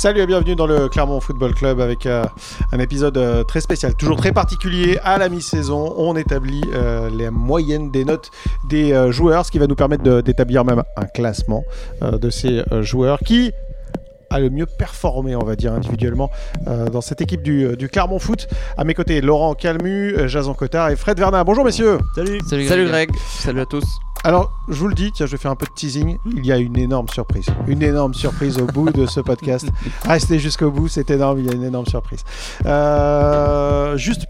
Salut 0.00 0.20
et 0.22 0.26
bienvenue 0.26 0.56
dans 0.56 0.66
le 0.66 0.88
Clermont 0.88 1.20
Football 1.20 1.52
Club 1.52 1.78
avec 1.78 2.06
euh, 2.06 2.24
un 2.72 2.78
épisode 2.78 3.18
euh, 3.18 3.44
très 3.44 3.60
spécial, 3.60 3.94
toujours 3.94 4.16
très 4.16 4.32
particulier 4.32 4.98
à 5.04 5.18
la 5.18 5.28
mi-saison. 5.28 5.92
On 5.98 6.16
établit 6.16 6.62
euh, 6.72 7.10
les 7.10 7.28
moyennes 7.28 7.90
des 7.90 8.06
notes 8.06 8.30
des 8.66 8.94
euh, 8.94 9.12
joueurs, 9.12 9.44
ce 9.44 9.50
qui 9.50 9.58
va 9.58 9.66
nous 9.66 9.74
permettre 9.74 10.22
d'établir 10.22 10.64
même 10.64 10.82
un 10.96 11.04
classement 11.04 11.64
euh, 12.00 12.12
de 12.16 12.30
ces 12.30 12.62
euh, 12.72 12.80
joueurs 12.80 13.18
qui 13.18 13.52
a 14.30 14.40
le 14.40 14.48
mieux 14.48 14.64
performé, 14.64 15.36
on 15.36 15.44
va 15.44 15.54
dire, 15.54 15.74
individuellement 15.74 16.30
euh, 16.66 16.88
dans 16.88 17.02
cette 17.02 17.20
équipe 17.20 17.42
du, 17.42 17.76
du 17.76 17.90
Clermont 17.90 18.18
Foot. 18.18 18.48
À 18.78 18.84
mes 18.84 18.94
côtés, 18.94 19.20
Laurent 19.20 19.52
Calmu, 19.52 20.16
Jason 20.28 20.54
Cotard 20.54 20.88
et 20.88 20.96
Fred 20.96 21.18
Vernin. 21.18 21.44
Bonjour 21.44 21.62
messieurs 21.62 21.98
Salut. 22.14 22.40
Salut, 22.48 22.66
Salut. 22.66 22.86
Greg. 22.86 23.10
Salut 23.28 23.60
à 23.60 23.66
tous. 23.66 23.84
Alors, 24.22 24.52
je 24.68 24.74
vous 24.74 24.88
le 24.88 24.94
dis, 24.94 25.12
tiens, 25.12 25.24
je 25.24 25.32
vais 25.32 25.38
faire 25.38 25.50
un 25.50 25.56
peu 25.56 25.64
de 25.64 25.72
teasing. 25.72 26.18
Il 26.26 26.44
y 26.44 26.52
a 26.52 26.58
une 26.58 26.76
énorme 26.76 27.08
surprise. 27.08 27.46
Une 27.66 27.82
énorme 27.82 28.12
surprise 28.12 28.58
au 28.58 28.66
bout 28.66 28.90
de 28.90 29.06
ce 29.06 29.20
podcast. 29.20 29.66
Restez 30.04 30.38
jusqu'au 30.38 30.70
bout, 30.70 30.88
c'est 30.88 31.10
énorme. 31.10 31.38
Il 31.38 31.46
y 31.46 31.48
a 31.48 31.54
une 31.54 31.64
énorme 31.64 31.86
surprise. 31.86 32.22
Euh, 32.66 33.96
juste 33.96 34.26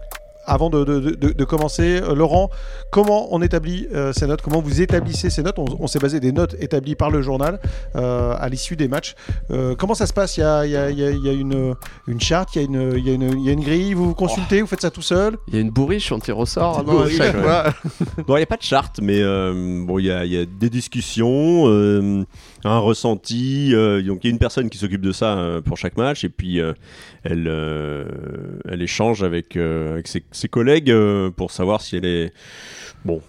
avant 0.51 0.69
de, 0.69 0.83
de- 0.83 0.99
de- 1.11 1.31
de 1.31 1.43
commencer, 1.45 2.01
euh, 2.01 2.13
Laurent, 2.13 2.49
comment 2.91 3.33
on 3.33 3.41
établit 3.41 3.87
euh, 3.93 4.11
ces 4.13 4.27
notes? 4.27 4.41
Comment 4.41 4.61
vous 4.61 4.81
établissez 4.81 5.29
ces 5.29 5.43
notes? 5.43 5.57
On, 5.59 5.65
on 5.79 5.87
s'est 5.87 5.99
basé 5.99 6.19
des 6.19 6.31
notes 6.33 6.55
établies 6.59 6.95
par 6.95 7.09
le 7.09 7.21
journal 7.21 7.59
euh, 7.95 8.35
à 8.37 8.49
l'issue 8.49 8.75
des 8.75 8.87
matchs. 8.89 9.15
Euh, 9.51 9.75
comment 9.75 9.93
ça 9.93 10.07
se 10.07 10.13
passe? 10.13 10.35
Il 10.37 10.41
y 10.41 10.43
a, 10.43 10.65
il 10.65 10.71
y 10.71 10.75
a- 10.77 10.89
il 10.89 10.97
y 10.99 11.03
a- 11.05 11.09
il 11.11 11.23
y 11.25 11.29
a 11.29 11.33
une, 11.33 11.75
une 12.07 12.19
charte, 12.19 12.49
il 12.55 12.61
y, 12.61 12.63
a 12.63 12.67
une, 12.67 12.93
il 12.97 13.07
y 13.07 13.09
a 13.09 13.13
une- 13.13 13.39
il 13.39 13.45
y 13.45 13.49
a 13.49 13.53
une 13.53 13.63
grille, 13.63 13.93
vous 13.93 14.07
vous 14.07 14.13
consultez, 14.15 14.59
vous 14.61 14.67
faites 14.67 14.81
ça 14.81 14.91
tout 14.91 15.01
seul? 15.01 15.37
Il 15.47 15.55
y 15.55 15.57
a 15.57 15.61
une 15.61 15.69
bourriche, 15.71 16.11
on 16.11 16.19
tire 16.19 16.37
au 16.37 16.45
sort 16.45 16.79
Ah. 16.79 16.83
Bon, 18.27 18.35
il 18.35 18.39
n'y 18.39 18.43
a 18.43 18.47
pas 18.47 18.57
de 18.57 18.61
charte, 18.63 18.99
mais 19.01 19.19
euh, 19.21 19.83
bon, 19.85 19.99
il 19.99 20.05
y, 20.07 20.11
a- 20.11 20.25
il 20.25 20.33
y 20.33 20.37
a 20.37 20.45
des 20.45 20.69
discussions, 20.69 21.63
euh, 21.67 22.23
un 22.63 22.79
ressenti. 22.79 23.73
euh, 23.73 24.01
donc, 24.01 24.19
il 24.23 24.27
y 24.27 24.29
a 24.29 24.33
une 24.33 24.39
personne 24.39 24.69
qui 24.69 24.77
s'occupe 24.77 25.01
de 25.01 25.11
ça 25.11 25.37
euh, 25.37 25.61
pour 25.61 25.77
chaque 25.77 25.97
match, 25.97 26.23
et 26.23 26.29
puis 26.29 26.59
euh, 26.59 26.73
elle, 27.23 27.47
elle 28.69 28.81
échange 28.81 29.23
avec, 29.23 29.55
avec 29.57 30.07
ses, 30.07 30.23
ses 30.31 30.47
collègues 30.47 30.93
pour 31.35 31.51
savoir 31.51 31.81
si 31.81 31.95
elle 31.97 32.05
est. 32.05 32.33
Bon, 33.03 33.21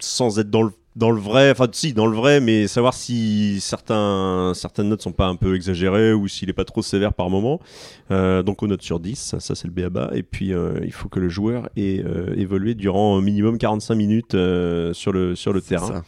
sans 0.00 0.38
être 0.38 0.50
dans 0.50 0.62
le. 0.62 0.70
Dans 0.96 1.10
le 1.10 1.20
vrai, 1.20 1.50
enfin 1.50 1.68
si, 1.72 1.92
dans 1.92 2.06
le 2.06 2.16
vrai, 2.16 2.40
mais 2.40 2.66
savoir 2.68 2.94
si 2.94 3.60
certains, 3.60 4.52
certaines 4.54 4.88
notes 4.88 5.02
sont 5.02 5.12
pas 5.12 5.26
un 5.26 5.36
peu 5.36 5.54
exagérées 5.54 6.14
ou 6.14 6.26
s'il 6.26 6.48
est 6.48 6.54
pas 6.54 6.64
trop 6.64 6.80
sévère 6.80 7.12
par 7.12 7.28
moment. 7.28 7.60
Euh, 8.10 8.42
donc 8.42 8.62
on 8.62 8.66
note 8.66 8.80
sur 8.80 8.98
10, 8.98 9.14
ça, 9.14 9.38
ça, 9.38 9.54
c'est 9.54 9.68
le 9.68 9.74
BABA. 9.74 10.12
Et 10.14 10.22
puis 10.22 10.54
euh, 10.54 10.80
il 10.84 10.92
faut 10.92 11.10
que 11.10 11.20
le 11.20 11.28
joueur 11.28 11.68
ait 11.76 12.02
euh, 12.02 12.32
évolué 12.38 12.74
durant 12.74 13.14
au 13.14 13.20
minimum 13.20 13.58
45 13.58 13.94
minutes 13.94 14.32
sur 14.94 15.12
le, 15.12 15.34
sur 15.34 15.52
le 15.52 15.60
terrain. 15.60 15.86
Ça. 15.86 16.04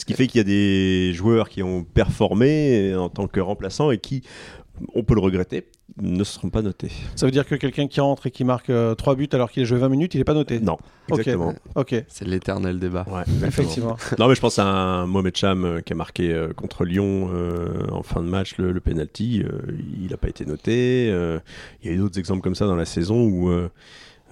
Ce 0.00 0.04
qui 0.06 0.14
fait 0.14 0.26
qu'il 0.26 0.38
y 0.38 0.40
a 0.40 0.44
des 0.44 1.12
joueurs 1.12 1.48
qui 1.50 1.62
ont 1.62 1.84
performé 1.84 2.94
en 2.96 3.10
tant 3.10 3.26
que 3.26 3.38
remplaçants 3.40 3.90
et 3.90 3.98
qui, 3.98 4.22
on 4.94 5.02
peut 5.02 5.14
le 5.14 5.20
regretter, 5.20 5.66
ne 6.00 6.24
seront 6.24 6.48
pas 6.48 6.62
notés. 6.62 6.90
Ça 7.16 7.26
veut 7.26 7.32
dire 7.32 7.44
que 7.44 7.54
quelqu'un 7.54 7.86
qui 7.86 8.00
entre 8.00 8.28
et 8.28 8.30
qui 8.30 8.44
marque 8.44 8.72
3 8.96 9.14
buts 9.14 9.28
alors 9.32 9.50
qu'il 9.50 9.62
a 9.62 9.66
joué 9.66 9.78
20 9.78 9.88
minutes, 9.90 10.14
il 10.14 10.18
n'est 10.18 10.24
pas 10.24 10.32
noté 10.32 10.58
Non, 10.58 10.78
exactement. 11.10 11.52
Ok, 11.74 11.94
C'est 12.08 12.26
l'éternel 12.26 12.78
débat. 12.78 13.04
Ouais, 13.10 13.24
effectivement. 13.46 13.96
Non, 14.18 14.28
mais 14.28 14.34
je 14.34 14.40
pense 14.40 14.58
à 14.58 14.64
un 14.66 15.06
Mohamed 15.06 15.36
Cham 15.36 15.64
euh, 15.64 15.80
qui 15.80 15.92
a 15.92 15.96
marqué 15.96 16.32
euh, 16.32 16.52
contre 16.54 16.84
Lyon 16.86 17.28
euh, 17.34 17.86
en 17.92 18.02
fin 18.02 18.22
de 18.22 18.28
match 18.28 18.56
le, 18.56 18.72
le 18.72 18.80
penalty. 18.80 19.42
euh, 19.44 19.60
il 20.02 20.10
n'a 20.10 20.16
pas 20.16 20.28
été 20.28 20.46
noté. 20.46 21.10
euh, 21.10 21.40
il 21.82 21.90
y 21.90 21.92
a 21.92 21.96
eu 21.96 21.98
d'autres 21.98 22.18
exemples 22.18 22.40
comme 22.40 22.54
ça 22.54 22.66
dans 22.66 22.76
la 22.76 22.86
saison 22.86 23.20
où 23.22 23.50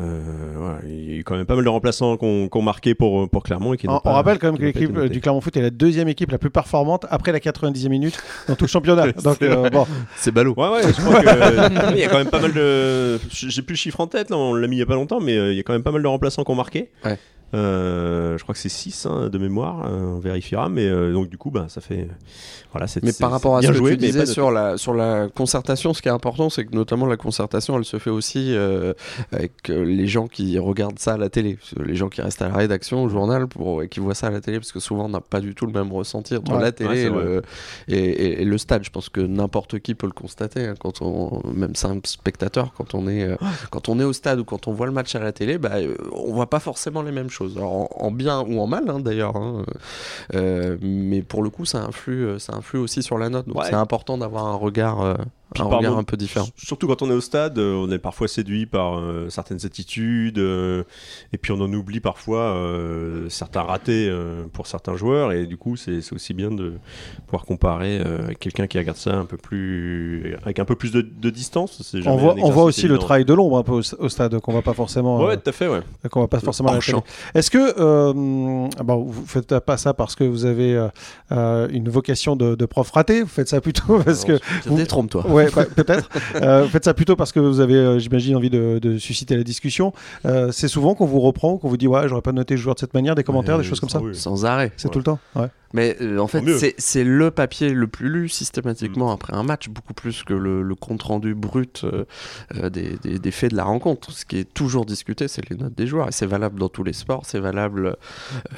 euh, 0.00 0.04
euh, 0.04 0.52
voilà, 0.56 0.78
il 0.86 1.10
y 1.10 1.14
a 1.14 1.16
eu 1.16 1.24
quand 1.24 1.36
même 1.36 1.44
pas 1.46 1.54
mal 1.56 1.64
de 1.64 1.68
remplaçants 1.68 2.16
qu'on 2.16 2.48
qu'on 2.48 2.62
marqué 2.62 2.94
pour, 2.94 3.28
pour 3.28 3.42
Clermont. 3.42 3.74
Et 3.74 3.77
qui 3.77 3.88
On, 3.88 3.98
pas- 3.98 4.10
on 4.10 4.12
rappelle 4.14 4.38
quand 4.38 4.48
même 4.48 4.58
que 4.58 4.64
l'équipe 4.64 4.96
euh, 4.96 5.08
du 5.08 5.20
Clermont 5.20 5.41
Foot 5.41 5.56
est 5.56 5.60
la 5.62 5.70
deuxième 5.70 6.08
équipe 6.08 6.30
la 6.30 6.38
plus 6.38 6.50
performante 6.50 7.06
après 7.10 7.32
la 7.32 7.41
90e 7.41 7.88
minute 7.88 8.16
dans 8.46 8.54
tout 8.54 8.64
le 8.64 8.69
championnat. 8.69 9.10
Donc, 9.24 9.42
euh, 9.42 9.69
bon, 9.70 9.86
C'est 10.16 10.30
ballot. 10.30 10.54
Ouais, 10.56 10.69
ouais, 10.69 10.82
je 10.84 11.00
crois 11.00 11.20
que. 11.22 11.92
il 11.94 11.98
y 11.98 12.04
a 12.04 12.08
quand 12.08 12.19
même 12.19 12.30
pas 12.30 12.41
mal 12.41 12.52
de. 12.52 13.19
J'ai 13.30 13.62
plus 13.62 13.74
le 13.74 13.78
chiffre 13.78 14.00
en 14.00 14.06
tête, 14.06 14.30
là, 14.30 14.36
on 14.36 14.54
l'a 14.54 14.66
mis 14.69 14.76
il 14.76 14.80
y 14.80 14.82
a 14.82 14.86
pas 14.86 14.94
longtemps, 14.94 15.20
mais 15.20 15.36
euh, 15.36 15.52
il 15.52 15.56
y 15.56 15.60
a 15.60 15.62
quand 15.62 15.72
même 15.72 15.82
pas 15.82 15.91
mal 15.92 16.02
de 16.02 16.06
remplaçants 16.08 16.44
qui 16.44 16.50
ont 16.50 16.54
marqué. 16.54 16.91
Ouais. 17.04 17.19
Euh, 17.54 18.36
je 18.36 18.42
crois 18.42 18.54
que 18.54 18.60
c'est 18.60 18.69
6 18.69 19.06
de 19.06 19.38
mémoire, 19.38 19.86
euh, 19.86 20.16
on 20.16 20.19
vérifiera, 20.19 20.69
mais 20.69 20.86
euh, 20.86 21.12
donc 21.12 21.28
du 21.31 21.38
coup, 21.38 21.50
bah, 21.50 21.66
ça 21.69 21.81
fait. 21.81 22.09
Voilà, 22.72 22.86
Mais 23.03 23.12
par 23.19 23.31
rapport 23.31 23.56
à 23.56 23.62
ce 23.62 23.69
que 23.69 23.88
tu 23.88 23.97
disais 23.97 24.26
sur 24.26 24.50
la, 24.50 24.76
sur 24.76 24.92
la 24.92 25.28
concertation, 25.34 25.94
ce 25.94 26.03
qui 26.03 26.09
est 26.09 26.12
important, 26.12 26.50
c'est 26.50 26.66
que 26.66 26.75
notamment 26.75 27.06
la 27.06 27.16
concertation, 27.16 27.78
elle 27.78 27.86
se 27.86 27.98
fait 27.98 28.10
aussi 28.10 28.54
avec 29.32 29.69
les 29.69 30.06
gens 30.06 30.26
qui 30.28 30.59
regardent 30.59 30.98
ça 30.98 31.14
à 31.14 31.16
la 31.16 31.31
télé. 31.31 31.56
Les 31.82 31.94
gens 31.97 32.10
qui 32.10 32.20
restent 32.20 32.42
à 32.42 32.48
la 32.48 32.54
rédaction, 32.56 33.03
au 33.04 33.09
journal, 33.09 33.47
pour, 33.47 33.82
et 33.82 33.88
qui 33.88 34.00
voient 34.00 34.15
ça 34.15 34.26
à 34.26 34.30
la 34.30 34.42
télé, 34.42 34.59
parce 34.59 34.72
que 34.72 34.80
souvent 34.80 35.06
on 35.06 35.09
n'a 35.09 35.22
pas 35.22 35.41
du 35.41 35.54
tout 35.54 35.65
le 35.65 35.72
même 35.72 35.91
ressenti 35.92 36.36
entre 36.36 36.53
Ouais. 36.53 36.60
la 36.60 36.72
télé 36.72 36.88
Ouais, 36.91 37.00
et, 37.04 37.09
le, 37.10 37.42
et, 37.88 37.97
et- 37.98 38.42
et 38.42 38.44
le 38.44 38.59
stade. 38.59 38.84
Je 38.84 38.91
pense 38.91 39.09
que 39.09 39.20
n'importe 39.22 39.78
qui 39.78 39.94
peut 39.94 40.06
le 40.06 40.12
constater, 40.12 40.66
hein, 40.66 40.75
quand 40.78 41.00
on, 41.00 41.41
même 41.50 41.75
simple 41.75 42.06
spectateur, 42.06 42.72
quand 42.76 42.94
on, 42.94 43.09
est, 43.09 43.22
euh, 43.25 43.36
quand 43.70 43.88
on 43.88 43.98
est 43.98 44.04
au 44.04 44.12
stade 44.12 44.41
ou 44.41 44.44
quand 44.44 44.69
on 44.69 44.72
voit 44.72 44.86
le 44.86 44.92
match 44.92 45.15
à 45.15 45.20
la 45.20 45.32
télé, 45.32 45.56
bah, 45.56 45.76
on 46.12 46.32
voit 46.34 46.50
pas 46.50 46.60
forcément 46.60 47.00
les 47.00 47.12
mêmes 47.12 47.30
choses. 47.30 47.38
Alors, 47.56 47.72
en, 47.72 48.06
en 48.06 48.10
bien 48.10 48.41
ou 48.41 48.60
en 48.60 48.66
mal, 48.66 48.88
hein, 48.88 49.00
d'ailleurs. 49.00 49.37
hein. 49.37 49.65
Euh, 50.34 50.76
mais 50.81 51.22
pour 51.22 51.43
le 51.43 51.50
coup, 51.50 51.65
ça 51.65 51.84
influe, 51.84 52.25
euh, 52.26 52.38
ça 52.38 52.54
influe 52.56 52.78
aussi 52.78 53.03
sur 53.03 53.19
la 53.19 53.28
note. 53.28 53.47
Donc 53.47 53.59
Ouais. 53.59 53.66
c'est 53.69 53.75
important 53.75 54.19
d'avoir 54.19 54.47
un 54.47 54.54
regard, 54.54 55.00
euh, 55.03 55.15
un 55.56 55.69
par 55.69 55.78
regard 55.78 55.97
un 55.98 56.04
peu 56.04 56.16
différent. 56.16 56.47
Surtout 56.56 56.86
quand 56.86 57.03
on 57.03 57.10
est 57.10 57.14
au 57.14 57.20
stade, 57.20 57.59
euh, 57.59 57.75
on 57.75 57.91
est 57.91 57.98
parfois 57.98 58.28
séduit 58.28 58.66
par 58.66 58.98
euh, 58.98 59.28
certaines 59.31 59.64
attitudes, 59.64 60.38
euh, 60.38 60.84
et 61.32 61.38
puis 61.38 61.53
on 61.53 61.60
en 61.60 61.72
oublie 61.72 62.00
parfois 62.00 62.41
euh, 62.41 63.28
certains 63.28 63.62
ratés 63.62 64.09
euh, 64.10 64.44
pour 64.53 64.66
certains 64.66 64.97
joueurs, 64.97 65.32
et 65.32 65.47
du 65.47 65.56
coup 65.56 65.76
c'est 65.76 66.00
aussi 66.12 66.34
bien 66.34 66.50
de 66.50 66.75
pouvoir 67.26 67.44
comparer 67.47 67.98
euh, 67.98 68.32
quelqu'un 68.38 68.66
qui 68.66 68.78
regarde 68.78 68.98
ça 68.98 69.14
un 69.16 69.25
peu 69.25 69.36
plus, 69.36 70.36
avec 70.42 70.59
un 70.59 70.64
peu 70.64 70.75
plus 70.76 70.92
de, 70.92 71.00
de 71.00 71.31
distance. 71.31 71.94
on 72.06 72.16
voit, 72.16 72.34
on 72.38 72.56
aussi 72.65 72.88
le 72.88 72.98
travail 72.98 73.25
de 73.25 73.32
l'ombre 73.34 73.59
un 73.59 73.62
peu 73.62 73.72
au, 73.72 73.82
au 73.98 74.09
stade 74.09 74.38
qu'on 74.41 74.53
va 74.53 74.62
pas 74.62 74.75
forcément, 74.75 75.19
Ouais, 75.25 75.36
tout 75.36 75.48
à 75.48 75.53
fait, 75.53 75.69
ouais. 75.69 75.80
qu'on 76.10 76.20
va 76.20 76.28
pas 76.28 76.41
forcément. 76.41 76.72
Est-ce 77.34 77.50
que 77.50 77.59
euh, 77.80 78.69
ah 78.78 78.82
bon, 78.82 79.04
vous 79.04 79.26
faites 79.26 79.59
pas 79.60 79.76
ça 79.76 79.94
parce 79.94 80.15
que 80.15 80.25
vous 80.25 80.44
avez 80.44 80.88
une 81.30 81.88
vocation 81.88 82.36
de, 82.36 82.54
de 82.54 82.66
prof 82.66 82.91
raté 82.91 83.22
Vous 83.22 83.28
faites 83.28 83.48
ça 83.48 83.60
plutôt 83.60 83.98
parce 84.04 84.25
que 84.25 84.38
Vous- 84.66 84.76
Détrompe-toi. 84.76 85.26
Ouais, 85.28 85.38
bah, 85.54 85.65
peut-être. 85.76 86.09
Euh, 86.37 86.66
faites 86.69 86.84
ça 86.84 86.94
plutôt 86.94 87.16
parce 87.16 87.32
que 87.32 87.41
vous 87.41 87.60
avez, 87.60 87.75
euh, 87.75 87.99
j'imagine, 87.99 88.37
envie 88.37 88.50
de, 88.50 88.78
de 88.81 88.99
susciter 88.99 89.37
la 89.37 89.43
discussion. 89.44 89.93
Euh, 90.26 90.50
c'est 90.53 90.69
souvent 90.69 90.94
qu'on 90.94 91.06
vous 91.06 91.21
reprend, 91.21 91.56
qu'on 91.59 91.69
vous 91.69 91.76
dit 91.76 91.87
ouais, 91.87 92.09
j'aurais 92.09 92.22
pas 92.22 92.32
noté 92.32 92.54
le 92.54 92.60
joueur 92.60 92.75
de 92.75 92.81
cette 92.81 92.94
manière, 92.94 93.15
des 93.15 93.25
commentaires, 93.25 93.56
Ouais, 93.56 93.62
des 93.62 93.69
choses 93.69 93.81
comme 93.81 93.88
ça. 93.88 94.00
Sans 94.12 94.44
arrêt. 94.44 94.72
C'est 94.77 94.88
Ouais. 94.88 94.93
tout 94.93 94.98
le 94.98 95.04
temps. 95.04 95.19
Ouais. 95.37 95.47
Mais 95.74 95.96
euh, 96.00 96.18
en 96.18 96.26
fait, 96.28 96.42
c'est- 96.58 96.74
c'est 96.78 97.04
le 97.04 97.30
papier 97.30 97.70
le 97.70 97.86
plus 97.86 98.08
lu 98.08 98.24
Mm. 98.24 98.28
systématiquement 98.28 99.10
après 99.12 99.34
un 99.34 99.42
match, 99.42 99.68
beaucoup 99.68 99.92
plus 99.94 100.22
que 100.22 100.32
le, 100.32 100.62
le 100.62 100.74
compte-rendu 100.74 101.34
brut 101.34 101.82
euh, 101.84 102.04
euh, 102.56 102.70
des, 102.70 102.96
des- 103.02 103.18
des 103.18 103.30
faits 103.30 103.50
de 103.50 103.56
la 103.56 103.64
rencontre. 103.64 104.10
Ce 104.12 104.24
qui 104.24 104.38
est 104.38 104.52
toujours 104.54 104.86
discuté, 104.86 105.28
c'est 105.28 105.48
les 105.50 105.56
notes 105.56 105.74
des 105.76 105.86
joueurs. 105.86 106.08
Et 106.08 106.12
c'est 106.12 106.26
valable 106.26 106.58
dans 106.58 106.68
tous 106.70 106.84
les 106.84 106.92
sports, 106.94 107.22
c'est 107.26 107.38
valable 107.40 107.96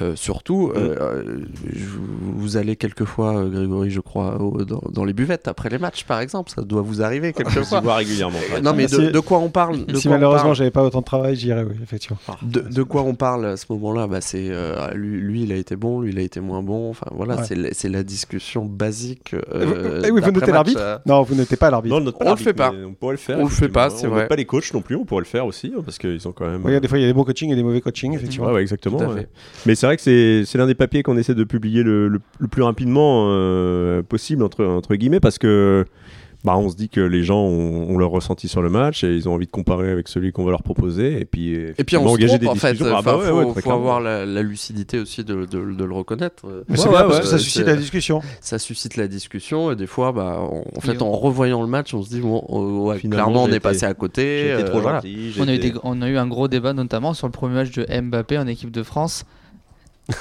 euh, 0.02 0.14
surtout. 0.16 0.72
je- 0.74 1.86
vous 2.22 2.56
allez 2.56 2.76
quelquefois, 2.76 3.36
euh, 3.38 3.48
Grégory, 3.48 3.90
je 3.90 4.00
crois, 4.00 4.40
au- 4.40 4.64
dans, 4.64 4.82
dans 4.92 5.04
les 5.04 5.12
buvettes 5.12 5.48
après 5.48 5.68
les 5.68 5.78
matchs, 5.78 6.04
par 6.04 6.20
exemple. 6.20 6.50
Ça 6.54 6.62
doit 6.62 6.82
vous 6.82 7.02
arriver 7.02 7.32
quelquefois. 7.32 7.78
s'y 7.78 7.84
vois 7.84 7.96
régulièrement. 7.96 8.38
ouais. 8.54 8.60
Non, 8.60 8.72
mais 8.74 8.88
Si- 8.88 8.96
de, 8.96 9.10
de 9.10 9.20
quoi 9.20 9.38
on 9.38 9.50
parle 9.50 9.84
de 9.86 9.96
si 9.96 10.02
quoi 10.08 10.16
malheureusement 10.16 10.44
parle 10.44 10.56
j'avais 10.56 10.70
pas 10.70 10.84
autant 10.84 11.00
de 11.00 11.04
travail, 11.04 11.36
j'irais, 11.36 11.64
oui, 11.64 11.74
effectivement. 11.82 12.18
de, 12.42 12.60
de 12.60 12.82
quoi 12.82 13.02
on 13.02 13.14
parle 13.14 13.46
à 13.46 13.56
ce 13.56 13.66
moment-là? 13.70 14.06
Bah, 14.06 14.20
C'est 14.20 14.48
euh, 14.50 14.92
lui, 14.94 15.18
lui, 15.20 15.42
il 15.42 15.52
a 15.52 15.56
été 15.56 15.76
bon, 15.76 16.00
lui, 16.00 16.12
il 16.12 16.18
a 16.18 16.22
été 16.22 16.40
moins 16.40 16.62
bon. 16.62 16.92
Enfin 17.02 17.14
voilà, 17.16 17.36
Ouais. 17.36 17.44
c'est 17.46 17.54
la- 17.54 17.68
c'est 17.72 17.88
la 17.88 18.02
discussion 18.02 18.64
basique. 18.66 19.34
Euh, 19.34 19.64
vous- 20.00 20.04
et 20.06 20.10
oui, 20.10 20.20
vous 20.22 20.30
notez 20.30 20.52
l'arbitre 20.52 20.80
euh, 20.80 20.98
Non, 21.06 21.22
vous 21.22 21.34
n'êtes 21.34 21.56
pas 21.56 21.70
l'arbitre. 21.70 21.94
Non, 21.94 22.02
on 22.02 22.04
note 22.04 22.18
pas 22.18 22.26
On 22.26 22.30
le 22.30 22.36
fait 22.36 22.52
pas. 22.52 22.72
On 22.86 22.92
pourrait 22.94 23.14
le 23.14 23.18
faire. 23.18 23.38
On 23.38 23.44
le 23.44 23.48
fait 23.48 23.68
pas, 23.68 23.88
c'est 23.90 24.06
vrai. 24.06 24.28
pas 24.28 24.36
les 24.36 24.44
coachs 24.44 24.72
non 24.74 24.82
plus, 24.82 24.96
on 24.96 25.04
pourrait 25.04 25.22
le 25.22 25.26
faire 25.26 25.46
aussi, 25.46 25.72
hein, 25.76 25.80
parce 25.84 25.96
qu'ils 25.98 26.26
ont 26.28 26.32
quand 26.32 26.46
même. 26.46 26.64
Regarde, 26.64 26.82
des 26.82 26.88
fois 26.88 26.98
il 26.98 27.02
y 27.02 27.04
a 27.04 27.08
des 27.08 27.14
bons 27.14 27.24
coachings 27.24 27.50
et 27.50 27.56
des 27.56 27.62
mauvais 27.62 27.80
coachings, 27.80 28.12
effectivement. 28.14 28.48
Ouais, 28.48 28.54
ouais, 28.54 28.62
exactement. 28.62 28.98
Ouais. 28.98 29.28
Mais 29.66 29.74
c'est 29.74 29.86
vrai 29.86 29.96
que 29.96 30.02
c'est 30.02 30.44
c'est 30.44 30.58
l'un 30.58 30.66
des 30.66 30.74
papiers 30.74 31.02
qu'on 31.02 31.16
essaie 31.16 31.34
de 31.34 31.44
publier 31.44 31.82
le, 31.82 32.08
le- 32.08 32.20
le 32.38 32.48
plus 32.48 32.62
rapidement 32.62 33.28
euh, 33.30 34.02
possible, 34.02 34.42
entre, 34.42 34.64
entre 34.64 34.94
guillemets, 34.96 35.20
parce 35.20 35.38
que 35.38 35.84
bah, 36.44 36.56
on 36.56 36.68
se 36.70 36.76
dit 36.76 36.88
que 36.88 37.00
les 37.00 37.22
gens 37.22 37.40
ont, 37.40 37.90
ont 37.90 37.98
leur 37.98 38.10
ressenti 38.10 38.48
sur 38.48 38.62
le 38.62 38.70
match 38.70 39.04
et 39.04 39.14
ils 39.14 39.28
ont 39.28 39.34
envie 39.34 39.46
de 39.46 39.50
comparer 39.50 39.90
avec 39.90 40.08
celui 40.08 40.32
qu'on 40.32 40.44
va 40.44 40.50
leur 40.52 40.62
proposer. 40.62 41.20
Et 41.20 41.24
puis, 41.24 41.54
Et 41.54 41.84
puis 41.84 41.96
on 41.96 42.04
se 42.04 42.08
engager 42.14 42.38
trompe, 42.38 42.50
en 42.50 42.54
fait. 42.54 42.72
discussions. 42.72 42.94
Ah 42.96 43.00
Enfin, 43.00 43.18
bah 43.18 43.24
faut, 43.28 43.52
ouais, 43.68 43.72
avoir 43.72 44.00
la, 44.00 44.24
la 44.24 44.42
lucidité 44.42 44.98
aussi 44.98 45.22
de, 45.24 45.44
de- 45.44 45.72
de 45.74 45.84
le 45.84 45.94
reconnaître. 45.94 46.42
Mais 46.68 46.76
c'est 46.76 46.84
Ouais, 46.84 46.88
bien 46.90 46.98
ouais, 47.00 47.04
parce 47.04 47.16
ouais, 47.16 47.22
que 47.22 47.28
ça 47.28 47.38
suscite 47.38 47.66
la 47.66 47.76
discussion. 47.76 48.22
Ça 48.40 48.58
suscite 48.58 48.96
la 48.96 49.06
discussion 49.08 49.70
et 49.72 49.76
des 49.76 49.86
fois, 49.86 50.12
bah, 50.12 50.38
on- 50.40 50.64
en 50.76 50.80
fait, 50.80 51.02
on- 51.02 51.08
en 51.12 51.16
revoyant 51.16 51.60
le 51.62 51.68
match, 51.68 51.92
on 51.94 52.02
se 52.02 52.08
dit 52.10 52.20
bon, 52.20 52.42
oh, 52.48 52.92
clairement, 53.10 53.42
on 53.44 53.46
est 53.48 53.50
été- 53.50 53.60
passé 53.60 53.84
à 53.84 53.94
côté. 53.94 54.50
Euh, 54.52 54.68
trop 54.68 54.80
gentil. 54.80 55.34
On 55.38 55.46
a, 55.48 55.54
eu 55.54 55.58
des- 55.58 55.74
on 55.82 56.00
a 56.02 56.08
eu 56.08 56.16
un 56.16 56.26
gros 56.26 56.48
débat 56.48 56.72
notamment 56.72 57.12
sur 57.14 57.26
le 57.26 57.32
premier 57.32 57.54
match 57.54 57.70
de 57.72 57.84
Mbappé 58.00 58.38
en 58.38 58.46
équipe 58.46 58.70
de 58.70 58.82
France. 58.82 59.24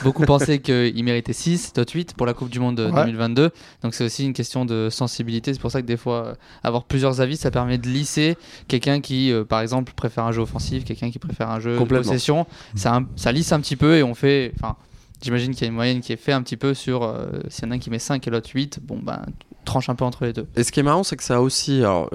Beaucoup 0.04 0.24
pensaient 0.24 0.60
qu'il 0.60 1.04
méritait 1.04 1.34
6, 1.34 1.74
tot 1.74 1.90
8 1.90 2.14
pour 2.14 2.28
la 2.28 2.34
Coupe 2.36 2.50
du 2.50 2.60
Monde 2.60 2.76
de 2.78 2.86
Ouais. 2.86 3.06
2022. 3.06 3.50
Donc 3.82 3.96
c'est 3.96 4.04
aussi 4.04 4.24
une 4.26 4.34
question 4.34 4.64
de 4.66 4.90
sensibilité. 4.92 5.52
C'est 5.54 5.60
pour 5.60 5.72
ça 5.72 5.82
que 5.82 5.88
des 5.88 5.98
fois, 5.98 6.26
euh, 6.28 6.34
avoir 6.64 6.84
plusieurs 6.84 7.22
avis, 7.22 7.38
ça 7.38 7.50
permet 7.50 7.78
de 7.80 7.88
lisser 7.88 8.38
quelqu'un 8.68 9.02
qui, 9.02 9.32
euh, 9.32 9.44
par 9.44 9.62
exemple, 9.62 9.94
préfère 9.96 10.26
un 10.26 10.32
jeu 10.32 10.42
offensif, 10.42 10.84
quelqu'un 10.86 11.10
qui 11.10 11.18
préfère 11.20 11.50
un 11.50 11.60
jeu 11.60 11.74
de 11.74 11.78
Complètement. 11.80 12.12
possession. 12.12 12.46
Ça, 12.76 12.96
un- 12.98 13.08
ça 13.16 13.32
lisse 13.32 13.52
un 13.52 13.60
petit 13.60 13.76
peu 13.76 13.98
et 13.98 14.04
on 14.04 14.14
fait... 14.14 14.54
Enfin, 14.62 14.76
J'imagine 15.22 15.52
qu'il 15.52 15.64
y 15.64 15.66
a 15.66 15.68
une 15.68 15.74
moyenne 15.74 16.00
qui 16.00 16.14
est 16.14 16.18
faite 16.18 16.34
un 16.36 16.42
petit 16.42 16.56
peu 16.56 16.74
sur 16.74 17.04
euh, 17.04 17.26
s'il 17.50 17.66
y 17.66 17.68
en 17.68 17.72
a 17.72 17.76
un 17.76 17.80
qui 17.80 17.90
met 17.90 18.00
5 18.00 18.26
et 18.26 18.30
l'autre 18.32 18.50
8, 18.56 18.80
bon 18.82 18.98
ben 19.04 19.22
tranche 19.70 19.90
un 19.90 19.96
peu 19.96 20.06
entre 20.06 20.26
les 20.26 20.34
deux. 20.34 20.48
Et 20.56 20.64
ce 20.64 20.72
qui 20.72 20.80
est 20.80 20.84
marrant, 20.84 21.04
c'est 21.04 21.16
que 21.16 21.24
ça 21.24 21.42
aussi, 21.42 21.80
alors 21.80 22.10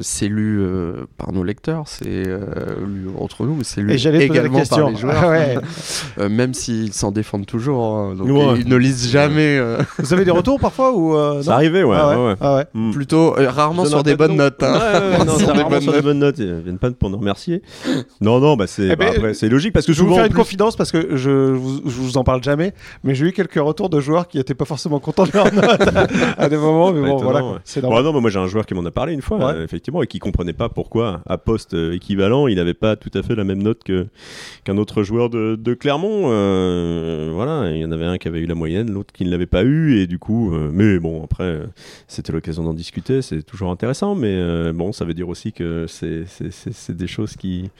c'est 0.00 0.28
lu 0.28 0.62
par 1.16 1.32
nos 1.32 1.44
lecteurs, 1.44 1.84
c'est 1.86 2.24
lu 2.24 3.08
entre 3.18 3.44
nous, 3.44 3.54
mais 3.54 3.64
c'est 3.64 3.80
lu 3.80 4.20
également 4.20 4.62
par 4.64 4.90
les 4.90 4.96
joueurs. 4.96 5.32
Ah 6.18 6.28
même 6.28 6.54
s'ils 6.54 6.92
s'en 6.92 7.12
défendent 7.12 7.46
toujours, 7.46 7.84
hein. 7.84 8.14
donc 8.14 8.58
ils 8.58 8.68
ne 8.68 8.76
lisent 8.76 9.08
jamais. 9.10 9.60
Vous 9.98 10.12
avez 10.12 10.24
des 10.24 10.30
retours 10.30 10.58
parfois 10.60 10.92
ou 10.92 11.42
Ça 11.42 11.54
arrivait, 11.54 11.82
ouais. 11.82 11.96
Ah 11.98 12.24
ouais. 12.24 12.34
Ah. 12.40 12.64
Plutôt 12.92 13.34
rarement 13.36 13.84
sur 13.84 14.02
des 14.02 14.16
bonnes 14.16 14.36
notes. 14.36 14.62
Hein. 14.62 15.24
non, 15.24 15.38
sur, 15.38 15.52
des 15.52 16.02
bonnes, 16.02 16.18
notes. 16.18 16.38
Ils 16.38 16.60
viennent 16.60 16.78
pas 16.78 16.90
pour 16.90 17.10
nous 17.10 17.18
remercier. 17.18 17.62
Non, 18.20 18.40
non, 18.40 18.56
bah 18.56 18.66
c'est 18.66 18.88
eh 18.88 18.96
ben, 18.96 19.20
bah, 19.20 19.34
c'est 19.34 19.48
logique 19.48 19.72
parce 19.72 19.86
que 19.86 19.92
je 19.92 20.02
vais 20.02 20.08
vous 20.08 20.14
faire 20.14 20.26
une 20.26 20.34
confidence 20.34 20.76
parce 20.76 20.90
que 20.90 21.16
je 21.16 21.30
vous, 21.30 21.82
je 21.84 22.00
vous 22.00 22.16
en 22.16 22.24
parle 22.24 22.42
jamais, 22.42 22.72
mais 23.04 23.14
j'ai 23.14 23.26
eu 23.26 23.32
quelques 23.32 23.54
retours 23.54 23.90
de 23.90 24.00
joueurs 24.00 24.28
qui 24.28 24.38
étaient 24.38 24.54
pas 24.54 24.64
forcément 24.64 24.98
contents 25.00 25.24
de 25.24 25.32
leur 25.32 25.52
note 25.54 25.82
à 26.38 26.48
des 26.48 26.56
moments, 26.56 26.92
mais 27.00 27.08
bon, 27.08 27.16
voilà. 27.18 27.60
C'est 27.64 27.82
normal. 27.82 28.04
non, 28.04 28.20
moi 28.20 28.30
j'ai 28.30 28.38
un 28.38 28.46
joueur 28.46 28.66
qui 28.66 28.74
m'en 28.74 28.84
a 28.84 28.90
parlé 28.90 29.12
une 29.12 29.22
fois, 29.22 29.52
euh, 29.52 29.64
effectivement, 29.64 30.02
et 30.02 30.06
qui 30.06 30.18
comprenait 30.18 30.52
pas 30.52 30.68
pourquoi 30.68 31.20
à 31.26 31.38
poste 31.38 31.74
euh, 31.74 31.92
équivalent, 31.92 32.46
il 32.46 32.56
n'avait 32.56 32.74
pas 32.74 32.96
tout 32.96 33.10
à 33.14 33.22
fait 33.22 33.34
la 33.34 33.44
même 33.44 33.62
note 33.62 33.84
que 33.84 34.06
qu'un 34.64 34.78
autre 34.78 35.02
joueur 35.02 35.30
de, 35.30 35.56
de 35.56 35.74
Clermont. 35.74 36.24
Euh, 36.26 37.30
voilà, 37.34 37.70
il 37.70 37.78
y 37.78 37.84
en 37.84 37.92
avait 37.92 38.05
un 38.16 38.18
qui 38.18 38.28
avait 38.28 38.40
eu 38.40 38.46
la 38.46 38.54
moyenne, 38.54 38.90
l'autre 38.90 39.12
qui 39.12 39.24
ne 39.24 39.30
l'avait 39.30 39.46
pas 39.46 39.64
eu, 39.64 39.98
et 39.98 40.06
du 40.06 40.18
coup, 40.18 40.50
mais 40.50 40.98
bon, 40.98 41.24
après, 41.24 41.60
c'était 42.08 42.32
l'occasion 42.32 42.64
d'en 42.64 42.74
discuter, 42.74 43.22
c'est 43.22 43.42
toujours 43.42 43.70
intéressant, 43.70 44.14
mais 44.14 44.72
bon, 44.72 44.92
ça 44.92 45.04
veut 45.04 45.14
dire 45.14 45.28
aussi 45.28 45.52
que 45.52 45.86
c'est 45.88 46.96
des 46.96 47.06
choses 47.06 47.36
qui, 47.36 47.70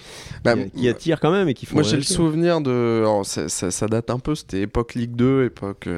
bah, 0.44 0.54
qui, 0.76 0.88
attirent 0.88 1.20
quand 1.20 1.32
même 1.32 1.48
et 1.48 1.54
qui 1.54 1.66
font. 1.66 1.74
Moi, 1.76 1.82
j'ai 1.82 1.96
le 1.96 2.02
souvenir 2.02 2.60
de, 2.60 3.04
ça, 3.24 3.48
ça, 3.48 3.86
date 3.86 4.10
un 4.10 4.18
peu, 4.18 4.34
c'était 4.34 4.62
époque 4.62 4.94
Ligue 4.94 5.16
2, 5.16 5.44
époque 5.44 5.88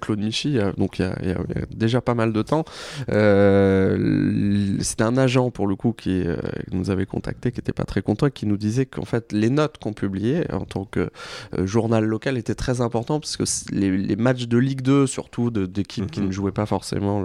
Claude 0.00 0.18
Michy, 0.18 0.58
donc 0.76 0.98
il 0.98 1.02
y, 1.02 1.32
a 1.32 1.66
déjà 1.70 2.00
pas 2.00 2.14
mal 2.14 2.32
de 2.32 2.42
temps. 2.42 2.64
Euh, 3.10 4.76
c'était 4.80 5.04
un 5.04 5.16
agent 5.16 5.50
pour 5.50 5.66
le 5.66 5.76
coup 5.76 5.92
qui 5.92 6.22
euh, 6.26 6.36
nous 6.72 6.90
avait 6.90 7.06
contacté, 7.06 7.50
qui 7.52 7.58
n'était 7.58 7.72
pas 7.72 7.84
très 7.84 8.02
content, 8.02 8.30
qui 8.30 8.46
nous 8.46 8.56
disait 8.56 8.86
qu'en 8.86 9.04
fait 9.04 9.32
les 9.32 9.50
notes 9.50 9.78
qu'on 9.78 9.92
publiait 9.92 10.50
en 10.52 10.64
tant 10.64 10.84
que 10.84 11.10
euh, 11.58 11.66
journal 11.66 12.04
local 12.04 12.36
étaient 12.36 12.54
très 12.54 12.80
importants 12.80 13.20
parce 13.26 13.68
que 13.68 13.74
les, 13.74 14.16
matchs 14.16 14.46
de 14.46 14.58
Ligue 14.58 14.82
2, 14.82 15.06
surtout 15.06 15.50
d'équipes 15.50 16.10
qui 16.10 16.20
mhm. 16.20 16.26
ne 16.28 16.32
jouaient 16.32 16.52
pas 16.52 16.66
forcément 16.66 17.22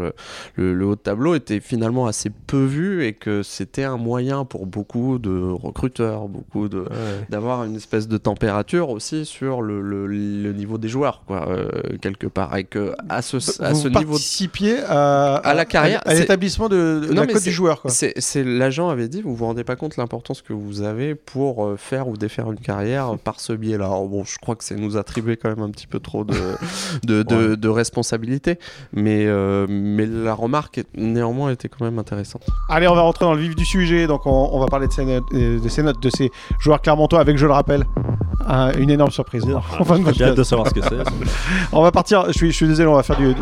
le, 0.58 0.86
haut 0.86 0.96
de 0.96 1.02
tableau, 1.02 1.36
étaient 1.36 1.60
finalement 1.60 2.08
assez 2.08 2.30
peu 2.30 2.64
vus 2.64 3.06
et 3.06 3.14
que 3.14 3.44
c'était 3.44 3.84
un 3.84 3.98
moyen 3.98 4.46
pour 4.46 4.66
beaucoup 4.66 5.20
de 5.20 5.40
recruteurs, 5.52 6.28
beaucoup 6.28 6.68
de 6.70 6.86
d'avoir 7.30 7.64
une 7.64 7.76
espèce 7.76 8.08
de 8.08 8.18
température 8.18 8.90
aussi 8.90 9.26
sur 9.26 9.62
le, 9.62 9.82
le 9.82 10.54
niveau 10.54 10.78
des 10.78 10.90
joueurs, 10.90 11.24
quoi, 11.26 11.48
quelque 12.02 12.28
part, 12.28 12.56
et 12.56 12.64
que 12.64 12.94
à 13.10 13.22
ce, 13.22 13.38
à 13.62 13.74
ce 13.74 13.88
niveau 13.88 14.12
participiez 14.12 14.80
à, 14.84 15.36
à 15.36 15.54
la 15.54 15.66
carrière, 15.66 16.02
à, 16.06 16.14
l'établissement 16.14 16.70
de, 16.70 17.10
la 17.12 17.28
cote 17.28 17.44
du 17.44 17.52
joueur. 17.52 17.82
C'est 17.88 18.44
l'agent 18.44 18.90
avait 18.90 19.08
dit, 19.08 19.22
vous 19.22 19.36
vous 19.36 19.46
rendez 19.46 19.64
pas 19.64 19.76
compte 19.76 19.98
l'importance 19.98 20.42
que 20.42 20.54
vous 20.54 20.82
avez 20.82 21.16
pour 21.16 21.66
euh, 21.66 21.78
faire 21.78 22.08
ou 22.08 22.18
défaire 22.18 22.52
une 22.52 22.60
carrière 22.60 23.18
par 23.24 23.40
ce 23.40 23.54
biais-là. 23.54 23.90
Bon, 23.90 24.24
je 24.24 24.38
crois 24.40 24.56
que 24.56 24.64
c'est 24.64 24.76
nous 24.76 24.98
attribuer 24.98 25.38
quand 25.38 25.50
même 25.50 25.62
un 25.62 25.70
petit 25.70 25.88
peu 25.88 25.91
trop 26.00 26.24
de 26.24 26.34
de, 27.04 27.24
de, 27.24 27.56
de 27.56 27.70
responsabilité, 27.70 28.60
mais 28.94 29.26
euh, 29.26 29.66
mais 29.70 30.06
la 30.06 30.34
remarque 30.34 30.84
néanmoins 30.96 31.52
était 31.52 31.70
quand 31.70 31.86
même 31.86 32.00
intéressante. 32.00 32.44
Allez, 32.70 32.88
on 32.88 32.96
va 32.96 33.02
rentrer 33.02 33.26
dans 33.26 33.34
le 33.34 33.42
vif 33.42 33.56
du 33.56 33.66
sujet. 33.66 34.08
Donc 34.08 34.26
on, 34.26 34.50
on 34.54 34.60
va 34.60 34.68
parler 34.68 34.88
de 34.88 34.94
ces, 34.94 35.06
notes, 35.06 35.32
de 35.34 35.70
ces 35.70 35.84
notes 35.84 36.02
de 36.02 36.10
ces 36.10 36.32
joueurs 36.60 36.82
clermontois 36.82 37.20
avec, 37.20 37.38
je 37.38 37.46
le 37.46 37.54
rappelle, 37.54 37.84
une 38.78 38.90
énorme 38.90 39.12
surprise. 39.12 39.44
J'ai 40.14 40.24
hâte 40.24 40.38
de 40.38 40.44
savoir 40.44 40.68
ce 40.68 40.74
que 40.74 40.82
c'est. 40.82 40.90
on 41.72 41.82
va 41.82 41.92
partir. 41.92 42.26
Je 42.28 42.34
suis, 42.34 42.52
je 42.52 42.56
suis 42.56 42.68
désolé, 42.68 42.88
on 42.88 42.96
va 42.96 43.04
faire 43.04 43.18
du 43.18 43.34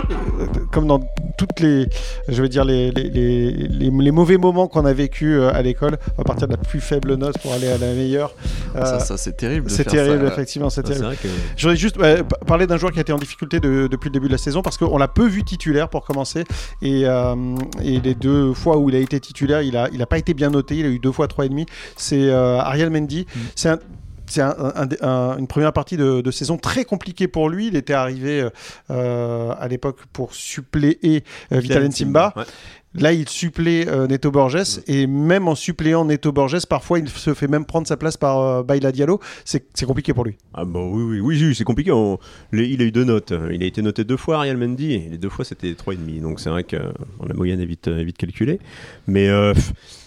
comme 0.72 0.88
dans 0.88 1.00
toutes 1.38 1.60
les, 1.62 1.88
je 2.28 2.42
veux 2.42 2.50
dire 2.50 2.66
les, 2.66 2.92
les, 2.92 3.10
les, 3.10 3.90
les 3.90 4.12
mauvais 4.12 4.38
moments 4.38 4.68
qu'on 4.68 4.86
a 4.86 4.94
vécu 4.94 5.34
euh, 5.34 5.54
à 5.54 5.62
l'école. 5.62 5.98
On 6.18 6.22
va 6.22 6.24
partir 6.24 6.48
de 6.48 6.54
la 6.54 6.58
plus 6.58 6.82
faible 6.82 7.16
note 7.16 7.38
pour 7.40 7.54
aller 7.54 7.68
à 7.68 7.78
la 7.78 7.94
meilleure. 7.94 8.34
ça, 8.74 9.00
ça 9.00 9.18
c'est 9.18 9.38
terrible. 9.38 9.70
C'est 9.70 9.86
terrible, 9.86 10.26
effectivement, 10.28 10.70
c'est 10.70 10.84
terrible. 10.84 11.16
Je 11.56 11.64
voudrais 11.64 11.78
juste 11.78 11.98
parler 12.46 12.68
d'un 12.68 12.78
joueur 12.78 12.92
qui 12.92 13.00
a 13.00 13.02
été 13.02 13.14
en 13.14 13.18
difficulté 13.18 13.60
depuis 13.60 14.10
le 14.10 14.14
début 14.14 14.28
de 14.28 14.34
la 14.34 14.38
saison 14.38 14.62
parce 14.62 14.78
qu'on 14.78 14.98
l'a 14.98 15.08
peu 15.08 15.28
vu 15.28 15.44
titulaire 15.44 15.90
pour 15.90 16.04
commencer 16.06 16.44
et, 16.82 17.04
euh, 17.06 17.36
et, 17.84 18.00
les 18.00 18.16
deux 18.16 18.54
fois 18.54 18.78
où 18.78 18.90
il 18.90 18.96
a 18.96 19.00
été 19.00 19.20
titulaire, 19.20 19.62
il 19.62 19.76
a, 19.78 19.90
il 19.92 20.02
a 20.02 20.06
pas 20.06 20.18
été 20.18 20.34
bien 20.34 20.50
noté. 20.50 20.76
Il 20.76 20.86
a 20.86 20.90
eu 20.90 21.00
deux 21.00 21.12
fois 21.12 21.28
trois 21.28 21.46
et 21.46 21.50
demi. 21.50 21.66
C'est 21.96 22.30
euh, 22.30 22.60
Ariel 22.60 22.90
Mendy. 22.90 23.22
Mm. 23.22 23.40
C'est 23.56 23.70
un 23.70 23.80
c'est 24.30 24.42
une 24.42 25.48
première 25.48 25.74
partie 25.74 25.98
de, 25.98 26.32
saison 26.32 26.58
très 26.58 26.86
compliquée 26.86 27.28
pour 27.28 27.50
lui. 27.50 27.68
Il 27.68 27.76
était 27.76 27.94
arrivé 27.94 28.48
euh, 28.92 29.54
à 29.60 29.68
l'époque 29.68 30.00
pour 30.14 30.34
suppléer 30.36 31.24
euh, 31.52 31.60
Vitalen 31.60 31.92
Simba. 31.92 32.34
Là, 32.96 33.14
il 33.14 33.30
supplée 33.30 33.86
euh, 33.88 34.08
Neto 34.08 34.32
Borges 34.32 34.82
et 34.88 35.06
même 35.06 35.48
en 35.48 35.54
suppléant 35.54 36.06
Neto 36.06 36.32
Borges, 36.32 36.66
parfois 36.66 36.98
il 36.98 37.08
se 37.08 37.36
fait 37.36 37.48
même 37.48 37.66
prendre 37.66 37.86
sa 37.86 37.98
place 37.98 38.18
par 38.18 38.40
euh, 38.40 38.64
Baila 38.64 38.92
Diallo. 38.92 39.20
C'est 39.46 39.86
compliqué 39.86 40.14
pour 40.14 40.26
lui. 40.26 40.38
Ah 40.56 40.66
bah 40.66 40.80
oui, 40.84 41.20
oui, 41.20 41.44
oui, 41.44 41.56
c'est 41.56 41.64
compliqué. 41.64 41.92
il 42.52 42.82
a 42.82 42.86
eu 42.86 42.92
deux 42.92 43.04
notes. 43.04 43.32
Il 43.52 43.62
a 43.62 43.66
été 43.68 43.84
noté 43.84 44.04
deux 44.04 44.18
fois 44.18 44.38
Ariel 44.38 44.58
Mendy 44.58 44.94
et 44.94 45.08
les 45.12 45.18
deux 45.20 45.30
fois 45.30 45.46
c'était 45.46 45.72
3,5. 45.74 46.22
Donc 46.22 46.40
c'est 46.40 46.50
vrai 46.50 46.64
que 46.64 46.78
la 46.78 47.34
moyenne 47.36 47.62
est 47.62 47.66
vite, 47.66 47.90
vite 47.90 48.18
calculée. 48.18 48.60
Mais 49.06 49.30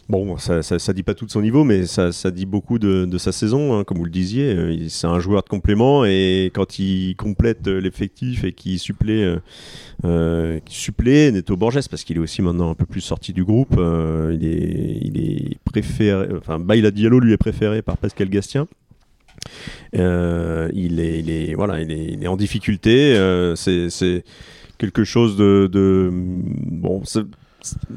Bon, 0.08 0.36
ça, 0.36 0.62
ça, 0.62 0.92
dit 0.92 1.04
pas 1.04 1.14
tout 1.14 1.24
de 1.26 1.30
son 1.30 1.40
niveau, 1.40 1.64
mais 1.64 1.86
ça, 1.86 2.10
dit 2.30 2.44
beaucoup 2.44 2.78
de, 2.78 3.18
sa 3.18 3.32
saison, 3.32 3.78
hein, 3.78 3.84
comme 3.84 3.98
vous 3.98 4.04
le 4.04 4.10
disiez. 4.10 4.52
Euh, 4.52 4.88
c'est 4.88 5.06
un 5.06 5.20
joueur 5.20 5.42
de 5.42 5.48
complément 5.48 6.04
et 6.04 6.50
quand 6.52 6.78
il 6.78 7.14
complète 7.16 7.66
euh, 7.68 7.80
l'effectif 7.80 8.44
et 8.44 8.52
qu'il 8.52 8.78
supplée, 8.78 9.22
euh, 9.22 9.38
euh 10.04 10.60
supplée 10.66 11.30
Neto 11.30 11.56
Borges, 11.56 11.88
parce 11.88 12.04
qu'il 12.04 12.16
est 12.16 12.20
aussi 12.20 12.42
maintenant 12.42 12.71
un 12.72 12.74
peu 12.74 12.86
plus 12.86 13.00
sorti 13.00 13.32
du 13.32 13.44
groupe, 13.44 13.74
il, 13.78 14.44
est, 14.44 14.98
il 15.02 15.20
est 15.20 15.58
préféré, 15.64 16.28
enfin, 16.36 16.58
Baila 16.58 16.90
Diallo 16.90 17.20
lui 17.20 17.32
est 17.32 17.38
préféré 17.38 17.82
par 17.82 17.96
Pascal 17.96 18.28
Gastien. 18.28 18.66
il, 19.92 20.00
est, 20.00 21.20
il, 21.20 21.30
est, 21.30 21.54
voilà, 21.54 21.80
il, 21.80 22.22
est, 22.22 22.26
en 22.26 22.36
difficulté. 22.36 23.14
c'est 23.56 24.24
quelque 24.78 25.04
chose 25.04 25.36
de, 25.36 25.68
de 25.70 26.10
bon, 26.12 27.02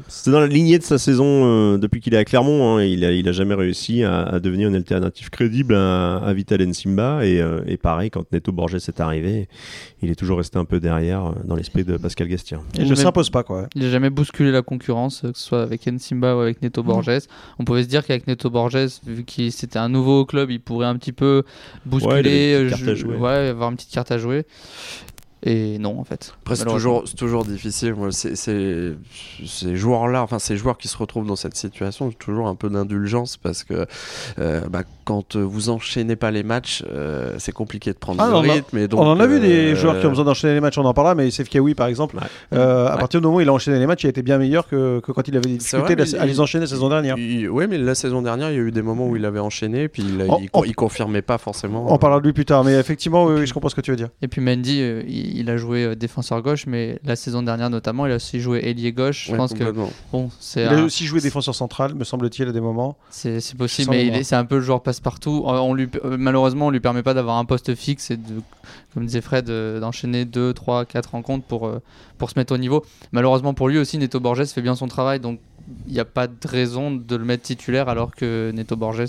c'est 0.08 0.30
dans 0.30 0.40
la 0.40 0.46
lignée 0.46 0.78
de 0.78 0.82
sa 0.84 0.98
saison 0.98 1.24
euh, 1.26 1.78
depuis 1.78 2.00
qu'il 2.00 2.14
est 2.14 2.18
à 2.18 2.24
Clermont. 2.24 2.76
Hein, 2.76 2.84
il, 2.84 3.04
a, 3.04 3.12
il 3.12 3.28
a 3.28 3.32
jamais 3.32 3.54
réussi 3.54 4.04
à, 4.04 4.38
devenir 4.40 4.68
une 4.68 4.76
alternative 4.76 5.30
crédible 5.30 5.74
à, 5.74 6.16
à 6.18 6.32
Vital 6.32 6.62
Nsimba. 6.64 7.24
Et, 7.24 7.40
euh, 7.40 7.60
et, 7.66 7.76
pareil, 7.76 8.10
quand 8.10 8.30
Neto 8.32 8.52
Borges 8.52 8.74
est 8.74 9.00
arrivé, 9.00 9.48
il 10.02 10.10
est 10.10 10.14
toujours 10.14 10.38
resté 10.38 10.58
un 10.58 10.64
peu 10.64 10.80
derrière 10.80 11.26
euh, 11.26 11.32
dans 11.44 11.56
l'esprit 11.56 11.84
de 11.84 11.96
Pascal 11.96 12.28
Gastien. 12.28 12.60
Il 12.78 12.88
ne 12.88 12.94
s'impose 12.94 13.30
pas. 13.30 13.42
Quoi. 13.42 13.68
Il 13.74 13.82
n'a 13.82 13.90
jamais 13.90 14.10
bousculé 14.10 14.50
la 14.52 14.62
concurrence, 14.62 15.22
que 15.22 15.38
ce 15.38 15.44
soit 15.44 15.62
avec 15.62 15.86
Nsimba 15.86 16.36
ou 16.36 16.40
avec 16.40 16.62
Neto 16.62 16.82
Borges. 16.82 17.06
On 17.58 17.64
pouvait 17.64 17.82
se 17.82 17.88
dire 17.88 18.06
qu'avec 18.06 18.26
Neto 18.26 18.50
Borges, 18.50 19.00
vu 19.06 19.24
que 19.24 19.50
c'était 19.50 19.78
un 19.78 19.88
nouveau 19.88 20.24
club, 20.24 20.50
il 20.50 20.60
pourrait 20.60 20.86
un 20.86 20.96
petit 20.96 21.12
peu 21.12 21.42
bousculer, 21.84 22.68
ouais, 23.18 23.48
avoir 23.48 23.70
une 23.70 23.76
petite 23.76 23.92
carte 23.92 24.12
à 24.12 24.18
jouer. 24.18 24.44
Et 25.42 25.78
non, 25.78 26.00
en 26.00 26.04
fait. 26.04 26.34
Après, 26.42 26.56
c'est 26.56 26.64
toujours, 26.64 27.04
toujours 27.04 27.44
difficile. 27.44 27.94
Moi, 27.94 28.10
ces 28.10 28.96
joueurs-là, 29.76 30.22
enfin, 30.22 30.38
ces 30.38 30.56
joueurs 30.56 30.78
qui 30.78 30.88
se 30.88 30.96
retrouvent 30.96 31.26
dans 31.26 31.36
cette 31.36 31.56
situation, 31.56 32.10
toujours 32.10 32.48
un 32.48 32.54
peu 32.54 32.70
d'indulgence 32.70 33.36
parce 33.36 33.62
que 33.62 33.86
euh, 34.38 34.60
bah, 34.68 34.82
quand 35.04 35.36
vous 35.36 35.68
enchaînez 35.68 36.16
pas 36.16 36.30
les 36.30 36.42
matchs, 36.42 36.82
euh, 36.90 37.34
c'est 37.38 37.52
compliqué 37.52 37.92
de 37.92 37.98
prendre 37.98 38.22
ah, 38.22 38.30
le 38.30 38.36
rythme. 38.50 38.78
Et 38.78 38.88
donc, 38.88 39.00
on 39.00 39.06
en 39.06 39.20
a 39.20 39.26
vu 39.26 39.38
des 39.38 39.72
euh, 39.72 39.74
joueurs 39.76 40.00
qui 40.00 40.06
ont 40.06 40.08
besoin 40.08 40.24
d'enchaîner 40.24 40.54
les 40.54 40.60
matchs, 40.60 40.78
on 40.78 40.84
en 40.84 40.94
parlera, 40.94 41.14
mais 41.14 41.30
Sef 41.30 41.50
Kawi, 41.50 41.74
par 41.74 41.88
exemple, 41.88 42.16
à 42.50 42.96
partir 42.98 43.20
du 43.20 43.26
moment 43.26 43.38
où 43.38 43.40
il 43.40 43.48
a 43.48 43.52
enchaîné 43.52 43.78
les 43.78 43.86
matchs, 43.86 44.04
il 44.04 44.06
a 44.06 44.10
été 44.10 44.22
bien 44.22 44.38
meilleur 44.38 44.66
que, 44.66 45.00
que 45.00 45.12
quand 45.12 45.28
il 45.28 45.36
avait 45.36 45.50
discuté 45.50 45.96
à 46.18 46.26
les 46.26 46.40
enchaîner 46.40 46.64
la 46.64 46.70
saison 46.70 46.88
dernière. 46.88 47.16
Oui, 47.16 47.66
mais 47.68 47.76
la 47.76 47.94
saison 47.94 48.22
dernière, 48.22 48.50
il 48.50 48.56
y 48.56 48.58
a 48.58 48.62
eu 48.62 48.72
des 48.72 48.82
moments 48.82 49.06
où 49.06 49.16
il 49.16 49.24
avait 49.26 49.38
enchaîné, 49.38 49.88
puis 49.88 50.02
il, 50.02 50.26
il, 50.64 50.74
confirmait 50.74 51.22
pas 51.22 51.38
forcément. 51.38 51.92
On 51.92 51.98
parlera 51.98 52.20
de 52.20 52.26
lui 52.26 52.32
plus 52.32 52.46
tard, 52.46 52.64
mais 52.64 52.74
effectivement, 52.74 53.26
oui, 53.26 53.46
je 53.46 53.52
comprends 53.52 53.68
ce 53.68 53.74
que 53.74 53.82
tu 53.82 53.90
veux 53.90 53.96
dire. 53.96 54.08
Et 54.22 54.28
puis 54.28 54.40
Mendy, 54.40 54.80
il 55.06 55.25
a 55.50 55.56
joué 55.56 55.84
euh, 55.84 55.94
défenseur 55.94 56.42
gauche, 56.42 56.66
mais 56.66 56.98
la 57.04 57.16
saison 57.16 57.42
dernière 57.42 57.70
notamment, 57.70 58.06
il 58.06 58.12
a 58.12 58.16
aussi 58.16 58.40
joué 58.40 58.60
ailier 58.64 58.92
gauche. 58.92 59.28
Je 59.30 59.36
pense 59.36 59.54
que 59.54 59.70
bon, 60.12 60.30
c'est. 60.40 60.62
Il 60.64 60.68
a 60.68 60.84
aussi 60.84 61.06
joué 61.06 61.20
défenseur 61.20 61.54
central, 61.54 61.94
me 61.94 62.04
semble-t-il, 62.04 62.48
à 62.48 62.52
des 62.52 62.60
moments. 62.60 62.96
C'est 63.10 63.40
possible, 63.56 63.90
mais 63.90 64.22
c'est 64.22 64.36
un 64.36 64.44
peu 64.44 64.56
le 64.56 64.62
joueur 64.62 64.82
passe-partout. 64.82 65.42
On 65.46 65.74
lui, 65.74 65.88
euh, 66.04 66.16
malheureusement, 66.18 66.66
on 66.66 66.70
lui 66.70 66.80
permet 66.80 67.02
pas 67.02 67.14
d'avoir 67.14 67.36
un 67.36 67.44
poste 67.44 67.74
fixe 67.74 68.10
et 68.10 68.16
de, 68.16 68.42
comme 68.94 69.06
disait 69.06 69.20
Fred, 69.20 69.48
euh, 69.50 69.80
d'enchaîner 69.80 70.24
2, 70.24 70.52
3, 70.52 70.84
4 70.84 71.10
rencontres 71.10 71.44
pour, 71.46 71.70
pour 72.18 72.30
se 72.30 72.38
mettre 72.38 72.54
au 72.54 72.58
niveau. 72.58 72.84
Malheureusement 73.12 73.54
pour 73.54 73.68
lui 73.68 73.78
aussi, 73.78 73.98
Neto 73.98 74.20
Borges 74.20 74.44
fait 74.46 74.62
bien 74.62 74.74
son 74.74 74.88
travail, 74.88 75.20
donc 75.20 75.40
il 75.86 75.92
n'y 75.92 76.00
a 76.00 76.04
pas 76.04 76.26
de 76.26 76.34
raison 76.46 76.90
de 76.92 77.16
le 77.16 77.24
mettre 77.24 77.42
titulaire 77.42 77.88
alors 77.88 78.14
que 78.14 78.52
Neto 78.54 78.76
Borges 78.76 79.06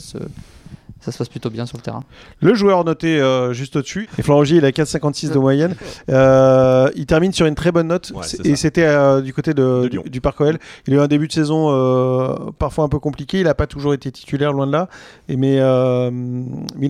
ça 1.02 1.12
se 1.12 1.18
passe 1.18 1.30
plutôt 1.30 1.50
bien 1.50 1.66
sur 1.66 1.78
le 1.78 1.84
terrain. 1.84 2.04
Le 2.42 2.54
joueur 2.54 2.84
noté 2.84 3.20
euh, 3.20 3.54
juste 3.54 3.76
au-dessus, 3.76 4.10
et 4.18 4.22
Florent 4.22 4.44
il 4.44 4.66
a 4.66 4.72
4,56 4.72 5.32
de 5.32 5.40
moyenne. 5.40 5.76
Euh, 6.10 6.90
il 6.96 7.06
termine 7.06 7.32
sur 7.34 7.46
une 7.46 7.56
très 7.56 7.72
bonne 7.72 7.88
note. 7.88 8.12
et 8.44 8.56
c'était 8.56 8.86
euh, 8.86 9.22
du 9.22 9.34
côté 9.34 9.54
de, 9.54 9.90
du, 10.06 10.22
Parc 10.22 10.42
OL. 10.42 10.58
Il 10.88 10.94
a 10.94 10.98
eu 10.98 11.00
un 11.00 11.08
début 11.08 11.28
de 11.28 11.34
saison 11.34 12.52
parfois 12.58 12.86
un 12.86 12.90
peu 12.90 13.00
compliqué. 13.00 13.40
Il 13.40 13.46
n'a 13.46 13.54
pas 13.54 13.68
toujours 13.68 13.94
été 13.94 14.12
titulaire, 14.12 14.54
loin 14.54 14.68
de 14.68 14.72
là. 14.72 14.90
Et 15.30 15.38
mais, 15.38 15.56
il 15.56 15.62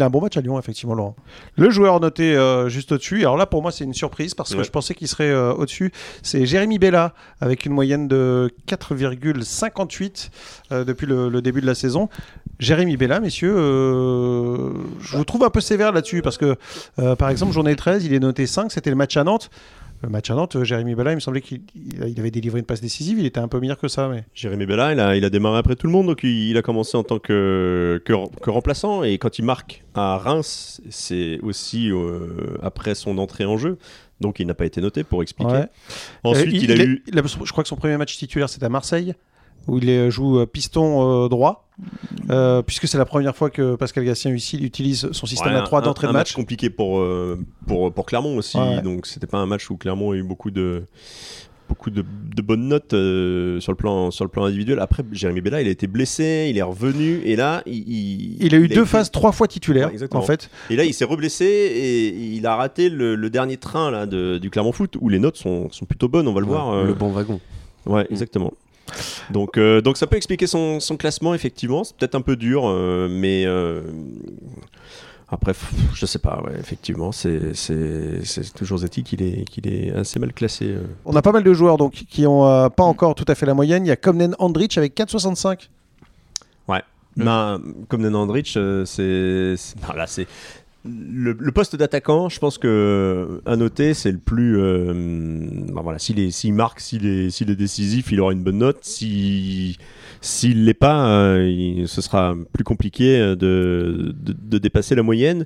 a 0.02 0.06
un 0.06 0.10
bon 0.10 0.22
match 0.22 0.38
à 0.38 0.42
Lyon, 0.42 0.58
effectivement, 0.60 0.96
Laurent. 0.96 1.16
Le 1.56 1.70
joueur 1.70 2.00
noté 2.00 2.38
juste 2.68 2.92
au-dessus. 2.92 3.20
Alors 3.22 3.38
là, 3.38 3.46
pour 3.46 3.62
moi, 3.62 3.72
c'est 3.72 3.84
une 3.84 3.94
surprise 3.94 4.34
parce 4.34 4.56
que 4.56 4.64
je 4.64 4.72
pensais 4.72 4.94
qu'il 4.94 5.08
serait 5.08 5.34
au-dessus. 5.34 5.92
C'est 6.24 6.46
Jérémy 6.46 6.80
Bella 6.80 7.14
avec 7.42 7.66
une 7.66 7.74
moyenne 7.74 8.08
de 8.08 8.52
4,58 8.68 10.30
depuis 10.86 11.08
le, 11.08 11.30
le, 11.30 11.42
début 11.42 11.62
de 11.62 11.66
la 11.66 11.76
saison. 11.76 12.10
Jérémy 12.60 12.98
Bella, 12.98 13.20
messieurs, 13.20 13.54
euh, 13.56 14.72
je 15.00 15.16
vous 15.16 15.26
trouve 15.26 15.44
un 15.44 15.50
peu 15.50 15.62
sévère 15.62 15.92
là-dessus 15.92 16.22
parce 16.22 16.38
que, 16.38 16.56
euh, 17.00 17.16
par 17.16 17.30
exemple, 17.30 17.54
journée 17.54 17.76
13, 17.76 18.06
il 18.06 18.14
est 18.14 18.20
noté 18.20 18.48
5, 18.48 18.72
c'était 18.72 18.90
le 18.90 18.96
match 18.96 19.16
à 19.16 19.24
Nantes. 19.24 19.50
Le 20.04 20.10
match 20.10 20.30
à 20.30 20.36
Nantes, 20.36 20.56
euh, 20.56 20.64
Jérémy 20.64 20.96
Bella, 20.96 21.12
il 21.12 21.16
me 21.16 21.20
semblait 21.20 21.42
qu'il 21.42 21.62
avait 22.18 22.32
délivré 22.32 22.60
une 22.60 22.66
passe 22.66 22.82
décisive, 22.82 23.20
il 23.20 23.26
était 23.26 23.40
un 23.40 23.48
peu 23.48 23.60
meilleur 23.60 23.78
que 23.78 23.88
ça. 23.88 24.08
Mais... 24.08 24.26
Jérémy 24.34 24.66
Bella, 24.66 24.92
il 24.94 25.00
a, 25.00 25.16
il 25.16 25.26
a 25.26 25.30
démarré 25.30 25.60
après 25.60 25.76
tout 25.76 25.86
le 25.86 25.94
monde, 25.94 26.08
donc 26.08 26.24
il, 26.24 26.58
a 26.58 26.62
commencé 26.64 26.98
en 26.98 27.04
tant 27.04 27.20
que, 27.20 28.02
que, 28.06 28.50
remplaçant, 28.50 29.04
et 29.04 29.18
quand 29.20 29.38
il 29.38 29.46
marque 29.46 29.84
à 29.94 30.18
Reims, 30.18 30.82
c'est 30.90 31.40
aussi 31.44 31.92
après 32.62 32.96
son 32.96 33.18
entrée 33.20 33.46
en 33.46 33.58
jeu. 33.58 33.78
Donc 34.20 34.40
il 34.40 34.48
n'a 34.48 34.56
pas 34.56 34.66
été 34.66 34.82
noté 34.82 35.04
pour 35.04 35.22
expliquer. 35.22 35.66
Ensuite, 36.24 36.64
il, 36.64 36.72
a 36.72 36.84
eu. 36.84 37.04
je 37.14 37.52
crois 37.52 37.64
que 37.64 37.68
son 37.68 37.76
premier 37.76 37.98
match 37.98 38.18
titulaire, 38.18 38.50
c'était 38.50 38.66
à 38.66 38.70
Marseille 38.70 39.14
où 39.68 39.78
il 39.80 40.10
joue 40.10 40.46
piston 40.46 41.28
droit. 41.28 41.68
Euh, 42.30 42.62
puisque 42.64 42.88
c'est 42.88 42.98
la 42.98 43.06
première 43.06 43.36
fois 43.36 43.50
que 43.50 43.76
Pascal 43.76 44.04
Gastien 44.04 44.32
utilise 44.32 45.12
son 45.12 45.26
système 45.26 45.56
à 45.56 45.62
3 45.62 45.82
d'entrée 45.82 46.08
de 46.08 46.12
match. 46.12 46.32
match 46.32 46.34
compliqué 46.34 46.70
pour, 46.70 47.00
euh, 47.00 47.38
pour, 47.68 47.94
pour 47.94 48.06
Clermont 48.06 48.38
aussi, 48.38 48.58
donc 48.84 49.06
c'était 49.06 49.28
pas 49.28 49.38
un 49.38 49.46
match 49.46 49.70
où 49.70 49.78
Clermont 49.78 50.12
a 50.12 50.16
eu 50.16 50.24
beaucoup 50.24 50.52
de 50.52 50.84
beaucoup 51.70 51.90
de, 51.90 52.02
bonnes 52.42 52.70
notes 52.70 52.94
euh, 52.94 53.60
sur, 53.60 53.74
le 53.74 53.76
plan, 53.76 54.10
sur 54.10 54.24
le 54.24 54.30
plan 54.30 54.46
individuel. 54.46 54.80
Après, 54.80 55.04
Jérémy 55.12 55.42
Bella, 55.42 55.62
il 55.62 55.68
a 55.68 55.72
été 55.72 55.86
blessé, 55.86 56.48
il 56.50 56.58
est 56.58 56.62
revenu, 56.62 57.20
et 57.26 57.36
là, 57.36 57.62
il, 57.66 58.42
il, 58.42 58.56
a 58.56 58.58
eu 58.58 58.70
deux 58.70 58.86
phases, 58.86 59.12
trois 59.12 59.34
fois 59.34 59.50
titulaire, 59.50 59.92
en 60.12 60.22
fait. 60.22 60.50
Et 60.70 60.78
là, 60.78 60.86
il 60.86 60.94
s'est 60.94 61.04
reblessé 61.04 61.44
et 61.44 62.08
il 62.08 62.48
a 62.48 62.56
raté 62.56 62.90
le, 62.90 63.30
dernier 63.30 63.58
train 63.58 63.92
là, 63.92 64.06
de, 64.06 64.38
du 64.38 64.50
Clermont 64.50 64.72
Foot, 64.72 64.96
où 65.02 65.10
les 65.10 65.20
notes 65.20 65.36
sont, 65.36 65.70
sont 65.72 65.86
plutôt 65.86 66.08
bonnes, 66.08 66.30
on 66.30 66.34
va 66.34 66.40
le 66.40 66.48
voir. 66.48 66.86
Le 66.86 66.94
bon 66.94 67.12
wagon. 67.12 67.42
Ouais, 67.86 68.08
exactement. 68.10 68.54
Donc, 69.30 69.58
euh, 69.58 69.82
donc 69.82 69.98
ça 69.98 70.08
peut 70.08 70.18
expliquer 70.18 70.48
son, 70.48 70.80
son 70.80 70.98
classement, 70.98 71.34
effectivement. 71.34 71.84
C'est 71.84 71.96
peut-être 71.96 72.16
un 72.16 72.22
peu 72.22 72.36
dur, 72.36 72.64
euh, 72.66 73.08
mais 73.10 73.46
euh, 73.46 73.82
après, 75.30 75.54
je 75.94 76.06
sais 76.06 76.20
pas, 76.20 76.42
ouais, 76.46 76.54
effectivement, 76.60 77.12
c'est 77.12 77.54
toujours 78.56 78.84
éthique 78.84 79.08
qu'il 79.08 79.22
est, 79.22 79.44
qu'il 79.46 79.68
est 79.68 79.92
assez 79.92 80.20
mal 80.20 80.34
classé. 80.34 80.76
On 81.06 81.16
a 81.16 81.22
pas 81.22 81.32
mal 81.32 81.44
de 81.44 81.54
joueurs 81.54 81.78
donc, 81.78 81.94
qui 81.94 82.24
n'ont 82.24 82.70
pas 82.70 82.84
encore 82.84 83.16
tout 83.16 83.26
à 83.28 83.36
fait 83.36 83.46
la 83.46 83.54
moyenne. 83.54 83.86
Il 83.86 83.90
y 83.90 83.92
a 83.92 83.98
Komnen 83.98 84.36
Andrich 84.40 84.78
avec 84.78 84.96
4,65. 84.96 85.70
Ouais. 86.68 86.82
Ben, 87.16 87.60
Komnen 87.90 88.16
Andrich, 88.16 88.58
c'est. 88.86 89.56
là, 89.96 90.08
c'est 90.08 90.28
le, 90.88 91.52
poste 91.52 91.76
d'attaquant, 91.76 92.30
je 92.30 92.40
pense 92.40 92.58
que 92.58 93.42
à 93.46 93.56
noter, 93.56 93.94
c'est 93.94 94.12
le 94.12 94.18
plus. 94.18 94.60
Euh, 94.60 94.94
ben 94.94 95.82
voilà, 95.82 96.00
s'il 96.00 96.54
marque, 96.54 96.80
s'il 96.80 97.06
est, 97.06 97.56
décisif, 97.56 98.12
il 98.12 98.20
aura 98.20 98.34
une 98.34 98.44
bonne 98.44 98.60
note. 98.60 98.80
Si 98.82 99.78
s'il 100.22 100.66
l'est 100.66 100.74
pas, 100.74 101.08
euh, 101.10 101.86
ce 101.86 102.02
sera 102.02 102.34
plus 102.52 102.64
compliqué 102.64 103.20
de, 103.20 104.16
de, 104.16 104.58
dépasser 104.58 104.96
la 104.96 105.04
moyenne. 105.04 105.46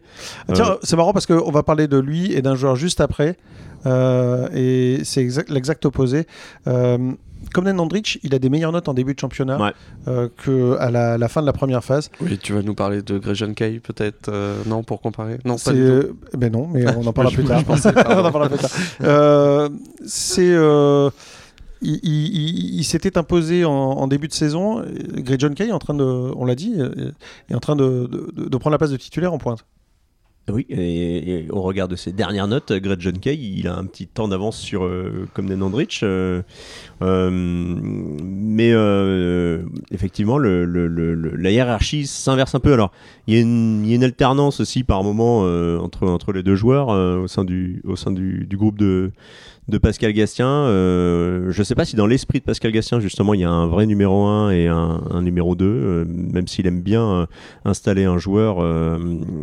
Euh, 0.49 0.77
c'est 0.81 0.95
marrant 0.95 1.13
parce 1.13 1.25
qu'on 1.25 1.51
va 1.51 1.63
parler 1.63 1.87
de 1.87 1.97
lui 1.97 2.31
et 2.33 2.41
d'un 2.41 2.55
joueur 2.55 2.75
juste 2.75 3.01
après. 3.01 3.37
et 3.85 4.99
c'est 5.03 5.27
l'exact 5.49 5.85
opposé. 5.85 6.25
Comme 7.53 7.67
Andrich, 7.67 8.19
il 8.23 8.33
a 8.33 8.39
des 8.39 8.49
meilleures 8.49 8.71
notes 8.71 8.87
en 8.87 8.93
début 8.93 9.13
de 9.13 9.19
championnat 9.19 9.73
euh, 10.07 10.29
qu'à 10.43 10.89
la, 10.89 11.17
la, 11.17 11.27
fin 11.27 11.41
de 11.41 11.45
la 11.45 11.53
première 11.53 11.83
phase. 11.83 12.09
Oui, 12.21 12.37
tu 12.37 12.53
vas 12.53 12.61
nous 12.61 12.75
parler 12.75 13.01
de 13.01 13.17
Gretchen 13.17 13.53
Kay 13.53 13.79
peut-être 13.79 14.29
euh, 14.29 14.61
Non, 14.65 14.83
pour 14.83 15.01
comparer? 15.01 15.37
Non, 15.43 15.57
pas 15.57 15.73
du 15.73 15.83
tout. 15.83 16.37
Ben 16.37 16.51
non, 16.51 16.67
mais 16.67 16.85
on 16.97 17.05
en 17.05 17.13
parlera 17.13 17.33
plus 17.33 17.43
tard. 17.43 17.63
on 17.67 18.25
en 18.25 18.31
parlera 18.31 18.49
plus 18.49 18.59
tard. 18.59 18.71
Euh, 19.03 19.69
c'est 20.05 20.55
il, 21.81 22.83
s'était 22.83 23.17
imposé 23.17 23.65
en, 23.65 24.07
début 24.07 24.27
de 24.27 24.33
saison. 24.33 24.83
Greg 25.15 25.39
John 25.39 25.55
Kay, 25.55 25.71
en 25.71 25.79
train 25.79 25.93
de, 25.93 26.03
on 26.03 26.45
l'a 26.45 26.55
dit, 26.55 26.75
est 27.49 27.55
en 27.55 27.59
train 27.59 27.75
de, 27.75 28.31
de, 28.33 28.57
prendre 28.57 28.73
la 28.73 28.77
place 28.77 28.91
de 28.91 28.97
titulaire 28.97 29.33
en 29.33 29.39
pointe. 29.39 29.65
Oui, 30.49 30.65
et, 30.69 31.45
au 31.51 31.61
regard 31.61 31.87
de 31.87 31.95
ses 31.95 32.11
dernières 32.11 32.47
notes, 32.47 32.73
Greg 32.73 32.99
John 32.99 33.19
Kay, 33.19 33.37
il 33.37 33.67
a 33.67 33.75
un 33.75 33.85
petit 33.85 34.07
temps 34.07 34.27
d'avance 34.27 34.57
sur 34.57 34.83
euh, 34.83 35.27
Comden 35.35 35.61
Andrich. 35.61 36.01
Euh, 36.01 36.41
euh, 37.03 37.29
mais 37.31 38.71
effectivement, 39.91 40.37
le, 40.39 40.65
la 40.65 41.51
hiérarchie 41.51 42.07
s'inverse 42.07 42.55
un 42.55 42.59
peu. 42.59 42.73
Alors, 42.73 42.91
il 43.27 43.35
y, 43.35 43.37
a 43.37 43.41
une, 43.41 44.03
alternance 44.03 44.59
aussi 44.59 44.83
par 44.83 45.03
moment 45.03 45.41
entre, 45.41 46.33
les 46.33 46.43
deux 46.43 46.55
joueurs 46.55 46.89
au 46.89 47.27
sein 47.27 47.43
du 47.43 47.81
groupe 48.53 48.77
de, 48.77 49.11
de 49.67 49.77
Pascal 49.77 50.11
Gastien. 50.13 50.47
Euh, 50.47 51.51
je 51.51 51.59
ne 51.59 51.63
sais 51.63 51.75
pas 51.75 51.85
si 51.85 51.95
dans 51.95 52.07
l'esprit 52.07 52.39
de 52.39 52.43
Pascal 52.43 52.71
Gastien, 52.71 52.99
justement, 52.99 53.33
il 53.33 53.41
y 53.41 53.43
a 53.43 53.49
un 53.49 53.67
vrai 53.67 53.85
numéro 53.85 54.25
1 54.25 54.51
et 54.51 54.67
un, 54.67 55.21
numéro 55.21 55.55
2, 55.55 55.65
euh, 55.65 56.05
même 56.07 56.47
s'il 56.47 56.67
aime 56.67 56.81
bien 56.81 57.03
euh, 57.03 57.25
installer 57.63 58.05
un 58.05 58.17
joueur 58.17 58.59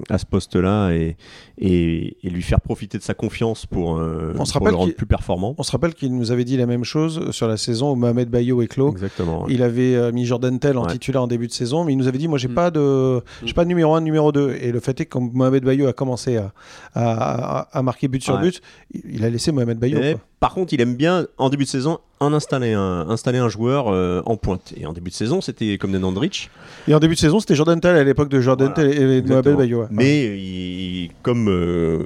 à 0.08 0.18
ce 0.18 0.26
poste-là 0.26 0.90
et, 0.90 1.16
et, 1.58 2.16
lui 2.28 2.42
faire 2.42 2.60
profiter 2.60 2.98
de 2.98 3.02
sa 3.02 3.14
confiance 3.14 3.66
pour, 3.66 3.90
on 3.90 4.44
se 4.44 4.58
le 4.58 4.74
rendre 4.74 4.92
plus 4.92 5.06
performant. 5.06 5.54
On 5.58 5.62
se 5.62 5.72
rappelle 5.72 5.94
qu'il 5.94 6.14
nous 6.14 6.30
avait 6.30 6.44
dit 6.44 6.56
la 6.56 6.66
même 6.66 6.84
chose 6.84 7.30
sur 7.30 7.48
la 7.48 7.56
saison 7.56 7.92
où 7.92 7.96
Mohamed 7.96 8.28
Bayo 8.28 8.60
est 8.62 8.68
clos. 8.68 8.90
Exactement. 8.92 9.46
Il 9.48 9.62
avait 9.62 10.12
mis 10.12 10.26
Jordan 10.26 10.58
Tell 10.58 10.76
en 10.78 10.86
titulaire 10.86 11.22
en 11.22 11.26
début 11.26 11.46
de 11.46 11.52
saison, 11.52 11.84
mais 11.84 11.92
il 11.92 11.96
nous 11.96 12.08
avait 12.08 12.18
dit 12.18 12.28
Moi, 12.28 12.38
j'ai 12.38 12.48
mm. 12.48 12.54
pas, 12.54 12.70
de, 12.70 13.22
j'ai 13.44 13.54
pas 13.54 13.64
de 13.64 13.68
numéro 13.68 13.94
1, 13.94 14.00
numéro 14.00 14.32
2. 14.32 14.58
Et 14.60 14.72
le 14.72 14.80
fait 14.80 15.00
est 15.00 15.06
que 15.06 15.10
quand 15.10 15.32
Mohamed 15.32 15.64
Bayo 15.64 15.86
a 15.86 15.92
commencé 15.92 16.36
à, 16.36 16.52
à, 16.94 17.82
marquer 17.82 18.08
but 18.08 18.22
sur 18.22 18.38
but, 18.38 18.60
il 18.92 19.24
a 19.24 19.30
laissé 19.30 19.52
Mohamed 19.52 19.78
Bayo. 19.78 19.98
mais 20.14 20.27
Par 20.40 20.54
contre, 20.54 20.72
il 20.72 20.80
aime 20.80 20.94
bien, 20.94 21.26
en 21.36 21.50
début 21.50 21.64
de 21.64 21.68
saison, 21.68 21.98
en 22.20 22.32
installer 22.32 22.72
un, 22.72 23.08
installer 23.08 23.38
un 23.38 23.48
joueur 23.48 23.88
euh, 23.88 24.22
en 24.26 24.36
pointe. 24.36 24.72
Et 24.76 24.86
en 24.86 24.92
début 24.92 25.10
de 25.10 25.14
saison, 25.14 25.40
c'était 25.40 25.78
comme 25.78 25.94
Andrich. 26.04 26.50
Et 26.86 26.94
en 26.94 27.00
début 27.00 27.14
de 27.14 27.20
saison, 27.20 27.40
c'était 27.40 27.54
Jordan 27.54 27.80
Tell 27.80 27.96
à 27.96 28.04
l'époque 28.04 28.28
de 28.28 28.40
Jordan 28.40 28.72
Tell 28.72 28.88
et 28.88 29.22
de 29.22 29.28
Mohamed 29.28 29.56
Bayo. 29.56 29.84
Mais 29.90 31.10
comme, 31.22 31.48
euh, 31.48 32.04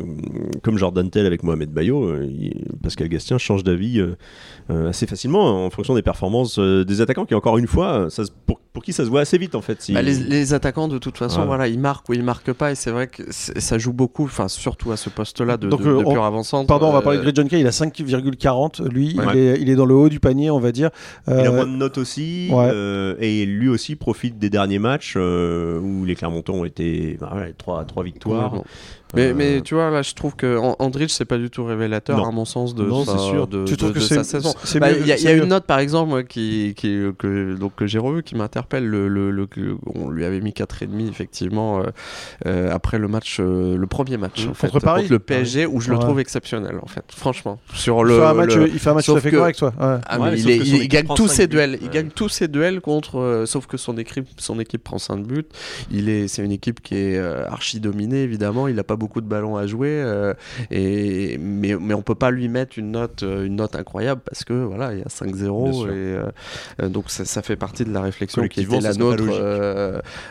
comme 0.63 0.79
Jordan 0.79 1.09
Tell 1.11 1.27
avec 1.27 1.43
Mohamed 1.43 1.71
Bayo, 1.71 2.05
euh, 2.05 2.29
Pascal 2.83 3.09
Gastien 3.09 3.39
change 3.39 3.65
d'avis 3.65 4.03
assez 4.69 5.07
facilement 5.07 5.67
en 5.67 5.71
fonction 5.71 5.95
des 5.95 6.03
performances 6.03 6.59
des 6.59 7.01
attaquants 7.03 7.27
qui, 7.27 7.35
encore 7.35 7.59
une 7.59 7.67
fois, 7.67 8.09
ça, 8.09 8.23
pour, 8.47 8.61
pour, 8.73 8.83
qui 8.83 8.95
ça 8.95 9.05
se 9.05 9.11
voit 9.11 9.21
assez 9.21 9.37
vite 9.37 9.55
en 9.55 9.61
fait. 9.61 9.91
Bah, 9.93 10.01
les, 10.01 10.55
attaquants, 10.55 10.89
de 10.89 10.97
toute 10.99 11.19
façon, 11.19 11.45
voilà, 11.45 11.69
ils 11.69 11.79
marquent 11.79 12.09
ou 12.09 12.15
ils 12.15 12.23
marquent 12.23 12.53
pas. 12.53 12.73
Et 12.73 12.75
c'est 12.75 12.91
vrai 12.91 13.09
que 13.09 13.23
ça 13.31 13.79
joue 13.79 13.93
beaucoup, 13.93 14.25
enfin 14.25 14.49
surtout 14.49 14.93
à 14.93 14.97
ce 14.97 15.11
poste-là 15.11 15.59
de, 15.59 15.69
Donc, 15.69 15.83
de, 15.83 16.67
Pardon, 16.67 16.89
on 16.89 16.93
va 16.93 17.03
parler 17.03 17.19
de 17.19 17.23
Greg 17.23 17.37
John 17.37 17.49
Kay, 17.49 17.61
il 17.61 17.67
a 17.67 17.73
5,40. 18.31 18.89
Lui, 18.89 19.15
il, 19.15 19.39
est, 19.39 19.61
il 19.61 19.71
est 19.71 19.75
dans 19.75 19.87
le 19.87 19.95
haut 19.95 20.09
du 20.09 20.21
panier, 20.21 20.51
on 20.51 20.59
va 20.59 20.73
dire. 20.73 20.91
Il 21.27 21.33
a 21.33 21.37
euh, 21.37 21.53
moins 21.53 21.67
de 21.67 21.77
notes 21.77 21.99
aussi, 21.99 22.51
euh, 22.53 23.15
et 23.21 23.45
lui 23.47 23.69
aussi 23.69 23.97
profite 23.97 24.39
des 24.39 24.51
derniers 24.51 24.79
matchs 24.79 25.15
euh, 25.17 25.79
où 25.79 26.05
les 26.05 26.15
Clermontons 26.15 26.61
ont 26.61 26.65
été 26.65 27.17
bah, 27.21 27.35
trois, 27.57 27.85
trois 27.85 28.05
victoires. 28.05 28.63
Mais, 29.15 29.35
mais, 29.35 29.61
tu 29.61 29.75
vois, 29.75 29.91
là, 29.91 30.03
je 30.03 30.15
trouve 30.15 30.37
que 30.37 30.59
Andrich, 30.79 31.11
c'est 31.11 31.25
pas 31.25 31.39
du 31.39 31.51
tout 31.51 31.65
révélateur, 31.65 32.27
à 32.27 32.31
mon 32.31 32.45
sens, 32.45 32.75
de, 32.75 32.89
sa, 33.05 33.19
sûr. 33.19 33.47
de, 33.47 33.65
de, 33.65 34.01
sa 34.01 34.25
saison. 34.25 34.55
Bah, 34.81 34.93
il 34.93 35.07
y 35.07 35.13
a, 35.13 35.33
une 35.33 35.45
note, 35.45 35.65
par 35.65 35.79
exemple, 35.79 36.11
moi, 36.11 36.23
qui, 36.23 36.75
qui, 36.77 37.01
que, 37.19 37.55
donc, 37.55 37.75
que 37.77 37.87
j'ai 37.87 37.99
revue, 37.99 38.23
qui 38.23 38.35
m'interpelle. 38.35 38.87
Le, 38.87 39.09
le, 39.09 39.49
on 39.95 40.11
lui 40.11 40.25
avait 40.25 40.41
mis 40.41 40.51
4,5, 40.51 41.09
effectivement, 41.09 41.83
après 42.45 42.99
le 42.99 43.09
match, 43.09 43.39
le 43.41 43.87
premier 43.87 44.17
match, 44.17 44.47
en 44.47 44.55
fait, 44.55 44.69
contre, 44.69 44.85
Paris. 44.85 45.03
contre 45.03 45.13
le 45.13 45.19
PSG, 45.19 45.67
où 45.67 45.81
je 45.81 45.91
le 45.91 45.99
trouve 45.99 46.21
exceptionnel, 46.21 46.79
en 46.83 46.87
fait, 46.87 47.05
franchement. 47.09 47.59
Sur 47.75 48.05
le, 48.05 48.23
il 48.73 48.79
fait 48.79 48.91
un 48.91 48.95
match 48.95 49.07
tout 49.07 49.17
à 49.17 49.21
fait 49.21 49.31
correct, 49.31 49.59
toi. 49.59 49.73
Ah, 49.79 50.01
il, 50.35 50.89
gagne 50.89 51.07
tous 51.15 51.29
ses 51.29 51.47
duels. 51.47 51.79
Il 51.83 51.91
gagne 51.91 52.09
tous 52.09 52.29
ses 52.29 52.49
duels 52.49 52.81
contre. 52.81 53.19
Euh, 53.19 53.47
sauf 53.47 53.67
que 53.67 53.77
son 53.77 53.97
équipe, 53.99 54.29
son 54.39 54.59
équipe 54.61 54.83
prend 54.83 54.99
5 54.99 55.27
buts. 55.27 55.47
Il 55.91 56.09
est, 56.09 56.29
c'est 56.29 56.45
une 56.45 56.53
équipe 56.53 56.81
qui 56.81 56.95
est 56.95 57.17
euh, 57.17 57.47
archi 57.49 57.81
dominée 57.81 58.23
évidemment. 58.23 58.69
Il 58.69 58.77
n'a 58.77 58.85
pas 58.85 58.97
beaucoup 59.03 59.21
de 59.21 59.27
ballons 59.27 59.57
à 59.57 59.67
jouer. 59.67 59.93
et, 60.71 61.37
mais, 61.39 61.75
mais 61.75 61.95
on 61.95 62.03
peut 62.03 62.15
pas 62.15 62.31
lui 62.31 62.49
mettre 62.49 62.79
une 62.79 62.93
note, 62.93 63.23
une 63.23 63.57
note 63.57 63.75
incroyable 63.75 64.21
parce 64.25 64.45
que 64.45 64.53
voilà, 64.53 64.93
il 64.93 65.01
y 65.01 65.03
a 65.03 65.07
5-0 65.07 65.91
et 66.81 66.89
donc 66.89 67.11
ça, 67.11 67.43
fait 67.43 67.57
partie 67.57 67.85
de 67.85 67.93
la 67.93 68.01
réflexion 68.01 68.47
qui 68.47 68.61
était 68.61 68.81
la 68.81 68.95
nôtre 68.95 69.25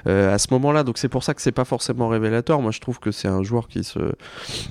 à 0.06 0.38
ce 0.38 0.48
moment-là. 0.52 0.84
Donc 0.84 0.98
c'est 0.98 1.10
pour 1.10 1.24
ça 1.24 1.34
que 1.34 1.42
c'est 1.42 1.52
pas 1.52 1.66
forcément 1.66 2.08
révélateur. 2.08 2.62
Moi, 2.62 2.72
je 2.72 2.80
trouve 2.80 3.00
que 3.00 3.12
c'est 3.12 3.28
un 3.28 3.44
joueur 3.44 3.68
qui 3.68 3.84
se 3.84 4.00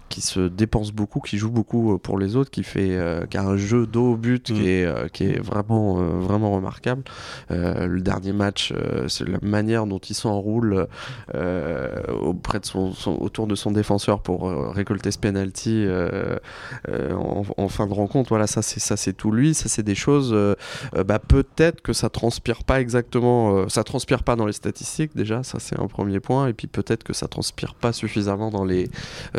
qui 0.08 0.22
se 0.22 0.40
dépense 0.40 0.92
beaucoup, 0.92 1.20
qui 1.20 1.36
joue 1.36 1.50
beaucoup 1.50 1.98
pour 1.98 2.18
les 2.18 2.36
autres, 2.36 2.50
qui 2.50 2.62
fait 2.62 2.98
qui 3.28 3.36
a 3.36 3.42
un 3.42 3.56
jeu 3.56 3.86
dos 3.86 4.12
au 4.12 4.16
but 4.16 4.50
mm. 4.50 4.54
qui 4.54 4.68
est 4.68 5.12
qui 5.12 5.24
est 5.24 5.40
vraiment 5.40 5.94
vraiment 5.94 6.52
remarquable. 6.52 7.02
le 7.50 8.00
dernier 8.00 8.32
match, 8.32 8.72
c'est 9.08 9.28
la 9.28 9.38
manière 9.42 9.86
dont 9.86 9.98
il 9.98 10.14
s'enroule 10.14 10.86
euh, 11.34 12.02
auprès 12.20 12.60
de 12.60 12.64
son, 12.64 12.92
autour 13.06 13.46
de 13.46 13.54
son 13.54 13.70
défenseur 13.70 13.89
pour 14.22 14.48
euh, 14.48 14.70
récolter 14.70 15.10
ce 15.10 15.18
penalty 15.18 15.84
euh, 15.86 16.38
en, 17.56 17.68
fin 17.68 17.86
de 17.86 17.92
rencontre. 17.92 18.28
Voilà, 18.28 18.46
ça 18.46 18.62
c'est 18.62 18.80
ça 18.80 18.96
c'est 18.96 19.12
tout 19.12 19.32
lui. 19.32 19.54
Ça 19.54 19.68
c'est 19.68 19.82
des 19.82 19.94
choses. 19.94 20.36
bah, 21.06 21.18
peut-être 21.18 21.80
que 21.80 21.92
ça 21.92 22.08
transpire 22.08 22.64
pas 22.64 22.80
exactement. 22.80 23.68
ça 23.68 23.84
transpire 23.84 24.22
pas 24.22 24.36
dans 24.36 24.46
les 24.46 24.52
statistiques 24.52 25.16
déjà. 25.16 25.42
Ça 25.42 25.58
c'est 25.58 25.78
un 25.78 25.86
premier 25.86 26.20
point. 26.20 26.48
Et 26.48 26.52
puis 26.52 26.66
peut-être 26.66 27.02
que 27.04 27.12
ça 27.12 27.28
transpire 27.28 27.74
pas 27.74 27.92
suffisamment 27.92 28.50
dans 28.50 28.64
les 28.64 28.88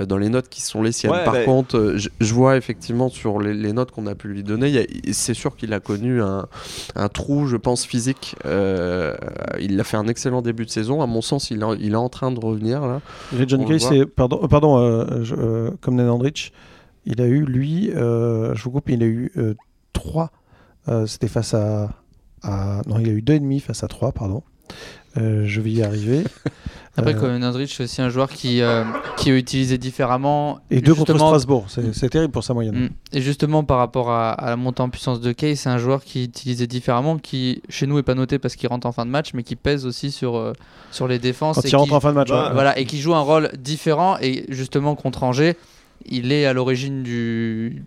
dans 0.07 0.17
les 0.17 0.29
notes 0.29 0.49
qui 0.49 0.61
sont 0.61 0.81
les 0.81 0.91
siennes. 0.91 1.11
Par 1.11 1.33
bah, 1.33 1.43
contre, 1.43 1.95
je 2.19 2.33
vois 2.33 2.57
effectivement 2.57 3.09
sur 3.09 3.39
les, 3.39 3.73
notes 3.73 3.91
qu'on 3.91 4.07
a 4.07 4.15
pu 4.15 4.27
lui 4.27 4.43
donner, 4.43 4.87
c'est 5.11 5.33
sûr 5.33 5.55
qu'il 5.55 5.73
a 5.73 5.79
connu 5.79 6.21
un, 6.21 6.47
un, 6.95 7.07
trou, 7.07 7.47
je 7.47 7.57
pense, 7.57 7.85
physique. 7.85 8.35
il 8.45 9.79
a 9.79 9.83
fait 9.83 9.97
un 9.97 10.07
excellent 10.07 10.41
début 10.41 10.65
de 10.65 10.71
saison. 10.71 11.01
À 11.01 11.07
mon 11.07 11.21
sens, 11.21 11.51
il, 11.51 11.63
il 11.79 11.93
est 11.93 11.95
en 11.95 12.09
train 12.09 12.31
de 12.31 12.39
revenir 12.39 12.81
là. 12.85 13.01
John 13.47 13.65
Kay, 13.65 13.79
c'est 13.79 14.05
pardon, 14.05 14.39
euh, 14.40 14.40
pardon 14.47 14.77
euh, 14.79 15.23
euh, 15.31 15.71
comme 15.81 15.95
Nenandrich, 15.95 16.51
il 17.05 17.21
a 17.21 17.25
eu 17.25 17.45
lui, 17.45 17.89
je 17.93 18.61
vous 18.63 18.71
coupe, 18.71 18.89
il 18.89 19.03
a 19.03 19.07
eu 19.07 19.31
3 19.93 20.31
C'était 21.07 21.27
face 21.27 21.53
à, 21.53 21.89
à, 22.43 22.81
non, 22.87 22.99
il 22.99 23.09
a 23.09 23.11
eu 23.11 23.21
deux 23.21 23.33
et 23.33 23.39
demi 23.39 23.59
face 23.59 23.83
à 23.83 23.87
3 23.87 24.11
pardon. 24.11 24.43
je 25.15 25.61
vais 25.61 25.71
y 25.71 25.83
arriver. 25.83 26.23
Après, 26.97 27.15
euh... 27.15 27.67
c'est 27.67 27.83
aussi 27.83 28.01
un 28.01 28.09
joueur 28.09 28.29
qui, 28.29 28.61
euh, 28.61 28.83
qui 29.15 29.29
est 29.29 29.37
utilisé 29.37 29.77
différemment. 29.77 30.59
Et 30.69 30.81
deux 30.81 30.93
contre 30.93 31.15
Strasbourg, 31.15 31.67
c'est 31.67 32.09
terrible 32.09 32.33
pour 32.33 32.43
sa 32.43 32.53
moyenne. 32.53 32.85
Mm. 32.85 32.89
Et 33.13 33.21
justement, 33.21 33.63
par 33.63 33.77
rapport 33.77 34.11
à, 34.11 34.35
la 34.41 34.55
montée 34.57 34.81
en 34.81 34.89
puissance 34.89 35.21
de 35.21 35.31
Kay, 35.31 35.55
c'est 35.55 35.69
un 35.69 35.77
joueur 35.77 36.03
qui 36.03 36.19
est 36.19 36.25
utilisé 36.25 36.67
différemment, 36.67 37.17
qui 37.17 37.61
chez 37.69 37.87
nous 37.87 37.97
est 37.97 38.03
pas 38.03 38.15
noté 38.15 38.39
parce 38.39 38.55
qu'il 38.55 38.67
rentre 38.67 38.87
en 38.87 38.91
fin 38.91 39.05
de 39.05 39.11
match, 39.11 39.33
mais 39.33 39.43
qui 39.43 39.55
pèse 39.55 39.85
aussi 39.85 40.11
sur, 40.11 40.35
euh, 40.35 40.53
sur 40.91 41.07
les 41.07 41.19
défenses. 41.19 41.55
Quand 41.55 41.67
et 41.67 41.69
il 41.69 41.75
rentre 41.75 41.93
en 41.93 42.01
fin 42.01 42.09
de 42.09 42.15
match, 42.15 42.29
voilà, 42.29 42.77
et 42.77 42.85
qui 42.85 42.99
joue 42.99 43.15
un 43.15 43.21
rôle 43.21 43.51
différent. 43.57 44.17
Et 44.21 44.45
justement, 44.49 44.95
contre 44.95 45.23
Angers, 45.23 45.55
il 46.05 46.31
est 46.31 46.45
à 46.45 46.53
l'origine 46.53 47.03
du, 47.03 47.83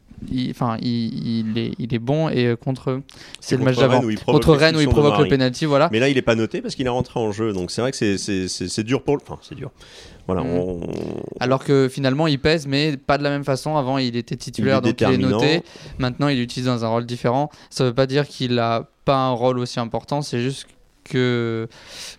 enfin, 0.50 0.76
il, 0.80 1.59
est, 1.59 1.73
il 1.78 1.94
est 1.94 1.99
bon 1.99 2.28
et 2.28 2.47
euh, 2.47 2.56
contre, 2.56 3.00
c'est 3.40 3.56
le 3.56 3.64
match 3.64 3.76
d'avant. 3.76 4.02
Contre 4.26 4.54
Rennes 4.54 4.76
où 4.76 4.80
il 4.80 4.88
provoque 4.88 5.18
le 5.18 5.28
penalty, 5.28 5.64
voilà. 5.64 5.88
Mais 5.92 6.00
là, 6.00 6.09
il 6.09 6.18
est 6.18 6.23
pas 6.23 6.35
noté 6.35 6.62
parce 6.62 6.75
qu'il 6.75 6.87
est 6.87 6.90
rentré 6.90 7.21
en 7.21 7.33
jeu, 7.33 7.52
donc 7.52 7.71
c'est 7.71 7.80
vrai 7.80 7.92
que 7.92 8.16
c'est 8.16 8.85
dur 8.85 9.02
pour, 9.02 9.16
le... 9.16 9.23
enfin, 9.23 9.38
c'est 9.42 9.54
dur. 9.54 9.71
Voilà, 10.26 10.42
mm. 10.42 10.80
Alors 11.40 11.64
que 11.64 11.88
finalement, 11.88 12.26
il 12.26 12.38
pèse, 12.38 12.66
mais 12.66 12.97
pas 12.97 13.18
de 13.18 13.23
la 13.23 13.30
même 13.30 13.44
façon. 13.44 13.76
Avant, 13.76 13.99
il 13.99 14.16
était 14.16 14.37
titulaire, 14.37 14.80
donc 14.80 15.00
il 15.00 15.11
est 15.11 15.18
noté. 15.18 15.62
Maintenant, 15.99 16.28
il 16.28 16.38
l'utilise 16.38 16.66
dans 16.66 16.85
un 16.85 16.88
rôle 16.88 17.06
différent. 17.06 17.50
Ça 17.71 17.85
veut 17.85 17.94
pas 17.94 18.06
dire 18.06 18.26
qu'il 18.26 18.59
a 18.59 18.88
pas 19.04 19.16
un 19.16 19.33
rôle 19.33 19.59
aussi 19.59 19.80
important. 19.80 20.23
C'est 20.23 20.40
juste 20.40 20.66
que, 21.05 21.69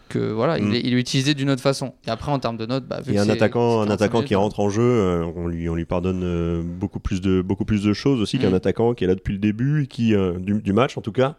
que 0.10 0.32
voilà, 0.32 0.58
il, 0.58 0.66
mm. 0.66 0.74
est, 0.74 0.80
il, 0.82 0.94
est, 0.94 1.00
utilisé 1.00 1.34
d'une 1.34 1.50
autre 1.50 1.62
façon. 1.62 1.94
Et 2.08 2.10
après, 2.10 2.32
en 2.32 2.40
termes 2.40 2.58
de 2.58 2.66
notes, 2.66 2.86
bah, 2.86 3.02
a 3.06 3.22
un 3.22 3.30
attaquant, 3.30 3.82
un 3.82 3.90
attaquant 3.90 4.22
qui 4.22 4.36
rentre 4.36 4.60
en 4.60 4.70
jeu, 4.70 4.84
euh, 4.84 5.26
on, 5.36 5.48
lui, 5.48 5.68
on 5.68 5.76
lui 5.76 5.86
pardonne 5.86 6.24
euh, 6.24 6.62
beaucoup, 6.64 7.00
plus 7.00 7.22
de, 7.22 7.42
beaucoup 7.42 7.66
plus 7.66 7.84
de 7.84 7.94
choses 7.94 8.22
aussi 8.22 8.40
qu'un 8.40 8.52
mm. 8.52 8.56
attaquant 8.56 8.94
qui 8.94 9.04
est 9.04 9.08
là 9.08 9.16
depuis 9.16 9.34
le 9.34 9.40
début, 9.40 9.84
et 9.84 9.88
qui, 9.88 10.14
euh, 10.14 10.34
du, 10.40 10.74
match 10.74 10.98
en 10.98 11.02
tout 11.02 11.12
cas, 11.12 11.36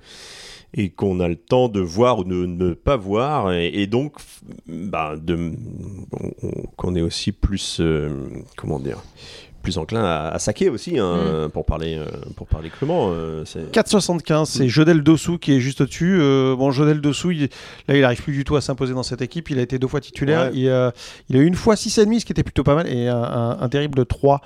et 0.75 0.91
qu'on 0.91 1.21
a 1.21 1.29
le 1.29 1.37
temps 1.37 1.69
de 1.69 1.81
voir 1.81 2.19
ou 2.19 2.25
de 2.25 2.47
ne 2.47 2.75
pas 2.75 2.97
voir, 2.97 3.53
et, 3.53 3.87
donc 3.87 4.15
bah, 4.67 5.15
qu'on 6.77 6.95
est 6.95 7.03
aussi 7.03 7.33
plus, 7.33 7.81
comment 8.57 8.81
dire, 8.81 9.03
plus 9.67 9.79
enclin 9.79 10.05
à, 10.05 10.39
saquer 10.39 10.69
aussi, 10.69 10.97
hein, 10.97 11.47
mm. 11.47 11.49
pour, 11.51 11.65
parler, 11.65 11.97
euh, 11.97 12.07
pour 12.37 12.47
parler 12.47 12.71
crûment. 12.71 13.11
4,75, 13.11 14.33
euh, 14.33 14.45
c'est 14.45 14.69
Jodel 14.69 15.03
Dossou 15.03 15.39
qui 15.39 15.55
est 15.55 15.61
juste 15.61 15.81
au-dessus. 15.81 16.19
Euh, 16.21 16.55
bon, 16.55 16.71
Jodel 16.71 17.01
Dossou, 17.01 17.31
là, 17.31 17.49
il 17.89 18.01
n'arrive 18.01 18.23
plus 18.23 18.33
du 18.33 18.45
tout 18.45 18.55
à 18.55 18.61
s'imposer 18.61 18.95
dans 18.95 19.03
cette 19.03 19.23
équipe. 19.23 19.51
Il 19.51 19.59
a 19.59 19.63
été 19.63 19.81
deux 19.81 19.89
fois 19.89 20.01
titulaire. 20.01 20.53
Il, 20.55 20.69
a 20.71 20.93
eu 21.31 21.45
une 21.45 21.57
fois 21.57 21.75
6,5, 21.75 22.21
ce 22.21 22.25
qui 22.25 22.33
était 22.33 22.45
plutôt 22.45 22.63
pas 22.63 22.77
mal, 22.77 22.87
et 22.87 23.09
un, 23.09 23.69
terrible 23.69 24.07
3, 24.07 24.41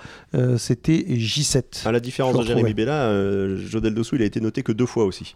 c'était 0.56 1.04
J7. 1.06 1.86
À 1.86 1.92
la 1.92 2.00
différence 2.00 2.38
de 2.38 2.42
Jérémy 2.42 2.72
Bella, 2.72 3.12
Jodel 3.56 3.92
Dossou, 3.92 4.16
il 4.16 4.22
a 4.22 4.24
été 4.24 4.40
noté 4.40 4.62
que 4.62 4.72
deux 4.72 4.86
fois 4.86 5.04
aussi. 5.04 5.34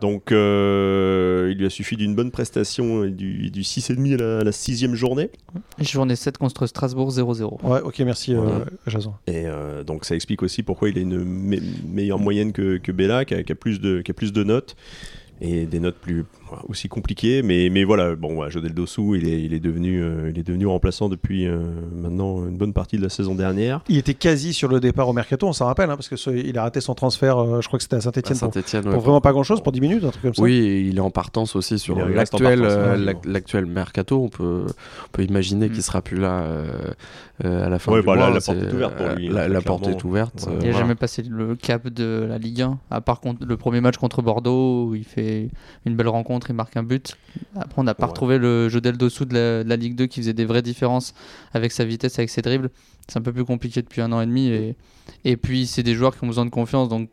Donc, 0.00 0.32
euh, 0.32 1.48
il 1.50 1.58
lui 1.58 1.66
a 1.66 1.70
suffi 1.70 1.96
d'une 1.96 2.14
bonne 2.14 2.30
prestation 2.30 3.06
du, 3.06 3.50
du 3.50 3.62
6,5 3.62 4.22
à 4.22 4.44
la, 4.44 4.52
6 4.52 4.58
sixième 4.58 4.94
journée. 4.94 5.30
Journée 5.78 6.16
7 6.16 6.38
contre 6.38 6.66
Strasbourg 6.66 7.10
0-0. 7.10 7.64
Ouais, 7.64 7.80
ok, 7.80 7.98
merci 8.00 8.34
euh, 8.34 8.64
Jason. 8.86 9.14
Et 9.26 9.46
euh, 9.46 9.84
donc, 9.84 10.04
ça 10.04 10.14
explique 10.14 10.42
aussi 10.42 10.62
pourquoi 10.62 10.88
il 10.88 10.98
a 10.98 11.00
une 11.00 11.24
meilleure 11.86 12.18
moyenne 12.18 12.52
que, 12.52 12.78
que 12.78 12.92
Bella, 12.92 13.24
qui 13.24 13.34
a, 13.34 13.42
qui 13.42 13.52
a, 13.52 13.54
plus 13.54 13.80
de, 13.80 14.00
qui 14.00 14.10
a 14.10 14.14
plus 14.14 14.32
de 14.32 14.44
notes 14.44 14.76
et 15.40 15.66
des 15.66 15.80
notes 15.80 15.96
plus 15.96 16.24
aussi 16.68 16.88
compliquées. 16.88 17.42
Mais 17.42 17.68
mais 17.70 17.84
voilà 17.84 18.16
bon 18.16 18.36
ouais, 18.36 18.50
Jodel 18.50 18.72
Dossou 18.72 19.14
il 19.14 19.28
est, 19.28 19.40
il 19.42 19.54
est 19.54 19.60
devenu 19.60 20.02
euh, 20.02 20.30
il 20.30 20.38
est 20.38 20.42
devenu 20.42 20.66
remplaçant 20.66 21.08
depuis 21.08 21.46
euh, 21.46 21.58
maintenant 21.94 22.46
une 22.46 22.56
bonne 22.56 22.72
partie 22.72 22.96
de 22.96 23.02
la 23.02 23.08
saison 23.08 23.34
dernière. 23.34 23.82
Il 23.88 23.98
était 23.98 24.14
quasi 24.14 24.52
sur 24.52 24.68
le 24.68 24.80
départ 24.80 25.08
au 25.08 25.12
mercato 25.12 25.46
on 25.46 25.52
s'en 25.52 25.66
rappelle 25.66 25.90
hein, 25.90 25.96
parce 25.96 26.08
que 26.08 26.30
il 26.30 26.58
a 26.58 26.62
raté 26.62 26.80
son 26.80 26.94
transfert 26.94 27.38
euh, 27.38 27.60
je 27.60 27.68
crois 27.68 27.78
que 27.78 27.82
c'était 27.82 27.96
à 27.96 28.00
Saint-Etienne 28.00 28.36
Saint 28.36 28.50
pour, 28.50 28.92
pour 28.92 29.00
vraiment 29.00 29.20
pas 29.20 29.32
grand 29.32 29.42
chose 29.42 29.62
pour 29.62 29.72
10 29.72 29.80
minutes 29.80 30.04
un 30.04 30.10
truc 30.10 30.22
comme 30.22 30.34
ça. 30.34 30.42
Oui 30.42 30.86
il 30.88 30.96
est 30.96 31.00
en 31.00 31.10
partance 31.10 31.56
aussi 31.56 31.78
sur 31.78 31.96
l'actuel 31.96 33.16
l'actuel 33.24 33.66
mercato. 33.66 34.22
On 34.22 34.28
peut 34.28 34.66
on 34.66 35.10
peut 35.12 35.22
imaginer 35.22 35.68
mm. 35.68 35.72
qu'il 35.72 35.82
sera 35.82 36.02
plus 36.02 36.18
là 36.18 36.44
à 37.44 37.68
la 37.68 37.78
fin 37.78 37.92
du 37.92 38.02
bah, 38.02 38.16
mois. 38.16 38.30
la, 38.30 38.40
porte 38.40 38.48
est 38.48 38.72
ouverte 38.72 38.96
pour 38.96 39.08
lui 39.10 39.28
la, 39.28 39.48
la 39.48 39.60
porte 39.60 39.86
est 39.86 40.04
ouverte 40.04 40.48
il 40.60 40.70
n'a 40.70 40.72
jamais 40.72 40.94
passé 40.94 41.22
le 41.22 41.54
cap 41.54 41.88
de 41.88 42.26
la 42.28 42.38
Ligue 42.38 42.62
1 42.62 42.78
à 42.90 43.00
part 43.00 43.20
le 43.40 43.56
premier 43.56 43.80
match 43.80 43.96
contre 43.96 44.22
Bordeaux 44.22 44.86
où 44.86 44.94
il 44.94 45.04
fait 45.04 45.27
une 45.86 45.96
belle 45.96 46.08
rencontre, 46.08 46.50
il 46.50 46.54
marque 46.54 46.76
un 46.76 46.82
but. 46.82 47.16
Après, 47.56 47.80
on 47.80 47.84
n'a 47.84 47.94
pas 47.94 48.06
retrouvé 48.06 48.38
le 48.38 48.68
jeu 48.68 48.80
dessous 48.80 49.24
de 49.24 49.64
la, 49.66 49.76
Ligue 49.76 49.94
2 49.94 50.06
qui 50.06 50.20
faisait 50.20 50.32
des 50.32 50.44
vraies 50.44 50.62
différences 50.62 51.14
avec 51.52 51.72
sa 51.72 51.84
vitesse, 51.84 52.18
avec 52.18 52.30
ses 52.30 52.42
dribbles. 52.42 52.70
C'est 53.06 53.18
un 53.18 53.22
peu 53.22 53.32
plus 53.32 53.44
compliqué 53.44 53.82
depuis 53.82 54.00
un 54.00 54.12
an 54.12 54.20
et 54.20 54.26
demi. 54.26 54.48
Et, 54.48 54.76
et 55.24 55.36
puis, 55.36 55.66
c'est 55.66 55.82
des 55.82 55.94
joueurs 55.94 56.16
qui 56.16 56.24
ont 56.24 56.28
besoin 56.28 56.44
de 56.44 56.50
confiance, 56.50 56.88
donc 56.88 57.08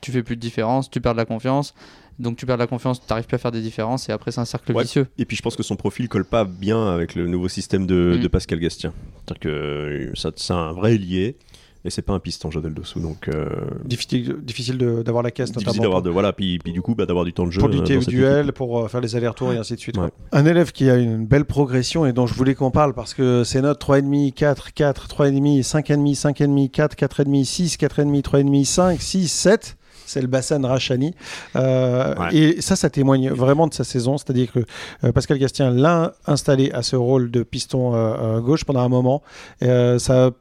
tu 0.00 0.12
fais 0.12 0.22
plus 0.22 0.36
de 0.36 0.40
différence, 0.40 0.90
tu 0.90 1.00
perds 1.00 1.12
de 1.12 1.18
la 1.18 1.26
confiance. 1.26 1.74
Donc 2.20 2.36
tu 2.36 2.44
perds 2.44 2.56
de 2.56 2.62
la 2.62 2.66
confiance, 2.66 3.00
tu 3.00 3.06
n'arrives 3.08 3.26
plus 3.26 3.36
à 3.36 3.38
faire 3.38 3.50
des 3.50 3.62
différences 3.62 4.10
et 4.10 4.12
après 4.12 4.30
c'est 4.30 4.42
un 4.42 4.44
cercle 4.44 4.78
vicieux. 4.78 5.06
Et 5.16 5.24
puis 5.24 5.38
je 5.38 5.42
pense 5.42 5.56
que 5.56 5.62
son 5.62 5.76
profil 5.76 6.06
colle 6.06 6.26
pas 6.26 6.44
bien 6.44 6.88
avec 6.92 7.14
le 7.14 7.26
nouveau 7.26 7.48
système 7.48 7.86
de, 7.86 8.16
mm. 8.18 8.20
de 8.20 8.28
Pascal 8.28 8.60
Gastien. 8.60 8.92
C'est-à-dire 9.24 9.40
que 9.40 10.12
c'est 10.14 10.52
un 10.52 10.72
vrai 10.72 10.98
lié 10.98 11.38
et 11.84 11.90
c'est 11.90 12.02
pas 12.02 12.12
un 12.12 12.18
piston 12.18 12.50
Jodel 12.50 12.74
dessous 12.74 13.00
donc 13.00 13.28
euh, 13.28 13.48
difficile 13.84 14.36
difficile 14.42 14.76
d'avoir 14.76 15.22
la 15.22 15.30
caisse 15.30 15.50
difficile 15.52 15.80
d'avoir 15.80 16.02
de 16.02 16.10
voilà 16.10 16.32
puis, 16.32 16.58
puis, 16.58 16.72
du 16.72 16.82
coup 16.82 16.94
bah, 16.94 17.06
d'avoir 17.06 17.24
du 17.24 17.32
temps 17.32 17.46
de 17.46 17.50
jeu 17.50 17.60
pour 17.60 17.68
lutter 17.68 17.96
au 17.96 18.00
duel 18.00 18.52
pour 18.52 18.78
euh, 18.78 18.88
faire 18.88 19.00
les 19.00 19.16
allers-retours 19.16 19.52
et 19.52 19.56
ainsi 19.56 19.74
de 19.74 19.80
suite 19.80 19.96
un 20.32 20.46
élève 20.46 20.72
qui 20.72 20.90
a 20.90 20.96
une 20.96 21.26
belle 21.26 21.46
progression 21.46 22.04
et 22.04 22.12
dont 22.12 22.26
je 22.26 22.34
voulais 22.34 22.54
qu'on 22.54 22.70
parle 22.70 22.92
parce 22.92 23.14
que 23.14 23.44
ses 23.44 23.62
notes 23.62 23.82
3,5 23.82 24.32
4 24.34 24.74
4 24.74 25.08
3,5 25.08 25.62
5,5 25.62 26.14
5,5 26.14 26.70
4 26.70 26.96
4,5 26.96 27.44
6 27.44 27.76
4,5 27.78 28.22
3,5 28.22 28.64
5 28.64 29.00
6 29.00 29.28
7 29.28 29.76
c'est 30.06 30.20
le 30.20 30.26
Bassan 30.26 30.64
Rachani. 30.64 31.14
Euh, 31.54 32.14
et 32.32 32.60
ça, 32.60 32.74
ça 32.74 32.90
témoigne 32.90 33.30
vraiment 33.30 33.68
de 33.68 33.74
sa 33.74 33.84
saison. 33.84 34.18
C'est-à-dire 34.18 34.50
que 34.50 35.10
Pascal 35.12 35.38
Gastien 35.38 35.70
l'a 35.70 36.14
installé 36.26 36.72
à 36.72 36.82
ce 36.82 36.96
rôle 36.96 37.30
de 37.30 37.44
piston 37.44 38.40
gauche 38.40 38.64
pendant 38.64 38.80
un 38.80 38.88
moment. 38.88 39.22
ça 39.60 40.32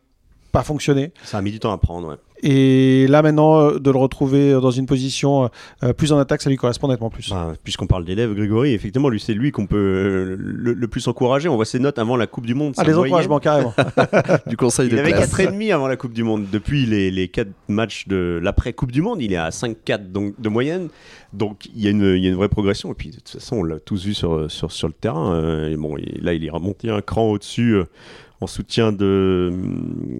pas 0.52 0.64
fonctionné. 0.64 1.12
Ça 1.24 1.38
a 1.38 1.42
mis 1.42 1.52
du 1.52 1.60
temps 1.60 1.72
à 1.72 1.78
prendre, 1.78 2.10
ouais. 2.10 2.18
Et 2.42 3.06
là 3.08 3.22
maintenant, 3.22 3.60
euh, 3.60 3.80
de 3.80 3.92
le 3.92 3.98
retrouver 3.98 4.54
dans 4.54 4.72
une 4.72 4.86
position 4.86 5.50
euh, 5.84 5.94
plus 5.94 6.14
en 6.14 6.20
attaque, 6.20 6.42
ça 6.42 6.50
lui 6.50 6.56
correspond 6.56 6.88
nettement 6.88 7.10
plus. 7.10 7.30
Bah, 7.30 7.54
Puisqu'on 7.64 7.88
parle 7.88 8.06
d'élève, 8.06 8.34
Grégory, 8.34 8.74
effectivement, 8.74 9.10
lui 9.10 9.20
c'est 9.20 9.34
lui 9.34 9.52
qu'on 9.52 9.66
peut 9.66 9.78
euh, 9.78 10.36
le, 10.38 10.88
plus 10.88 11.08
encourager. 11.08 11.50
On 11.50 11.56
voit 11.56 11.66
ses 11.66 11.80
notes 11.80 12.00
avant 12.00 12.16
la 12.16 12.28
Coupe 12.28 12.46
du 12.46 12.56
Monde. 12.56 12.74
Ah, 12.78 12.84
les 12.86 12.96
encouragements, 12.96 13.40
carrément. 13.40 13.74
du 14.48 14.56
conseil 14.56 14.88
il 14.88 14.96
de 14.96 15.00
avait 15.00 15.12
4,5 15.12 15.74
avant 15.74 15.88
la 15.88 15.98
Coupe 15.98 16.14
du 16.14 16.24
Monde. 16.24 16.46
Depuis 16.50 16.86
les, 16.86 17.12
les 17.12 17.28
4 17.28 17.50
matchs 17.68 18.08
de 18.08 18.40
l'après-Coupe 18.42 18.92
du 18.92 19.02
Monde, 19.02 19.22
il 19.22 19.34
est 19.34 19.38
à 19.38 19.50
5,4 19.50 20.12
donc, 20.12 20.40
de 20.40 20.50
moyenne. 20.50 20.88
Donc 21.34 21.68
il 21.76 21.84
y, 21.84 21.88
a 21.88 21.92
une, 21.92 22.16
il 22.16 22.24
y, 22.24 22.28
a 22.28 22.30
une 22.30 22.36
vraie 22.36 22.50
progression. 22.50 22.92
Et 22.92 22.96
puis 22.96 23.10
de 23.10 23.16
toute 23.16 23.30
façon, 23.30 23.58
on 23.58 23.64
l'a 23.64 23.80
tous 23.80 24.06
vu 24.06 24.14
sur, 24.14 24.50
sur, 24.50 24.72
sur 24.72 24.88
le 24.88 24.94
terrain. 24.94 25.68
et 25.68 25.76
bon, 25.76 25.96
là, 26.22 26.34
il 26.34 26.46
est 26.46 26.50
remonté 26.50 26.90
un 26.90 27.02
cran 27.02 27.30
au-dessus 27.30 27.76
en 28.42 28.48
soutien 28.48 28.92
de, 28.92 29.52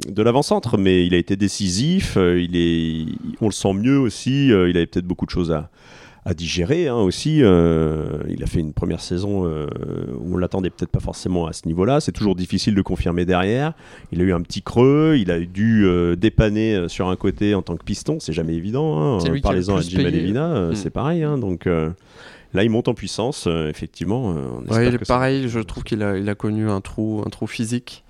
de 0.10 0.22
l'avant-centre, 0.22 0.78
mais 0.78 1.06
il 1.06 1.14
a 1.14 1.18
été 1.18 1.36
décisif, 1.36 2.18
euh, 2.18 2.42
il 2.42 2.56
est, 2.56 3.06
on 3.42 3.46
le 3.46 3.54
sent 3.54 3.74
mieux 3.74 3.98
aussi, 3.98 4.52
euh, 4.52 4.70
il 4.70 4.78
avait 4.78 4.88
peut-être 4.88 5.08
beaucoup 5.08 5.26
de 5.26 5.32
choses 5.32 5.52
à, 5.52 5.70
à 6.26 6.34
digérer 6.34 6.88
hein, 6.88 6.96
aussi. 6.96 7.42
Euh, 7.42 8.20
il 8.30 8.44
a 8.44 8.46
fait 8.46 8.60
une 8.60 8.74
première 8.74 9.02
saison 9.02 9.46
euh, 9.46 9.68
où 10.20 10.36
on 10.36 10.38
l'attendait 10.38 10.70
peut-être 10.70 10.92
pas 10.92 11.00
forcément 11.00 11.48
à 11.48 11.54
ce 11.54 11.68
niveau-là. 11.68 12.00
C'est 12.02 12.12
toujours 12.12 12.36
difficile 12.36 12.76
de 12.76 12.82
confirmer 12.82 13.26
derrière. 13.26 13.74
Il 14.12 14.22
a 14.22 14.24
eu 14.24 14.34
un 14.34 14.42
petit 14.42 14.62
creux, 14.62 15.16
il 15.18 15.32
a 15.32 15.40
dû 15.40 15.86
euh, 15.86 16.16
dépanner 16.16 16.88
sur 16.88 17.10
un 17.10 17.16
côté 17.16 17.56
en 17.56 17.62
tant 17.62 17.76
que 17.78 17.84
piston. 17.84 18.18
C'est 18.20 18.34
jamais 18.34 18.54
évident. 18.54 19.18
Hein. 19.18 19.40
Parlez-en 19.42 19.78
à 19.78 19.82
Jim 19.82 20.06
Alevina, 20.06 20.70
mm. 20.70 20.76
c'est 20.76 20.90
pareil. 20.90 21.24
Hein. 21.24 21.38
donc 21.38 21.68
là, 22.54 22.64
il 22.64 22.70
monte 22.70 22.88
en 22.88 22.94
puissance, 22.94 23.48
effectivement. 23.48 24.36
pareil, 25.08 25.50
je 25.50 25.60
trouve 25.60 25.84
qu'il 25.84 26.04
a, 26.04 26.18
il 26.18 26.28
a 26.30 26.36
connu 26.36 26.70
un 26.70 26.82
trou, 26.82 27.24
un 27.26 27.30
trou 27.30 27.48
physique. 27.48 28.04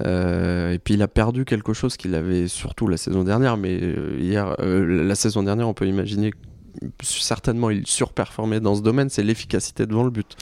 et 0.00 0.78
puis 0.82 0.94
il 0.94 1.02
a 1.02 1.08
perdu 1.08 1.44
quelque 1.44 1.72
chose 1.72 1.96
qu'il 1.96 2.14
avait 2.14 2.48
surtout 2.48 2.88
la 2.88 2.96
saison 2.96 3.24
dernière, 3.24 3.56
mais 3.56 3.78
hier, 4.18 4.56
la 4.60 5.14
saison 5.14 5.42
dernière, 5.42 5.68
on 5.68 5.74
peut 5.74 5.86
imaginer 5.86 6.32
certainement 7.02 7.70
il 7.70 7.86
surperformait 7.86 8.60
dans 8.60 8.74
ce 8.74 8.82
domaine, 8.82 9.08
c'est 9.10 9.22
l'efficacité 9.22 9.86
devant 9.86 10.04
le 10.04 10.10
but. 10.10 10.36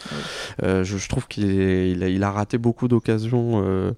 Euh, 0.62 0.85
je, 0.85 1.09
trouve 1.09 1.27
qu'il 1.27 1.45
il 1.45 2.03
a, 2.03 2.09
il 2.09 2.23
a, 2.23 2.31
raté 2.31 2.59
beaucoup 2.59 2.88
d'occasions 2.88 3.62
euh, 3.64 3.93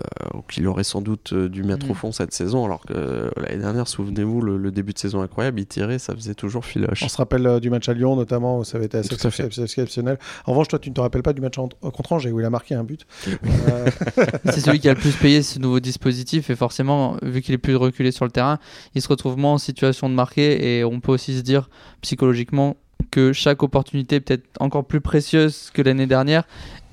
euh, 0.00 0.38
qu'il 0.48 0.66
aurait 0.66 0.84
sans 0.84 1.00
doute 1.00 1.34
dû 1.34 1.62
mettre 1.62 1.88
au 1.90 1.92
mm. 1.92 1.96
fond 1.96 2.12
cette 2.12 2.32
saison, 2.32 2.64
alors 2.64 2.84
que 2.84 3.30
l'année 3.36 3.60
dernière, 3.60 3.88
souvenez-vous, 3.88 4.40
le, 4.40 4.70
début 4.70 4.92
de 4.92 4.98
saison 4.98 5.22
incroyable, 5.22 5.60
il 5.60 5.66
tirait, 5.66 5.98
ça 5.98 6.14
faisait 6.14 6.34
toujours 6.34 6.64
filoche. 6.64 7.02
On 7.02 7.08
se 7.08 7.16
rappelle 7.16 7.60
du 7.60 7.70
match 7.70 7.88
à 7.88 7.94
Lyon 7.94 8.16
notamment, 8.16 8.58
où 8.58 8.64
ça 8.64 8.76
avait 8.76 8.86
été 8.86 8.98
assez 8.98 9.62
exceptionnel. 9.62 10.18
En 10.46 10.52
revanche, 10.52 10.68
toi, 10.68 10.78
tu 10.78 10.90
ne 10.90 10.94
te 10.94 11.00
rappelles 11.00 11.22
pas 11.22 11.32
du 11.32 11.40
match 11.40 11.56
contre 11.80 12.12
Angers 12.12 12.32
où 12.32 12.40
il 12.40 12.46
a 12.46 12.50
marqué 12.50 12.74
un 12.74 12.84
but. 12.84 13.06
c'est 14.46 14.60
celui 14.60 14.80
qui 14.80 14.88
a 14.88 14.94
le 14.94 15.00
plus 15.00 15.12
payé 15.12 15.42
ce 15.42 15.58
nouveau 15.58 15.80
dispositif 15.80 16.50
et 16.50 16.56
forcément, 16.56 17.16
vu 17.22 17.42
qu'il 17.42 17.54
est 17.54 17.58
plus 17.58 17.76
reculé 17.76 18.10
sur 18.10 18.24
le 18.24 18.30
terrain, 18.30 18.58
il 18.94 19.02
se 19.02 19.08
retrouve 19.08 19.38
moins 19.38 19.54
en 19.54 19.58
situation 19.58 20.08
de 20.08 20.14
marquer 20.14 20.78
et 20.78 20.84
on 20.84 21.00
peut 21.00 21.12
aussi 21.12 21.36
se 21.36 21.42
dire 21.42 21.63
psychologiquement 22.00 22.76
que 23.10 23.32
chaque 23.32 23.62
opportunité 23.62 24.16
est 24.16 24.20
peut-être 24.20 24.48
encore 24.60 24.86
plus 24.86 25.00
précieuse 25.00 25.70
que 25.72 25.82
l'année 25.82 26.06
dernière. 26.06 26.44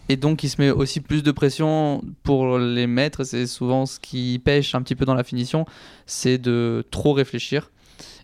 Et 0.10 0.18
donc, 0.18 0.44
il 0.44 0.50
se 0.50 0.62
met 0.62 0.72
aussi 0.72 1.00
plus 1.00 1.24
de 1.24 1.32
pression 1.32 2.04
pour 2.24 2.60
les 2.60 2.86
mettre. 2.86 3.24
C'est 3.24 3.48
souvent 3.48 3.86
ce 3.86 4.00
qui 4.00 4.40
pêche 4.44 4.76
un 4.76 4.82
petit 4.82 4.96
peu 4.96 5.06
dans 5.06 5.16
la 5.16 5.24
finition, 5.24 5.66
c'est 6.06 6.38
de 6.38 6.84
trop 6.92 7.14
réfléchir. 7.14 7.72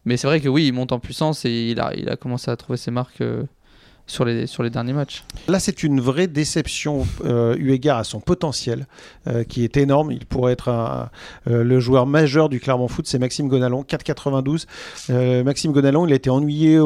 Mais 0.06 0.18
c'est 0.18 0.28
vrai 0.28 0.42
que 0.42 0.50
oui, 0.50 0.68
il 0.68 0.74
monte 0.74 0.92
en 0.92 1.00
puissance 1.00 1.46
et 1.46 1.72
il 1.72 1.80
a, 1.80 1.94
il 1.96 2.10
a 2.10 2.16
commencé 2.16 2.52
à 2.52 2.56
trouver 2.56 2.78
ses 2.78 2.92
marques 2.92 3.22
euh, 3.22 3.44
sur 4.08 4.24
les, 4.24 4.48
sur 4.48 4.64
les 4.64 4.70
derniers 4.70 4.94
matchs. 4.94 5.24
Là, 5.48 5.60
c'est 5.60 5.84
une 5.84 6.00
vraie 6.00 6.28
déception 6.28 7.06
euh, 7.26 7.56
eu 7.58 7.72
égard 7.72 7.98
à 7.98 8.04
son 8.06 8.22
potentiel, 8.22 8.88
euh, 9.28 9.44
qui 9.44 9.64
est 9.64 9.76
énorme. 9.78 10.12
Il 10.12 10.26
pourrait 10.26 10.54
être 10.54 10.70
euh, 10.70 11.64
le 11.64 11.80
joueur 11.80 12.08
majeur 12.08 12.48
du 12.48 12.60
Clermont 12.60 12.88
Foot, 12.88 13.06
c'est 13.06 13.20
Maxime 13.20 13.50
Gonalon, 13.50 13.84
4,92. 13.84 14.66
Euh, 15.10 15.44
Maxime 15.44 15.74
Gonalon, 15.74 16.08
il 16.08 16.14
a 16.14 16.16
été 16.16 16.30
ennuyé 16.30 16.78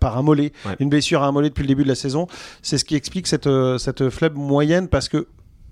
par 0.00 0.18
un 0.18 0.22
mollet, 0.22 0.52
une 0.78 0.90
blessure 0.90 1.22
à 1.22 1.26
un 1.26 1.32
mollet 1.32 1.48
depuis 1.48 1.62
le 1.62 1.68
début 1.68 1.82
de 1.82 1.88
la 1.88 1.94
saison. 1.94 2.26
C'est 2.62 2.76
ce 2.76 2.84
qui 2.84 2.94
explique 2.94 3.26
cette, 3.26 3.48
cette 3.78 4.10
flemme 4.10 4.34
moyenne, 4.34 4.88
parce 4.88 5.08
que 5.08 5.26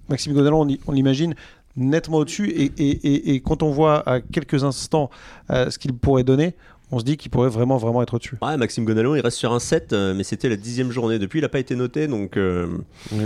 Maxime 0.08 0.32
Gonalon, 0.32 0.66
on, 0.86 0.92
l'imagine, 0.92 1.34
nettement 1.76 2.18
au-dessus. 2.18 2.48
Et, 2.50 2.72
et, 2.78 3.34
et, 3.34 3.40
quand 3.40 3.62
on 3.62 3.70
voit 3.70 4.08
à 4.08 4.20
quelques 4.20 4.64
instants 4.64 5.10
ce 5.50 5.78
qu'il 5.78 5.92
pourrait 5.92 6.24
donner, 6.24 6.54
on 6.92 7.00
se 7.00 7.04
dit 7.04 7.16
qu'il 7.16 7.32
pourrait 7.32 7.48
vraiment 7.48 7.78
vraiment 7.78 8.00
être 8.02 8.14
au-dessus. 8.14 8.36
Ouais, 8.40 8.56
Maxime 8.56 8.84
Gonalon, 8.84 9.16
il 9.16 9.20
reste 9.20 9.38
sur 9.38 9.52
un 9.52 9.58
7, 9.58 9.92
euh, 9.92 10.14
mais 10.14 10.22
c'était 10.22 10.48
la 10.48 10.56
dixième 10.56 10.92
journée. 10.92 11.18
Depuis, 11.18 11.40
il 11.40 11.42
n'a 11.42 11.48
pas 11.48 11.58
été 11.58 11.74
noté, 11.74 12.06
donc... 12.06 12.36
Euh... 12.36 12.66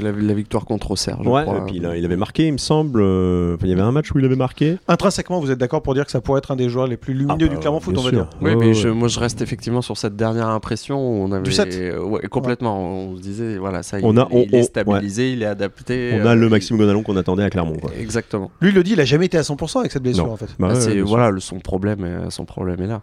La, 0.01 0.13
la, 0.13 0.35
victoire 0.35 0.65
contre 0.65 0.93
Auxerre, 0.93 1.21
ouais, 1.27 1.43
Et 1.43 1.61
puis 1.67 1.77
il, 1.77 1.87
avait 1.87 2.17
marqué, 2.17 2.47
il 2.47 2.53
me 2.53 2.59
semble. 2.59 3.01
Euh, 3.03 3.57
il 3.63 3.69
y 3.69 3.73
avait 3.73 3.83
un 3.83 3.93
match 3.93 4.13
où 4.13 4.19
il 4.19 4.25
avait 4.25 4.37
marqué. 4.37 4.79
Intrinsèquement, 4.89 5.41
vous 5.41 5.51
êtes 5.51 5.59
d'accord 5.59 5.83
pour 5.83 5.95
dire 5.95 6.07
que 6.07 6.11
ça 6.11 6.23
pourrait 6.23 6.39
être 6.39 6.51
un 6.51 6.57
des 6.57 6.71
joueurs 6.71 6.87
les 6.87 6.97
plus 6.97 7.13
lumineux 7.13 7.35
ah 7.35 7.49
du 7.49 7.55
bah, 7.55 7.57
Clermont 7.61 7.81
Foot, 7.81 7.99
on 7.99 8.03
va 8.03 8.11
dire 8.11 8.31
Oui, 8.41 8.57
mais 8.57 8.73
Je, 8.73 8.89
moi 8.89 9.09
je 9.09 9.21
reste 9.21 9.43
effectivement 9.43 9.83
sur 9.83 9.99
cette 9.99 10.17
dernière 10.17 10.49
impression 10.49 10.99
où 10.99 11.25
on 11.25 11.33
avait... 11.33 11.43
Du 11.43 11.53
7 11.53 11.99
ouais, 12.03 12.21
complètement. 12.29 12.81
On 12.81 13.17
se 13.17 13.21
disait, 13.21 13.59
voilà, 13.59 13.83
ça, 13.83 13.99
on 14.03 14.13
il, 14.13 14.19
a, 14.19 14.29
il 14.33 14.55
est 14.55 14.63
stabilisé, 14.63 15.33
il 15.33 15.43
est 15.43 15.47
adapté. 15.47 16.19
On 16.23 16.27
a 16.27 16.35
le 16.35 16.47
euh, 16.47 16.51
Maxime 16.51 16.79
Gonalon 16.79 17.03
qu'on 17.03 17.17
attendait 17.17 17.43
à 17.43 17.51
Clermont. 17.51 17.77
Exactement. 17.99 18.51
Lui, 18.63 18.71
il 18.71 18.75
le 18.75 18.83
dit, 18.83 18.93
il 18.93 18.99
n'a 18.99 19.05
jamais 19.05 19.27
été 19.27 19.37
à 19.37 19.43
100% 19.43 19.81
avec 19.81 19.93
cette 19.93 20.03
blessure, 20.03 20.31
en 20.31 20.37
fait. 20.37 20.49
Bah 20.59 20.73
voilà, 21.05 21.39
son 21.41 21.59
problème, 21.59 22.27
son 22.31 22.47
problème 22.47 22.81
est 22.81 22.87
là. 22.87 23.03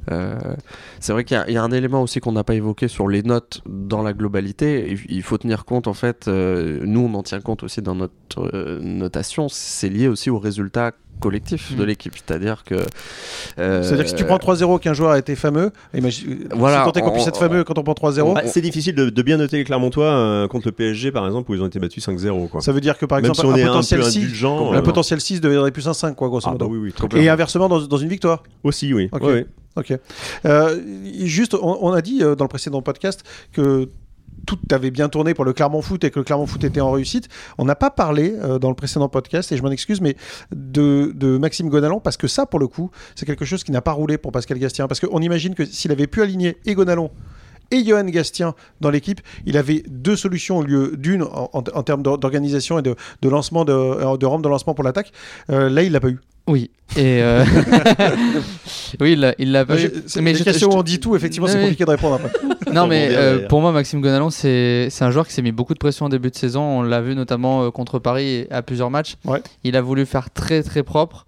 Euh, 0.09 0.55
c'est 0.99 1.13
vrai 1.13 1.23
qu'il 1.23 1.43
y, 1.47 1.57
a 1.57 1.63
un 1.63 1.71
élément 1.71 2.01
aussi 2.01 2.19
qu'on 2.19 2.31
n'a 2.31 2.43
pas 2.43 2.55
évoqué 2.55 2.87
sur 2.87 3.07
les 3.07 3.23
notes 3.23 3.61
dans 3.67 4.01
la 4.01 4.13
globalité. 4.13 4.97
Il 5.09 5.23
faut 5.23 5.37
tenir 5.37 5.65
compte, 5.65 5.87
en 5.87 5.93
fait, 5.93 6.27
euh, 6.27 6.79
nous 6.83 7.01
on 7.01 7.13
en 7.13 7.23
tient 7.23 7.41
compte 7.41 7.63
aussi 7.63 7.81
dans 7.81 7.95
notre 7.95 8.49
euh, 8.53 8.79
notation, 8.81 9.47
c'est 9.49 9.89
lié 9.89 10.07
aussi 10.07 10.29
aux 10.29 10.39
résultats 10.39 10.91
collectif 11.19 11.75
de 11.75 11.83
mm. 11.83 11.85
l'équipe. 11.85 12.13
C'est-à-dire 12.15 12.63
que. 12.63 12.77
C'est-à-dire 13.55 14.05
que 14.05 14.09
si 14.09 14.15
tu 14.15 14.25
prends 14.25 14.37
3-0 14.37 14.79
qu'un 14.79 14.95
joueur 14.95 15.11
a 15.11 15.19
été 15.19 15.35
fameux, 15.35 15.71
imagine, 15.93 16.47
voilà, 16.55 16.89
si 16.95 16.99
qu'on 16.99 17.11
puisse 17.11 17.27
être 17.27 17.37
fameux 17.37 17.63
quand 17.63 17.77
on 17.77 17.83
prend 17.83 17.93
3-0. 17.93 18.33
Bah, 18.33 18.41
c'est 18.47 18.61
difficile 18.61 18.95
de, 18.95 19.21
bien 19.21 19.37
noter 19.37 19.57
les 19.57 19.63
Clermontois 19.63 20.47
contre 20.49 20.67
le 20.67 20.71
PSG 20.71 21.11
par 21.11 21.27
exemple 21.27 21.51
où 21.51 21.53
ils 21.53 21.61
ont 21.61 21.67
été 21.67 21.77
battus 21.77 22.07
5-0. 22.07 22.59
Ça 22.61 22.71
veut 22.71 22.81
dire 22.81 22.97
que 22.97 23.05
par 23.05 23.19
exemple, 23.19 23.39
un, 23.39 23.65
potentiel 23.67 24.03
6, 24.03 24.43
un, 24.43 24.81
potentiel 24.81 25.21
6 25.21 25.41
deviendrait 25.41 25.69
plus 25.69 25.87
un 25.87 25.93
5, 25.93 26.15
quoi, 26.15 26.27
grosso 26.27 26.47
ah, 26.47 26.53
modo. 26.53 26.67
Bah 26.67 26.75
oui, 26.75 27.21
Et 27.21 27.29
inversement 27.29 27.69
dans, 27.69 27.81
dans, 27.81 27.97
une 27.97 28.09
victoire. 28.09 28.41
Aussi, 28.63 28.91
oui. 28.91 29.11
oui. 29.21 29.45
Ok. 29.75 29.90
Euh, 30.45 30.79
juste, 31.25 31.55
on, 31.55 31.91
a 31.91 32.01
dit 32.01 32.23
euh, 32.23 32.35
dans 32.35 32.45
le 32.45 32.49
précédent 32.49 32.81
podcast 32.81 33.23
que 33.51 33.89
tout 34.45 34.59
avait 34.71 34.91
bien 34.91 35.09
tourné 35.09 35.33
pour 35.33 35.45
le 35.45 35.53
Clermont 35.53 35.81
Foot 35.81 36.03
et 36.03 36.11
que 36.11 36.19
le 36.19 36.23
Clermont 36.23 36.47
Foot 36.47 36.63
était 36.63 36.81
en 36.81 36.91
réussite. 36.91 37.27
On 37.57 37.65
n'a 37.65 37.75
pas 37.75 37.91
parlé 37.91 38.35
euh, 38.41 38.59
dans 38.59 38.69
le 38.69 38.75
précédent 38.75 39.09
podcast, 39.09 39.51
et 39.51 39.57
je 39.57 39.63
m'en 39.63 39.71
excuse, 39.71 40.01
mais 40.01 40.15
de, 40.55 41.11
de, 41.15 41.37
Maxime 41.37 41.69
Gonalon, 41.69 41.99
parce 41.99 42.17
que 42.17 42.27
ça, 42.27 42.45
pour 42.45 42.59
le 42.59 42.67
coup, 42.67 42.91
c'est 43.15 43.25
quelque 43.25 43.45
chose 43.45 43.63
qui 43.63 43.71
n'a 43.71 43.81
pas 43.81 43.91
roulé 43.91 44.17
pour 44.17 44.31
Pascal 44.31 44.57
Gastien. 44.57 44.87
Parce 44.87 44.99
qu'on 44.99 45.21
imagine 45.21 45.55
que 45.55 45.65
s'il 45.65 45.91
avait 45.91 46.07
pu 46.07 46.21
aligner 46.21 46.57
et 46.65 46.73
Gonalon 46.73 47.11
et 47.71 47.83
Johan 47.83 48.05
Gastien 48.05 48.53
dans 48.79 48.89
l'équipe, 48.89 49.21
il 49.45 49.57
avait 49.57 49.83
deux 49.87 50.15
solutions 50.15 50.59
au 50.59 50.63
lieu 50.63 50.95
d'une 50.97 51.23
en, 51.23 51.61
termes 51.83 52.03
d'organisation 52.03 52.79
et 52.79 52.81
de, 52.81 52.95
lancement 53.23 53.65
de, 53.65 54.17
de 54.17 54.25
rampe 54.25 54.43
de 54.43 54.49
lancement 54.49 54.73
pour 54.73 54.83
l'attaque. 54.83 55.11
là, 55.47 55.81
il 55.83 55.91
l'a 55.91 55.99
pas 55.99 56.09
eu. 56.09 56.19
Oui. 56.47 56.71
Et 56.97 57.21
euh, 57.21 57.45
oui, 58.99 59.17
il 59.37 59.51
l'a 59.51 59.65
pas 59.65 59.81
eu. 59.81 59.91
Mais 60.21 60.33
les 60.33 60.43
questions 60.43 60.69
où 60.69 60.73
on 60.73 60.83
dit 60.83 60.99
tout, 60.99 61.15
effectivement, 61.15 61.47
c'est 61.47 61.61
compliqué 61.61 61.85
de 61.85 61.89
répondre 61.89 62.15
après. 62.15 62.31
non, 62.73 62.87
mais 62.87 63.09
euh, 63.11 63.47
pour 63.47 63.61
moi, 63.61 63.71
Maxime 63.71 64.01
Gonalon, 64.01 64.29
c'est 64.29 64.89
un 65.01 65.11
joueur 65.11 65.27
qui 65.27 65.33
s'est 65.33 65.41
mis 65.41 65.51
beaucoup 65.51 65.73
de 65.73 65.79
pression 65.79 66.05
en 66.07 66.09
début 66.09 66.29
de 66.29 66.35
saison. 66.35 66.61
On 66.61 66.81
l'a 66.81 67.01
vu 67.01 67.15
notamment 67.15 67.63
euh, 67.63 67.71
contre 67.71 67.99
Paris 67.99 68.47
à 68.49 68.61
plusieurs 68.61 68.89
matchs. 68.89 69.15
Il 69.63 69.75
a 69.75 69.81
voulu 69.81 70.05
faire 70.05 70.31
très 70.31 70.63
très 70.63 70.83
propre 70.83 71.25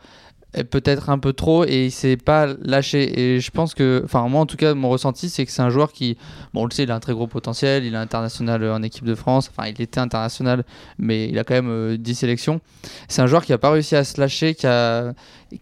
peut-être 0.69 1.09
un 1.09 1.17
peu 1.17 1.33
trop 1.33 1.65
et 1.65 1.85
il 1.85 1.91
s'est 1.91 2.17
pas 2.17 2.47
lâché. 2.61 3.19
Et 3.19 3.39
je 3.39 3.51
pense 3.51 3.73
que 3.73 4.01
enfin 4.05 4.27
moi 4.27 4.41
en 4.41 4.45
tout 4.45 4.57
cas 4.57 4.73
mon 4.75 4.89
ressenti 4.89 5.29
c'est 5.29 5.45
que 5.45 5.51
c'est 5.51 5.61
un 5.61 5.69
joueur 5.69 5.91
qui 5.91 6.17
bon 6.53 6.61
on 6.61 6.65
le 6.65 6.71
sait 6.71 6.83
il 6.83 6.91
a 6.91 6.95
un 6.95 6.99
très 6.99 7.13
gros 7.13 7.27
potentiel 7.27 7.85
il 7.85 7.93
est 7.93 7.97
international 7.97 8.63
en 8.69 8.83
équipe 8.83 9.05
de 9.05 9.15
France 9.15 9.49
enfin 9.49 9.67
il 9.67 9.81
était 9.81 9.99
international 9.99 10.63
mais 10.99 11.27
il 11.27 11.39
a 11.39 11.43
quand 11.43 11.55
même 11.55 11.97
10 11.97 12.11
euh, 12.11 12.13
sélections. 12.13 12.61
C'est 13.07 13.21
un 13.21 13.27
joueur 13.27 13.43
qui 13.43 13.53
a 13.53 13.57
pas 13.57 13.71
réussi 13.71 13.95
à 13.95 14.03
se 14.03 14.19
lâcher 14.19 14.53
qui 14.53 14.67
a 14.67 15.13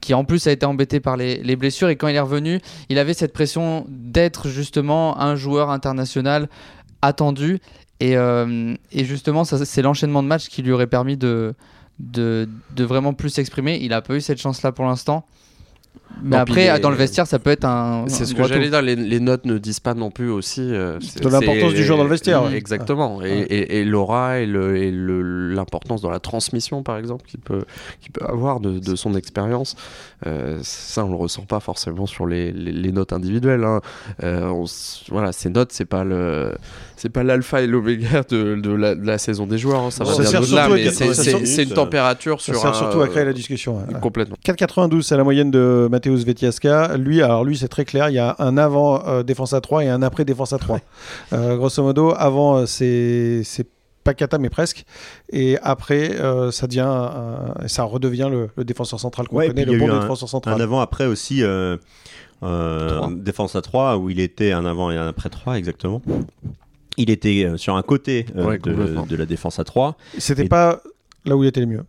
qui 0.01 0.13
en 0.13 0.25
plus 0.25 0.45
a 0.47 0.51
été 0.51 0.65
embêté 0.65 0.99
par 0.99 1.15
les, 1.15 1.41
les 1.41 1.55
blessures 1.55 1.89
et 1.89 1.95
quand 1.95 2.07
il 2.07 2.15
est 2.15 2.19
revenu 2.19 2.59
il 2.89 2.99
avait 2.99 3.13
cette 3.13 3.33
pression 3.33 3.85
d'être 3.87 4.49
justement 4.49 5.19
un 5.19 5.35
joueur 5.35 5.69
international 5.69 6.49
attendu. 7.01 7.59
Et, 7.99 8.17
euh, 8.17 8.73
et 8.91 9.05
justement 9.05 9.43
c'est 9.43 9.81
l'enchaînement 9.83 10.23
de 10.23 10.27
matchs 10.27 10.47
qui 10.47 10.63
lui 10.63 10.71
aurait 10.71 10.87
permis 10.87 11.17
de 11.17 11.53
de, 12.01 12.49
de 12.75 12.83
vraiment 12.83 13.13
plus 13.13 13.29
s'exprimer. 13.29 13.79
Il 13.81 13.93
a 13.93 14.01
pas 14.01 14.15
eu 14.15 14.21
cette 14.21 14.39
chance-là 14.39 14.71
pour 14.71 14.85
l'instant. 14.85 15.25
Mais 16.23 16.35
après, 16.35 16.79
dans 16.79 16.89
le 16.89 16.95
vestiaire, 16.95 17.25
ça 17.25 17.39
peut 17.39 17.49
être 17.49 17.65
un. 17.65 18.05
C'est 18.07 18.25
ce 18.25 18.35
que 18.35 18.43
j'allais 18.43 18.69
dire. 18.69 18.81
Les, 18.81 19.19
notes 19.19 19.45
ne 19.45 19.57
disent 19.57 19.79
pas 19.79 19.93
non 19.93 20.11
plus 20.11 20.29
aussi. 20.29 20.61
Euh, 20.61 20.99
de 20.99 21.29
l'importance 21.29 21.73
du 21.73 21.83
joueur 21.83 21.97
dans 21.97 22.03
le 22.03 22.09
vestiaire. 22.09 22.53
Exactement. 22.53 23.21
Et, 23.23 23.83
l'aura 23.83 24.39
et 24.39 24.45
l'importance 24.45 26.01
dans 26.01 26.11
la 26.11 26.19
transmission, 26.19 26.83
par 26.83 26.97
exemple, 26.97 27.25
qu'il 27.25 27.39
peut, 27.39 27.63
peut 28.13 28.25
avoir 28.25 28.59
de, 28.59 28.95
son 28.95 29.15
expérience. 29.15 29.75
Euh, 30.27 30.59
ça, 30.61 31.05
on 31.05 31.09
le 31.09 31.15
ressent 31.15 31.43
pas 31.43 31.59
forcément 31.59 32.05
sur 32.05 32.27
les, 32.27 32.51
notes 32.91 33.13
individuelles. 33.13 33.63
Hein. 33.63 33.81
Euh, 34.23 34.65
voilà, 35.09 35.31
ces 35.31 35.49
notes, 35.49 35.71
c'est 35.71 35.85
pas 35.85 36.03
le 36.03 36.53
c'est 37.01 37.09
pas 37.09 37.23
l'alpha 37.23 37.63
et 37.63 37.67
l'oméga 37.67 38.21
de, 38.29 38.53
de, 38.53 38.71
la, 38.71 39.17
saison 39.17 39.47
des 39.47 39.57
joueurs. 39.57 39.81
Hein. 39.81 39.89
Ça 39.89 40.03
va 40.03 40.15
bien 40.15 40.39
au-delà, 40.39 40.69
mais 40.69 40.91
c'est 40.91 41.63
une 41.63 41.71
température 41.71 42.39
sur. 42.39 42.53
Ça 42.53 42.61
sert 42.61 42.75
surtout 42.75 43.01
à 43.01 43.07
créer 43.07 43.25
la 43.25 43.33
discussion. 43.33 43.79
Complètement. 43.99 44.35
4,92, 44.45 45.01
c'est 45.01 45.17
la 45.17 45.23
moyenne 45.23 45.49
de 45.49 45.87
Mateusz 45.89 46.23
Vetiaska. 46.23 46.97
Lui, 46.97 47.23
alors 47.23 47.43
lui, 47.43 47.57
c'est 47.57 47.69
très 47.69 47.85
clair. 47.85 48.09
Il 48.09 48.13
y 48.13 48.19
a 48.19 48.35
un 48.37 48.55
avant 48.55 49.03
euh, 49.07 49.23
défense 49.23 49.53
à 49.53 49.61
3 49.61 49.83
et 49.85 49.89
un 49.89 50.03
après 50.03 50.25
défense 50.25 50.53
à 50.53 50.59
3. 50.59 50.79
Euh, 51.33 51.57
grosso 51.57 51.81
modo, 51.81 52.13
avant, 52.15 52.57
euh, 52.57 52.65
c'est 52.67 53.67
pas 54.03 54.13
cata 54.13 54.39
mais 54.39 54.49
presque 54.49 54.83
et 55.31 55.59
après 55.61 56.17
ça 56.49 56.65
devient 56.65 56.91
ça 57.67 57.83
redevient 57.83 58.31
le, 58.31 58.63
défenseur 58.63 58.99
central 58.99 59.27
qu'on 59.27 59.35
connaît 59.37 59.63
le 59.63 59.77
bon 59.77 59.99
défenseur 59.99 60.27
central 60.27 60.55
un 60.55 60.59
avant 60.59 60.81
après 60.81 61.05
aussi 61.05 61.43
défense 62.41 63.55
à 63.55 63.61
3 63.61 63.97
où 63.97 64.09
il 64.09 64.19
était 64.19 64.53
un 64.53 64.65
avant 64.65 64.89
et 64.89 64.97
un 64.97 65.07
après 65.07 65.29
3 65.29 65.59
exactement 65.59 66.01
il 67.01 67.09
était 67.09 67.51
sur 67.57 67.75
un 67.75 67.83
côté 67.83 68.25
de, 68.33 69.15
la 69.15 69.25
défense 69.25 69.59
à 69.59 69.63
3 69.63 69.97
c'était 70.17 70.47
pas 70.47 70.81
là 71.25 71.35
où 71.35 71.43
il 71.43 71.47
était 71.47 71.61
le 71.61 71.67
mieux 71.67 71.83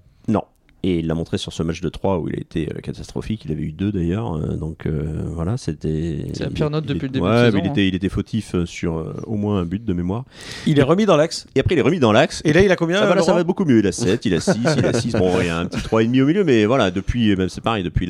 Et 0.85 0.99
il 0.99 1.07
l'a 1.07 1.15
montré 1.15 1.39
sur 1.39 1.53
ce 1.53 1.63
match 1.63 1.81
de 1.81 1.89
3 1.89 2.19
où 2.19 2.29
il 2.29 2.35
a 2.35 2.41
été 2.41 2.69
euh, 2.69 2.81
catastrophique. 2.81 3.45
Il 3.45 3.53
avait 3.53 3.63
eu 3.63 3.71
deux 3.71 3.93
d'ailleurs. 3.93 4.35
Euh, 4.35 4.57
donc 4.57 4.87
euh, 4.87 5.23
voilà, 5.27 5.57
c'était. 5.57 6.27
C'est 6.33 6.43
la 6.43 6.51
pire 6.51 6.71
note 6.71 6.87
depuis 6.87 7.07
le 7.07 7.13
début 7.13 7.25
ouais, 7.25 7.47
de 7.47 7.51
saison. 7.53 7.59
Il, 7.63 7.71
était, 7.71 7.87
il 7.87 7.95
était 7.95 8.09
fautif 8.09 8.57
sur 8.65 9.15
au 9.27 9.37
moins 9.37 9.61
un 9.61 9.65
but 9.65 9.85
de 9.85 9.93
mémoire. 9.93 10.25
Il 10.67 10.81
est 10.81 10.83
remis 10.83 11.07
dans 11.07 11.17
l'axe. 11.17 11.47
Et 11.55 11.61
après, 11.61 11.77
il 11.77 11.79
est 11.79 11.83
remis 11.83 12.01
dans 12.01 12.11
l'axe. 12.11 12.43
Et 12.45 12.53
là, 12.53 12.63
il 12.63 12.73
a 12.73 12.75
combien 12.75 13.01
ah, 13.01 13.15
bah 13.15 13.23
Ça 13.23 13.33
va 13.33 13.45
beaucoup 13.45 13.65
mieux. 13.65 13.79
Il 13.79 13.87
a 13.87 13.93
7, 13.93 14.27
il 14.27 14.35
a 14.35 14.41
6, 14.41 14.57
il 14.77 14.87
a 14.87 14.93
6. 14.93 15.13
Bon, 15.13 15.31
il 15.41 15.47
y 15.47 15.51
a 15.51 15.59
un 15.59 15.67
petit 15.67 15.79
3,5 15.79 16.23
au 16.23 16.27
milieu. 16.27 16.43
Mais 16.43 16.65
voilà, 16.65 16.91
depuis, 16.91 17.37
même 17.37 17.49
c'est 17.49 17.61
pareil, 17.61 17.85
depuis 17.85 18.09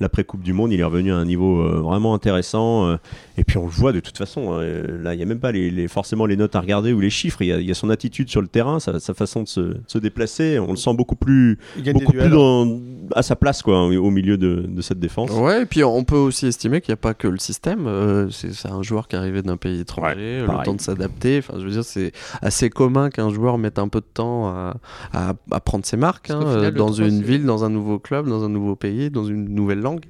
l'après-Coupe 0.00 0.42
du 0.42 0.54
Monde, 0.54 0.72
il 0.72 0.80
est 0.80 0.84
revenu 0.84 1.12
à 1.12 1.16
un 1.16 1.26
niveau 1.26 1.62
vraiment 1.82 2.14
intéressant. 2.14 2.90
et 3.36 3.44
puis 3.44 3.58
on 3.58 3.66
le 3.66 3.70
voit 3.70 3.92
de 3.92 4.00
toute 4.00 4.16
façon. 4.16 4.58
là, 4.58 5.12
il 5.12 5.16
n'y 5.18 5.22
a 5.22 5.26
même 5.26 5.40
pas 5.40 5.52
les, 5.52 5.88
forcément 5.88 6.24
les 6.24 6.36
notes 6.36 6.56
à 6.56 6.60
regarder 6.60 6.94
ou 6.94 7.00
les 7.00 7.10
chiffres. 7.10 7.42
Il 7.42 7.48
y 7.48 7.70
a, 7.70 7.74
son 7.74 7.90
attitude 7.90 8.30
sur 8.30 8.40
le 8.40 8.48
terrain, 8.48 8.80
sa, 8.80 8.98
façon 9.12 9.42
de 9.42 9.48
se, 9.48 9.60
de 9.60 9.80
se, 9.86 9.98
déplacer. 9.98 10.58
On 10.58 10.70
le 10.70 10.76
sent 10.76 10.94
beaucoup 10.94 11.16
plus 11.16 11.58
beaucoup 11.98 12.12
plus 12.12 12.28
dans, 12.28 12.78
à 13.14 13.22
sa 13.22 13.36
place 13.36 13.62
quoi, 13.62 13.86
au 13.86 14.10
milieu 14.10 14.36
de, 14.36 14.64
de, 14.68 14.82
cette 14.82 14.98
défense. 14.98 15.30
Ouais, 15.30 15.62
et 15.62 15.66
puis 15.66 15.84
on 15.84 16.04
peut 16.04 16.16
aussi 16.16 16.46
estimer 16.46 16.80
qu'il 16.80 16.92
n'y 16.92 16.98
a 16.98 17.02
pas 17.02 17.14
que 17.14 17.28
le 17.28 17.38
système. 17.38 17.86
Euh, 17.86 18.28
c'est 18.30 18.68
un 18.68 18.82
joueur 18.82 19.08
qui 19.08 19.16
est 19.16 19.18
arrivé 19.18 19.42
d'un 19.42 19.56
pays 19.56 19.80
étranger, 19.80 20.40
le 20.40 20.64
temps 20.64 20.74
de 20.74 20.80
s'adapter. 20.80 21.38
Enfin, 21.38 21.54
je 21.58 21.64
veux 21.64 21.70
dire, 21.70 21.84
c'est 21.84 22.12
assez 22.42 22.70
commun 22.70 23.10
qu'un 23.10 23.30
joueur 23.30 23.58
mette 23.58 23.78
un 23.78 23.88
peu 23.88 24.00
de 24.00 24.06
temps 24.12 24.48
à, 24.48 24.76
à, 25.12 25.60
prendre 25.60 25.84
ses 25.84 25.96
marques 25.96 26.30
hein, 26.30 26.70
dans 26.70 26.92
une 26.92 27.22
ville, 27.22 27.44
dans 27.44 27.64
un 27.64 27.70
nouveau 27.70 27.98
club, 27.98 28.28
dans 28.28 28.44
un 28.44 28.48
nouveau 28.48 28.76
pays, 28.76 29.10
dans 29.10 29.24
une 29.24 29.54
nouvelle 29.54 29.80
langue. 29.80 30.04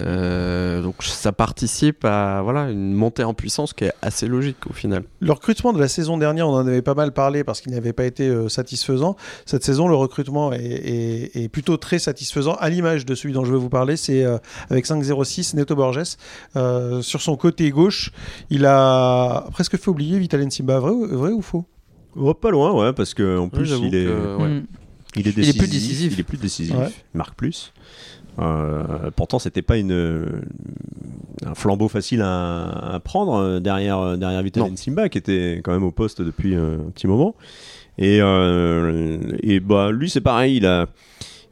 Euh, 0.00 0.80
donc 0.80 1.02
ça 1.02 1.32
participe 1.32 2.06
à 2.06 2.40
voilà 2.42 2.70
une 2.70 2.94
montée 2.94 3.24
en 3.24 3.34
puissance 3.34 3.74
qui 3.74 3.84
est 3.84 3.92
assez 4.00 4.26
logique 4.26 4.66
au 4.68 4.72
final. 4.72 5.04
Le 5.20 5.32
recrutement 5.32 5.72
de 5.72 5.78
la 5.78 5.88
saison 5.88 6.16
dernière, 6.16 6.48
on 6.48 6.54
en 6.54 6.66
avait 6.66 6.82
pas 6.82 6.94
mal 6.94 7.12
parlé 7.12 7.44
parce 7.44 7.60
qu'il 7.60 7.72
n'avait 7.72 7.92
pas 7.92 8.04
été 8.04 8.28
euh, 8.28 8.48
satisfaisant. 8.48 9.16
Cette 9.44 9.64
saison, 9.64 9.88
le 9.88 9.94
recrutement 9.94 10.52
est 10.52 10.62
est, 10.62 11.21
plutôt 11.50 11.76
très 11.76 11.98
satisfaisant, 11.98 12.54
à 12.54 12.70
l'image 12.70 13.04
de 13.06 13.14
celui 13.14 13.34
dont 13.34 13.44
je 13.44 13.52
vais 13.52 13.58
vous 13.58 13.68
parler. 13.68 13.96
C'est 13.96 14.24
euh, 14.24 14.38
avec 14.70 14.86
5-0-6, 14.86 15.56
Neto 15.56 15.74
Borges. 15.74 16.16
Euh, 16.56 17.02
sur 17.02 17.20
son 17.20 17.36
côté 17.36 17.70
gauche, 17.70 18.12
il 18.50 18.66
a 18.66 19.46
presque 19.52 19.76
fait 19.76 19.88
oublier 19.88 20.18
Vitalin 20.18 20.50
Simba. 20.50 20.80
Vrai, 20.80 20.92
vrai 21.08 21.30
ou 21.30 21.42
faux? 21.42 21.64
Oh, 22.16 22.34
Pas 22.34 22.50
loin, 22.50 22.72
ouais, 22.72 22.92
parce 22.92 23.14
qu'en 23.14 23.48
plus, 23.48 23.70
il, 23.70 23.94
est, 23.94 24.06
mm. 24.06 24.66
il, 25.16 25.28
est 25.28 25.32
décisif, 25.32 25.54
il 25.54 25.56
est 25.56 25.58
plus 25.58 25.68
décisif. 25.68 26.12
Il 26.12 26.20
est 26.20 26.24
plus 26.24 26.38
décisif. 26.38 26.74
Il 27.14 27.18
marque 27.18 27.34
plus. 27.34 27.72
Euh, 28.38 29.10
pourtant, 29.14 29.38
c'était 29.38 29.62
pas 29.62 29.76
une, 29.76 30.42
un 31.44 31.54
flambeau 31.54 31.88
facile 31.88 32.22
à, 32.22 33.00
prendre 33.04 33.58
derrière, 33.58 34.16
derrière 34.16 34.42
Vitalin 34.42 34.76
Simba, 34.76 35.08
qui 35.08 35.18
était 35.18 35.60
quand 35.64 35.72
même 35.72 35.84
au 35.84 35.90
poste 35.90 36.22
depuis 36.22 36.54
un 36.54 36.90
petit 36.94 37.06
moment. 37.06 37.34
Et, 37.98 38.18
euh, 38.20 39.18
et 39.42 39.60
bah, 39.60 39.90
lui, 39.90 40.08
c'est 40.08 40.20
pareil, 40.20 40.56
il 40.56 40.66
a, 40.66 40.86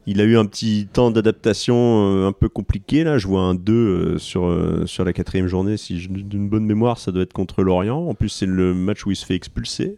il 0.07 0.19
a 0.21 0.23
eu 0.23 0.37
un 0.37 0.45
petit 0.45 0.87
temps 0.91 1.11
d'adaptation 1.11 1.75
euh, 1.75 2.27
un 2.27 2.31
peu 2.31 2.49
compliqué. 2.49 3.03
Là, 3.03 3.17
je 3.17 3.27
vois 3.27 3.41
un 3.41 3.55
2 3.55 3.73
euh, 3.73 4.17
sur, 4.17 4.53
sur 4.85 5.05
la 5.05 5.13
quatrième 5.13 5.47
journée. 5.47 5.77
Si 5.77 5.99
j'ai 5.99 6.07
d'une 6.07 6.49
bonne 6.49 6.65
mémoire, 6.65 6.97
ça 6.97 7.11
doit 7.11 7.23
être 7.23 7.33
contre 7.33 7.63
Lorient. 7.63 8.07
En 8.07 8.15
plus, 8.15 8.29
c'est 8.29 8.47
le 8.47 8.73
match 8.73 9.05
où 9.05 9.11
il 9.11 9.15
se 9.15 9.25
fait 9.25 9.35
expulser. 9.35 9.97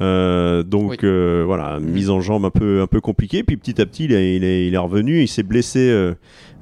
donc 0.00 1.04
voilà, 1.04 1.78
mise 1.78 2.08
en 2.08 2.22
jambe 2.22 2.46
un 2.46 2.50
peu, 2.50 2.80
un 2.80 2.86
peu 2.86 3.02
compliquée. 3.02 3.42
Puis 3.42 3.58
petit 3.58 3.80
à 3.82 3.86
petit, 3.86 4.04
il 4.04 4.12
est, 4.12 4.36
il 4.36 4.44
est, 4.44 4.66
il 4.66 4.74
est 4.74 4.78
revenu. 4.78 5.20
Il 5.20 5.28
s'est 5.28 5.42
blessé 5.42 6.14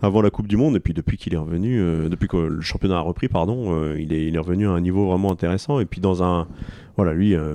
avant 0.03 0.23
la 0.23 0.31
Coupe 0.31 0.49
du 0.49 0.57
Monde. 0.57 0.75
Et 0.75 0.81
puis 0.81 0.93
depuis 0.93 1.19
qu'il 1.19 1.35
est 1.35 1.39
revenu, 1.39 1.81
depuis 2.11 2.27
que 2.27 2.37
le 2.37 2.61
championnat 2.63 2.97
a 2.97 3.01
repris, 3.01 3.29
pardon, 3.29 3.95
il, 3.95 4.13
est, 4.13 4.27
il 4.27 4.35
est 4.35 4.41
revenu 4.41 4.67
à 4.67 4.73
un 4.73 4.81
niveau 4.81 5.07
vraiment 5.07 5.31
intéressant. 5.31 5.79
Et 5.79 5.85
puis 5.85 6.01
dans 6.01 6.25
un, 6.25 6.49
voilà, 6.99 7.13
lui, 7.13 7.37
euh, 7.37 7.55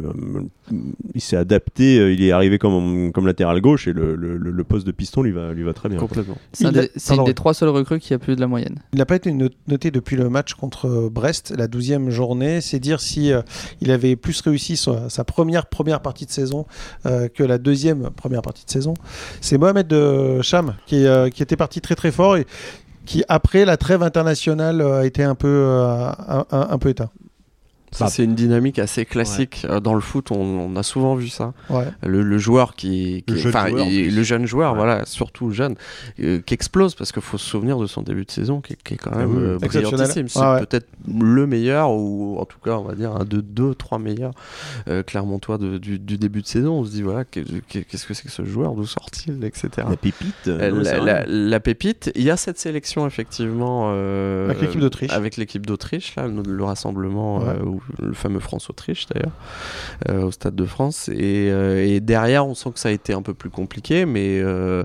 il 1.14 1.20
s'est 1.20 1.36
adapté, 1.36 2.00
euh, 2.00 2.14
il 2.14 2.24
est 2.24 2.32
arrivé 2.32 2.58
comme, 2.58 3.12
comme 3.12 3.28
latéral 3.28 3.60
gauche 3.60 3.90
et 3.90 3.92
le, 3.92 4.16
le, 4.16 4.64
poste 4.64 4.88
de 4.88 4.94
piston 4.94 5.22
lui 5.22 5.34
va, 5.34 5.52
lui 5.52 5.64
va 5.64 5.74
très 5.74 5.90
bien. 5.90 6.00
Complètement. 6.00 6.38
C'est 6.54 6.68
une 7.14 7.26
des 7.26 7.34
trois 7.34 7.54
seuls 7.54 7.68
recrues 7.68 8.00
qui 8.00 8.14
a 8.14 8.20
plus 8.20 8.38
de 8.38 8.40
la 8.40 8.48
moyenne. 8.48 8.80
Il 8.94 9.00
n'a 9.00 9.06
pas 9.06 9.18
été 9.18 9.34
noté 9.34 9.92
depuis 9.92 10.16
le 10.16 10.30
match 10.30 10.54
contre 10.54 11.10
Brest, 11.12 11.54
la 11.58 11.68
12e 11.68 12.10
journée. 12.10 12.62
C'est 12.62 12.80
dire 12.80 13.02
si 13.02 13.34
euh, 13.34 13.42
il 13.82 13.92
avait 13.92 14.16
plus 14.16 14.40
réussi 14.40 14.78
sa, 14.78 15.24
première 15.26 15.66
première 15.66 16.00
partie 16.00 16.26
de 16.26 16.32
saison 16.32 16.66
que 17.04 17.44
la 17.44 17.58
deuxième 17.58 18.12
première 18.12 18.44
partie 18.44 18.64
de 18.64 18.72
saison. 18.72 18.94
C'est 19.42 19.58
Mohamed 19.58 19.88
de 19.88 20.42
Cham 20.42 20.76
qui, 20.86 21.06
qui 21.34 21.44
était 21.44 21.58
parti 21.58 21.82
très 21.82 21.96
très 21.96 22.12
fort 22.12 22.38
et 22.38 22.46
qui 23.06 23.26
après 23.28 23.66
la 23.66 23.76
trêve 23.76 24.04
internationale 24.04 24.82
a 24.82 25.06
été 25.06 25.22
un 25.22 25.36
peu, 25.36 25.68
un 26.50 26.78
peu 26.78 26.88
éteint. 26.88 27.10
Ça, 27.94 28.08
c'est 28.08 28.24
une 28.24 28.36
dynamique 28.36 28.80
assez 28.80 29.06
classique 29.06 29.66
euh, 29.70 29.80
dans 29.80 29.94
le 29.94 30.02
foot. 30.02 30.32
On, 30.32 30.76
a 30.76 30.84
souvent 30.84 31.16
vu 31.16 31.30
ça. 31.30 31.54
Le, 32.04 32.38
joueur 32.38 32.76
qui, 32.76 33.24
le, 33.28 34.24
jeune 34.24 34.46
joueur, 34.46 34.76
voilà, 34.76 35.06
surtout 35.06 35.52
jeune, 35.52 35.76
euh, 36.20 36.42
qui 36.42 36.54
explose 36.54 36.96
parce 36.96 37.12
qu'il 37.12 37.22
faut 37.22 37.38
se 37.38 37.48
souvenir 37.48 37.78
de 37.78 37.86
son 37.86 38.02
début 38.02 38.26
de 38.26 38.32
saison 38.32 38.62
qui, 38.62 38.74
est 38.74 38.98
quand 38.98 39.16
même 39.16 39.38
euh, 39.38 39.58
brillantissime. 39.60 40.28
C'est 40.28 40.40
peut-être 40.40 40.88
le 41.08 41.46
meilleur 41.46 41.92
ou 41.92 42.38
en 42.40 42.46
tout 42.46 42.60
cas, 42.60 42.78
on 42.78 42.84
va 42.84 42.96
dire 42.96 43.16
un 43.16 43.26
de 43.26 43.42
deux, 43.42 43.76
trois 43.76 44.00
meilleurs 44.00 44.34
Clermontois 45.06 45.58
du, 45.58 46.00
début 46.00 46.42
de 46.42 46.48
saison. 46.48 46.80
On 46.80 46.86
se 46.86 46.92
dit 46.92 47.02
voilà, 47.02 47.24
qu'est-ce 47.26 48.06
que 48.06 48.14
c'est 48.14 48.24
que 48.24 48.32
ce 48.32 48.46
joueur, 48.46 48.74
d'où 48.74 48.86
sort-il, 48.86 49.44
etc. 49.44 49.70
La 49.90 49.98
pépite. 49.98 50.48
La, 50.48 51.60
pépite. 51.60 52.12
Il 52.16 52.24
y 52.24 52.32
a 52.32 52.38
cette 52.38 52.58
sélection 52.58 53.06
effectivement 53.06 53.92
avec 53.92 54.62
l'équipe 54.62 54.82
d'Autriche. 54.82 55.12
Avec 55.12 55.38
l'équipe 55.38 55.66
d'Autriche, 55.66 56.16
là, 56.16 56.28
le, 56.28 56.64
rassemblement 56.64 57.44
où 57.64 57.83
le 58.00 58.14
fameux 58.14 58.40
France-Autriche 58.40 59.08
d'ailleurs, 59.08 59.32
euh, 60.10 60.28
au 60.28 60.32
Stade 60.32 60.56
de 60.56 60.66
France. 60.66 61.10
Euh, 61.14 61.86
et, 61.86 62.00
derrière, 62.00 62.48
on 62.48 62.56
sent 62.56 62.72
que 62.74 62.80
ça 62.80 62.90
a 62.90 62.92
été 62.92 63.14
un 63.14 63.22
peu 63.22 63.34
plus 63.34 63.50
compliqué, 63.50 64.06
mais 64.06 64.40
euh, 64.42 64.84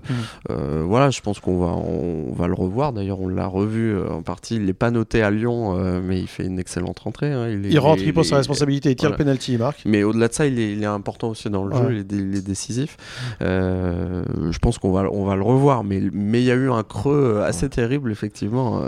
mm. 0.48 0.82
voilà, 0.82 1.11
je 1.11 1.20
pense 1.20 1.40
qu'on 1.40 1.58
va, 1.58 1.72
on, 1.72 2.32
va 2.32 2.46
le 2.46 2.54
revoir. 2.54 2.92
D'ailleurs, 2.92 3.20
on 3.20 3.28
l'a 3.28 3.46
revu 3.46 3.96
en 4.02 4.22
partie. 4.22 4.56
Il 4.56 4.64
n'est 4.64 4.72
pas 4.72 4.90
noté 4.90 5.22
à 5.22 5.30
Lyon, 5.30 5.76
mais 6.02 6.20
il 6.20 6.26
fait 6.26 6.44
une 6.44 6.58
excellente 6.58 6.98
rentrée. 7.00 7.32
Hein. 7.32 7.48
Il, 7.48 7.78
rentre, 7.78 8.02
il, 8.02 8.12
prend 8.12 8.22
sa 8.22 8.37
responsabilité, 8.37 8.90
il 8.90 8.96
tire 8.96 9.11
le 9.11 9.16
penalty, 9.16 9.52
il 9.52 9.58
marque. 9.58 9.82
Mais 9.84 10.02
au-delà 10.02 10.28
de 10.28 10.34
ça, 10.34 10.46
il 10.46 10.58
est, 10.58 10.88
important 10.88 11.30
aussi 11.30 11.50
dans 11.50 11.64
le 11.64 11.76
jeu, 11.76 12.04
il 12.11 12.37
est, 12.37 12.46
décisif. 12.46 12.96
je 13.40 14.58
pense 14.58 14.78
qu'on 14.78 14.92
va, 14.92 15.08
on 15.12 15.24
va 15.24 15.37
le 15.37 15.42
revoir, 15.42 15.84
mais 15.84 16.02
mais 16.12 16.40
il 16.40 16.46
y 16.46 16.50
a 16.50 16.54
eu 16.54 16.70
un 16.70 16.82
creux 16.82 17.42
assez 17.44 17.68
terrible, 17.68 18.11
effectivement. 18.11 18.82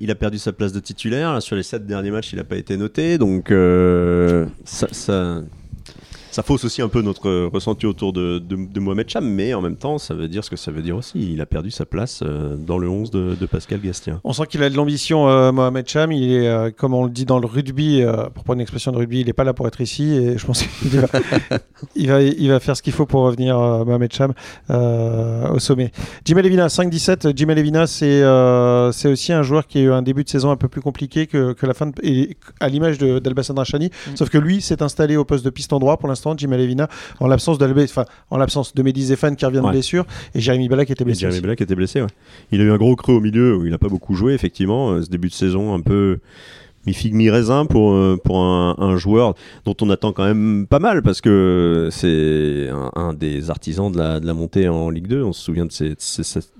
il, 0.00 0.10
a, 0.10 0.14
perdu 0.14 0.38
sa 0.38 0.52
place 0.52 0.72
de 0.72 0.80
titulaire. 0.80 1.40
Sur 1.42 1.56
les 1.56 1.62
sept 1.62 1.86
derniers 1.86 2.10
matchs, 2.10 2.32
il 2.32 2.36
n'a 2.36 2.44
pas 2.44 2.56
été 2.56 2.76
noté. 2.76 3.05
Donc 3.18 3.50
euh, 3.50 4.46
ça, 4.64 4.88
ça, 4.90 5.42
ça 6.36 6.42
fausse 6.42 6.66
aussi 6.66 6.82
un 6.82 6.88
peu 6.88 7.00
notre 7.00 7.46
ressenti 7.46 7.86
autour 7.86 8.12
de, 8.12 8.38
de, 8.38 8.78
Mohamed 8.78 9.08
Cham, 9.08 9.26
mais 9.26 9.54
en 9.54 9.62
même 9.62 9.76
temps, 9.76 9.96
ça 9.96 10.12
veut 10.12 10.28
dire 10.28 10.44
ce 10.44 10.50
que 10.50 10.56
ça 10.56 10.70
veut 10.70 10.82
dire 10.82 10.94
aussi. 10.94 11.32
Il 11.32 11.40
a 11.40 11.46
perdu 11.46 11.70
sa 11.70 11.86
place 11.86 12.20
euh, 12.22 12.56
dans 12.56 12.76
le 12.76 12.90
11 12.90 13.10
de, 13.10 13.46
Pascal 13.46 13.80
Gastien. 13.80 14.20
On 14.22 14.34
sent 14.34 14.42
qu'il 14.50 14.62
a 14.62 14.68
de 14.68 14.76
l'ambition, 14.76 15.30
euh, 15.30 15.50
Mohamed 15.50 15.88
Cham. 15.88 16.12
Il 16.12 16.30
est, 16.30 16.46
euh, 16.46 16.70
comme 16.76 16.92
on 16.92 17.04
le 17.04 17.10
dit 17.10 17.24
dans 17.24 17.38
le 17.38 17.46
rugby, 17.46 18.04
pour 18.34 18.44
prendre 18.44 18.56
une 18.56 18.60
expression 18.60 18.92
de 18.92 18.98
rugby, 18.98 19.20
il 19.20 19.26
n'est 19.28 19.32
pas 19.32 19.44
là 19.44 19.54
pour 19.54 19.66
être 19.66 19.80
ici. 19.80 20.12
Et 20.12 20.36
je 20.36 20.44
pense 20.44 20.62
qu'il 20.62 20.90
va, 20.90 21.08
il 21.96 22.06
va, 22.06 22.20
il 22.20 22.48
va, 22.50 22.60
faire 22.60 22.76
ce 22.76 22.82
qu'il 22.82 22.92
faut 22.92 23.06
pour 23.06 23.22
revenir, 23.22 23.58
Mohamed 23.58 24.12
Cham, 24.12 24.34
au 24.68 25.58
sommet. 25.58 25.90
Jimmy 26.26 26.42
Levina, 26.42 26.66
5-17. 26.66 27.34
Jimmy 27.34 27.54
Levina, 27.54 27.86
c'est 27.86 28.20
c'est 28.92 29.08
aussi 29.08 29.32
un 29.32 29.42
joueur 29.42 29.66
qui 29.66 29.78
a 29.78 29.80
eu 29.80 29.90
un 29.90 30.02
début 30.02 30.22
de 30.22 30.28
saison 30.28 30.50
un 30.50 30.56
peu 30.56 30.68
plus 30.68 30.82
compliqué 30.82 31.26
que, 31.26 31.54
que 31.54 31.64
la 31.64 31.72
fin, 31.72 31.86
de, 31.86 31.94
et 32.02 32.36
à 32.60 32.68
l'image 32.68 32.98
d'Albassan 32.98 33.56
Rachani. 33.56 33.86
Mm. 33.86 34.16
Sauf 34.16 34.28
que 34.28 34.36
lui 34.36 34.60
s'est 34.60 34.82
installé 34.82 35.16
au 35.16 35.24
poste 35.24 35.46
de 35.46 35.50
piste 35.50 35.72
en 35.72 35.78
droit 35.78 35.96
pour 35.96 36.10
l'instant 36.10 36.25
Jim 36.36 36.52
Alevina, 36.52 36.88
en 37.20 37.26
l'absence 37.26 37.58
de 37.58 37.66
enfin, 37.84 38.04
en 38.30 38.38
l'absence 38.38 38.74
de 38.74 38.82
Mehdi 38.82 39.06
qui 39.06 39.44
revient 39.44 39.60
de 39.62 39.70
blessure 39.70 40.06
et 40.34 40.40
Jérémy 40.40 40.68
Bella 40.68 40.86
qui 40.86 40.92
était 40.92 41.04
blessé. 41.04 41.30
Jérémy 41.30 41.56
qui 41.56 41.62
était 41.62 41.74
blessé, 41.74 42.02
Il 42.52 42.60
a 42.60 42.64
eu 42.64 42.70
un 42.70 42.76
gros 42.76 42.96
creux 42.96 43.14
au 43.14 43.20
milieu 43.20 43.56
où 43.56 43.64
il 43.64 43.70
n'a 43.70 43.78
pas 43.78 43.88
beaucoup 43.88 44.14
joué, 44.14 44.34
effectivement. 44.34 44.92
Euh, 44.92 45.02
ce 45.02 45.10
début 45.10 45.28
de 45.28 45.34
saison 45.34 45.74
un 45.74 45.80
peu 45.80 46.18
mi 46.86 46.94
figue 46.94 47.14
mi 47.14 47.30
raisin 47.30 47.66
pour 47.66 47.92
euh, 47.92 48.16
pour 48.22 48.38
un, 48.38 48.96
joueur 48.96 49.34
dont 49.64 49.74
on 49.80 49.90
attend 49.90 50.12
quand 50.12 50.24
même 50.24 50.66
pas 50.66 50.78
mal 50.78 51.02
parce 51.02 51.20
que 51.20 51.88
c'est 51.90 52.68
un, 52.94 53.12
des 53.12 53.50
artisans 53.50 53.90
de 53.90 53.98
la, 53.98 54.20
de 54.20 54.26
la 54.26 54.34
montée 54.34 54.68
en 54.68 54.90
Ligue 54.90 55.08
2 55.08 55.22
on 55.22 55.32
se 55.32 55.42
souvient 55.42 55.66
de 55.66 55.72
ces, 55.72 55.96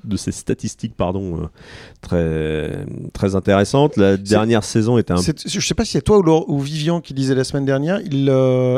de 0.04 0.16
statistiques 0.16 0.94
pardon 0.96 1.38
euh, 1.38 1.46
très 2.02 2.86
très 3.12 3.36
intéressantes. 3.36 3.96
La 3.96 4.16
dernière 4.16 4.64
saison 4.64 4.98
était 4.98 5.12
un 5.12 5.16
je 5.16 5.60
sais 5.60 5.74
pas 5.74 5.84
si 5.84 5.92
c'est 5.92 6.02
toi 6.02 6.18
ou, 6.18 6.58
Vivian 6.58 7.00
qui 7.00 7.14
disait 7.14 7.34
la 7.34 7.44
semaine 7.44 7.64
dernière. 7.64 8.00
Il 8.00 8.32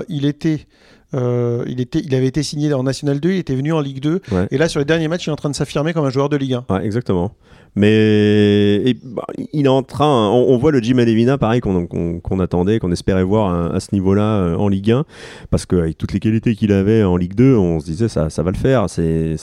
il 0.09 0.25
était 0.25 0.67
euh, 1.15 1.65
il, 1.67 1.81
était, 1.81 2.01
il 2.01 2.15
avait 2.15 2.27
été 2.27 2.43
signé 2.43 2.73
en 2.73 2.83
National 2.83 3.21
2, 3.21 3.31
il 3.31 3.39
était 3.39 3.55
venu 3.55 3.73
en 3.73 3.81
Ligue 3.81 4.01
2. 4.01 4.21
Et 4.51 4.59
là, 4.59 4.69
sur 4.69 4.79
les 4.79 4.85
derniers 4.85 5.09
matchs, 5.09 5.27
il 5.27 5.31
est 5.31 5.33
en 5.33 5.37
train 5.37 5.51
de 5.51 5.55
s'affirmer 5.55 5.93
comme 5.93 6.05
un 6.05 6.11
joueur 6.11 6.29
de 6.29 6.37
Ligue 6.37 6.55
1. 6.55 6.65
Ouais, 6.71 6.85
exactement. 6.85 7.33
Mais 7.77 8.97
bah, 9.05 9.27
il 9.53 9.67
est 9.67 9.69
en 9.69 9.83
train. 9.83 10.29
On, 10.31 10.57
voit 10.59 10.73
le 10.73 10.81
Jim 10.81 10.99
Alevina, 10.99 11.39
pareil, 11.39 11.61
qu'on 11.61 12.41
attendait, 12.41 12.79
qu'on 12.79 12.93
espérait 12.93 13.23
voir 13.23 13.73
à, 13.75 13.81
ce 13.81 13.89
niveau-là 13.93 14.23
euh, 14.23 14.57
en 14.57 14.69
Ligue 14.69 14.91
1. 14.91 15.05
Parce 15.51 15.67
qu'avec 15.67 15.97
toutes 15.97 16.13
les 16.13 16.21
qualités 16.21 16.55
qu'il 16.55 16.73
avait 16.73 17.05
en 17.05 17.17
Ligue 17.17 17.35
2, 17.35 17.57
on 17.57 17.81
se 17.81 17.87
disait 17.87 18.09
ça, 18.09 18.31
ça 18.31 18.43
va 18.43 18.51
le 18.51 18.57
faire. 18.57 18.91
C'est, 18.91 19.37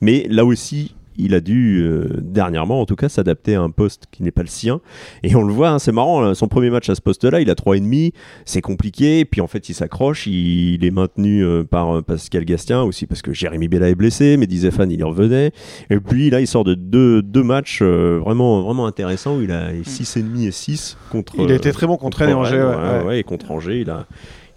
Mais 0.00 0.26
là 0.28 0.44
aussi, 0.44 0.94
il 1.18 1.34
a 1.34 1.40
dû 1.40 1.84
dernièrement, 2.20 2.80
en 2.80 2.86
tout 2.86 2.96
cas, 2.96 3.08
s'adapter 3.08 3.54
à 3.54 3.62
un 3.62 3.70
poste 3.70 4.04
qui 4.10 4.22
n'est 4.22 4.30
pas 4.30 4.42
le 4.42 4.48
sien. 4.48 4.80
Et 5.22 5.34
on 5.34 5.42
le 5.42 5.52
voit, 5.52 5.70
hein, 5.70 5.78
c'est 5.78 5.92
marrant. 5.92 6.34
Son 6.34 6.48
premier 6.48 6.70
match 6.70 6.88
à 6.88 6.94
ce 6.94 7.00
poste-là, 7.00 7.40
il 7.40 7.50
a 7.50 7.54
3,5. 7.54 8.12
C'est 8.44 8.60
compliqué. 8.60 9.24
Puis 9.24 9.40
en 9.40 9.46
fait, 9.46 9.68
il 9.68 9.74
s'accroche. 9.74 10.26
Il, 10.26 10.84
est 10.84 10.90
maintenu 10.90 11.44
par 11.70 12.02
Pascal 12.02 12.44
Gastien 12.44 12.82
aussi 12.82 13.06
parce 13.06 13.22
que 13.22 13.32
Jérémy 13.32 13.68
Bella 13.68 13.88
est 13.88 13.94
blessé. 13.94 14.36
Mais 14.36 14.46
Zéphane, 14.48 14.90
il 14.90 15.00
y 15.00 15.02
revenait. 15.02 15.52
Et 15.90 15.98
puis 15.98 16.30
là, 16.30 16.40
il 16.40 16.46
sort 16.46 16.64
de 16.64 16.74
deux, 16.74 17.22
deux 17.22 17.42
matchs 17.42 17.82
vraiment, 17.82 18.62
vraiment 18.62 18.86
intéressants 18.86 19.36
où 19.36 19.42
il 19.42 19.52
a 19.52 19.72
6,5 19.72 20.46
et 20.46 20.50
6 20.50 20.96
contre. 21.10 21.34
Il 21.38 21.52
a 21.52 21.54
été 21.54 21.72
très 21.72 21.86
bon 21.86 21.96
contre, 21.96 22.22
Angers. 22.22 23.04
Ouais, 23.06 23.20
et 23.20 23.22
contre 23.22 23.50
Angers, 23.50 23.80
il 23.80 23.90
a 23.90 24.06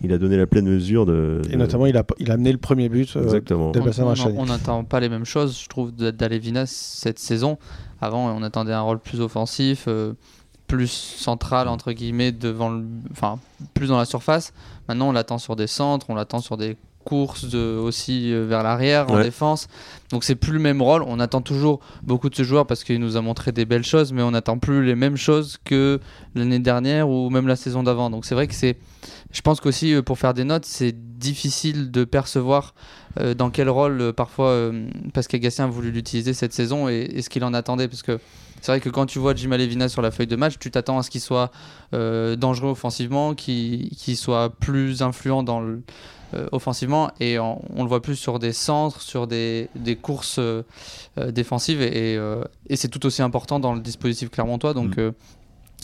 il 0.04 0.14
a 0.14 0.18
donné 0.18 0.38
la 0.38 0.48
pleine 0.48 0.68
mesure 0.68 1.06
de. 1.06 1.42
Et 1.52 1.56
notamment, 1.56 1.86
il 1.86 1.98
a, 1.98 2.04
il 2.20 2.32
a 2.32 2.34
amené 2.34 2.52
le 2.52 2.58
premier 2.58 2.90
but. 2.90 3.16
Euh, 3.16 3.24
Exactement. 3.24 3.72
on 4.38 4.46
n'attend 4.46 4.84
pas 4.84 5.00
les 5.00 5.10
mêmes 5.10 5.26
choses, 5.26 5.60
je 5.62 5.68
trouve, 5.68 5.92
d'Alevina 5.92 6.66
cette 6.66 7.20
saison. 7.20 7.58
Avant, 8.02 8.36
on 8.36 8.42
attendait 8.42 8.74
un 8.74 8.82
rôle 8.82 9.00
plus 9.00 9.22
offensif, 9.22 9.86
euh, 9.88 10.14
plus 10.68 10.88
central, 10.88 11.68
entre 11.68 11.92
guillemets, 11.92 12.32
devant 12.32 12.70
le... 12.70 12.84
enfin, 13.12 13.40
plus 13.74 13.88
dans 13.88 13.98
la 13.98 14.06
surface. 14.06 14.54
Maintenant, 14.88 15.10
on 15.10 15.12
l'attend 15.12 15.38
sur 15.38 15.56
des 15.56 15.68
centres, 15.68 16.08
on 16.10 16.16
l'attend 16.16 16.40
sur 16.40 16.58
des 16.58 16.78
courses 17.04 17.46
de, 17.46 17.78
aussi 17.78 18.32
euh, 18.32 18.46
vers 18.46 18.64
l'arrière, 18.64 19.10
en 19.12 19.22
défense. 19.22 19.68
Donc 20.12 20.24
c'est 20.24 20.36
plus 20.36 20.54
le 20.54 20.60
même 20.60 20.82
rôle. 20.82 21.04
On 21.08 21.20
attend 21.20 21.42
toujours 21.42 21.80
beaucoup 22.04 22.30
de 22.30 22.36
ce 22.36 22.44
joueur 22.44 22.66
parce 22.68 22.84
qu'il 22.84 23.00
nous 23.00 23.18
a 23.18 23.22
montré 23.22 23.52
des 23.52 23.66
belles 23.66 23.84
choses, 23.84 24.14
mais 24.14 24.22
on 24.22 24.32
n'attend 24.32 24.58
plus 24.58 24.86
les 24.86 24.96
mêmes 24.96 25.18
choses 25.18 25.58
que 25.64 26.00
l'année 26.36 26.60
dernière 26.60 27.10
ou 27.10 27.30
même 27.30 27.48
la 27.48 27.56
saison 27.56 27.84
d'avant. 27.84 28.10
Donc 28.10 28.26
c'est 28.26 28.36
vrai 28.36 28.48
que 28.48 28.54
c'est 28.54 28.78
je 29.32 29.41
pense 29.41 29.62
qu'aussi 29.62 29.94
euh, 29.94 30.02
pour 30.02 30.17
faire 30.20 30.34
des 30.34 30.44
notes, 30.44 30.65
c'est 30.65 30.94
difficile 31.17 31.91
de 31.91 32.04
percevoir 32.04 32.74
euh, 33.20 33.34
dans 33.34 33.50
quel 33.50 33.70
rôle 33.70 34.02
euh, 34.02 34.13
parfois 34.13 34.72
Pascal 35.13 35.39
Gastien 35.39 35.65
a 35.65 35.67
voulu 35.67 35.91
l'utiliser 35.91 36.34
cette 36.34 36.54
saison 36.54 36.89
et, 36.89 37.22
ce 37.22 37.30
qu'il 37.30 37.44
en 37.44 37.54
attendait. 37.54 37.88
Parce 37.88 38.04
que 38.04 38.20
c'est 38.62 38.72
vrai 38.72 38.80
que 38.80 38.89
quand 38.89 39.06
tu 39.06 39.20
vois 39.20 39.34
Jim 39.34 39.52
Alevina 39.52 39.89
sur 39.89 40.02
la 40.02 40.12
feuille 40.12 40.28
de 40.28 40.36
match, 40.36 40.56
tu 40.60 40.70
t'attends 40.70 41.00
à 41.00 41.04
ce 41.04 41.10
qu'il 41.10 41.22
soit 41.22 41.52
dangereux 41.91 42.70
offensivement, 42.70 43.34
qu'il 43.34 43.89
soit 44.15 44.52
plus 44.52 45.02
influent 45.02 45.41
dans 45.41 45.62
le, 45.62 45.82
offensivement 46.52 47.10
et 47.20 47.39
on, 47.39 47.60
le 47.76 47.88
voit 47.88 48.04
plus 48.04 48.15
sur 48.15 48.38
des 48.38 48.54
centres, 48.54 49.02
sur 49.02 49.26
des, 49.26 49.67
des 49.76 49.96
courses 49.96 50.39
défensives 51.17 51.82
et, 51.82 52.20
et 52.70 52.76
c'est 52.76 52.88
tout 52.88 53.04
aussi 53.08 53.24
important 53.24 53.60
dans 53.60 53.74
le 53.74 53.80
dispositif 53.80 54.30
clermontois. 54.30 54.76
Donc 54.76 54.98
mm. 54.98 55.12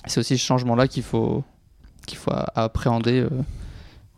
c'est 0.06 0.20
aussi 0.20 0.38
ce 0.38 0.46
changement-là 0.46 0.88
qu'il 0.88 1.02
faut, 1.02 1.44
qu'il 2.08 2.18
faut 2.18 2.32
appréhender 2.56 3.20
euh, 3.20 3.30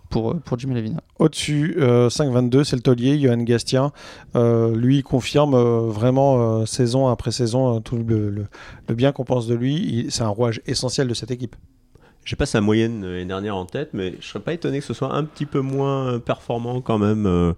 pour, 0.09 0.39
pour 0.39 0.57
Jimmy 0.57 0.75
Levina. 0.75 1.01
Au-dessus, 1.17 1.75
5-22, 1.77 2.55
euh, 2.55 2.63
c'est 2.63 2.77
le 2.77 2.81
taulier, 2.81 3.19
Johan 3.19 3.43
Gastien. 3.43 3.91
Euh, 4.35 4.73
lui, 4.73 5.03
confirme 5.03 5.55
vraiment 5.89 6.65
saison 6.65 7.09
après 7.09 7.31
saison 7.31 7.81
tout 7.81 7.97
le 7.97 8.47
bien 8.93 9.11
qu'on 9.11 9.25
pense 9.25 9.47
de 9.47 9.55
lui. 9.55 10.07
C'est 10.09 10.23
un 10.23 10.29
rouage 10.29 10.61
essentiel 10.65 11.09
de 11.09 11.13
cette 11.13 11.31
équipe. 11.31 11.57
J'ai 12.25 12.35
pas 12.35 12.45
sa 12.45 12.61
moyenne 12.61 13.01
l'année 13.01 13.25
dernière 13.25 13.55
en 13.55 13.65
tête, 13.65 13.89
mais 13.93 14.13
je 14.19 14.27
serais 14.27 14.39
pas 14.39 14.53
étonné 14.53 14.79
que 14.79 14.85
ce 14.85 14.93
soit 14.93 15.15
un 15.15 15.23
petit 15.23 15.47
peu 15.47 15.61
moins 15.61 16.19
performant 16.19 16.79
quand 16.79 16.99
même. 16.99 17.25
Euh, 17.25 17.53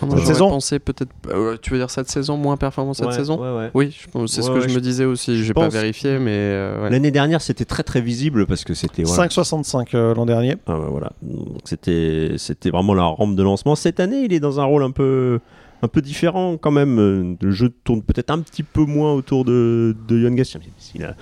cette 0.00 0.26
saison 0.26 0.50
pensé 0.50 0.78
peut-être. 0.78 1.10
Euh, 1.30 1.56
tu 1.60 1.70
veux 1.70 1.78
dire 1.78 1.90
cette 1.90 2.08
saison 2.08 2.36
moins 2.36 2.56
performant 2.56 2.94
cette 2.94 3.12
saison 3.12 3.40
Oui, 3.74 3.96
c'est 4.26 4.42
ce 4.42 4.50
que 4.50 4.60
je 4.60 4.74
me 4.74 4.80
disais 4.80 5.04
aussi. 5.04 5.42
J'ai 5.42 5.54
pas 5.54 5.68
vérifié, 5.68 6.18
mais 6.18 6.30
euh, 6.32 6.88
l'année 6.90 7.10
dernière 7.10 7.40
c'était 7.40 7.64
très 7.64 7.82
très 7.82 8.00
visible 8.00 8.46
parce 8.46 8.64
que 8.64 8.74
c'était 8.74 9.02
5,65 9.02 10.14
l'an 10.14 10.26
dernier. 10.26 10.56
Ah, 10.66 10.78
voilà, 10.90 11.12
c'était 11.64 12.34
c'était 12.36 12.70
vraiment 12.70 12.94
la 12.94 13.04
rampe 13.04 13.34
de 13.34 13.42
lancement. 13.42 13.74
Cette 13.74 14.00
année, 14.00 14.24
il 14.24 14.32
est 14.32 14.40
dans 14.40 14.60
un 14.60 14.64
rôle 14.64 14.84
un 14.84 14.90
peu 14.92 15.40
un 15.82 15.88
peu 15.88 16.02
différent 16.02 16.56
quand 16.56 16.70
même. 16.70 17.36
Le 17.40 17.50
jeu 17.50 17.72
tourne 17.84 18.02
peut-être 18.02 18.30
un 18.30 18.40
petit 18.40 18.62
peu 18.62 18.84
moins 18.84 19.12
autour 19.12 19.44
de, 19.44 19.96
de 20.08 20.26
a, 20.26 21.14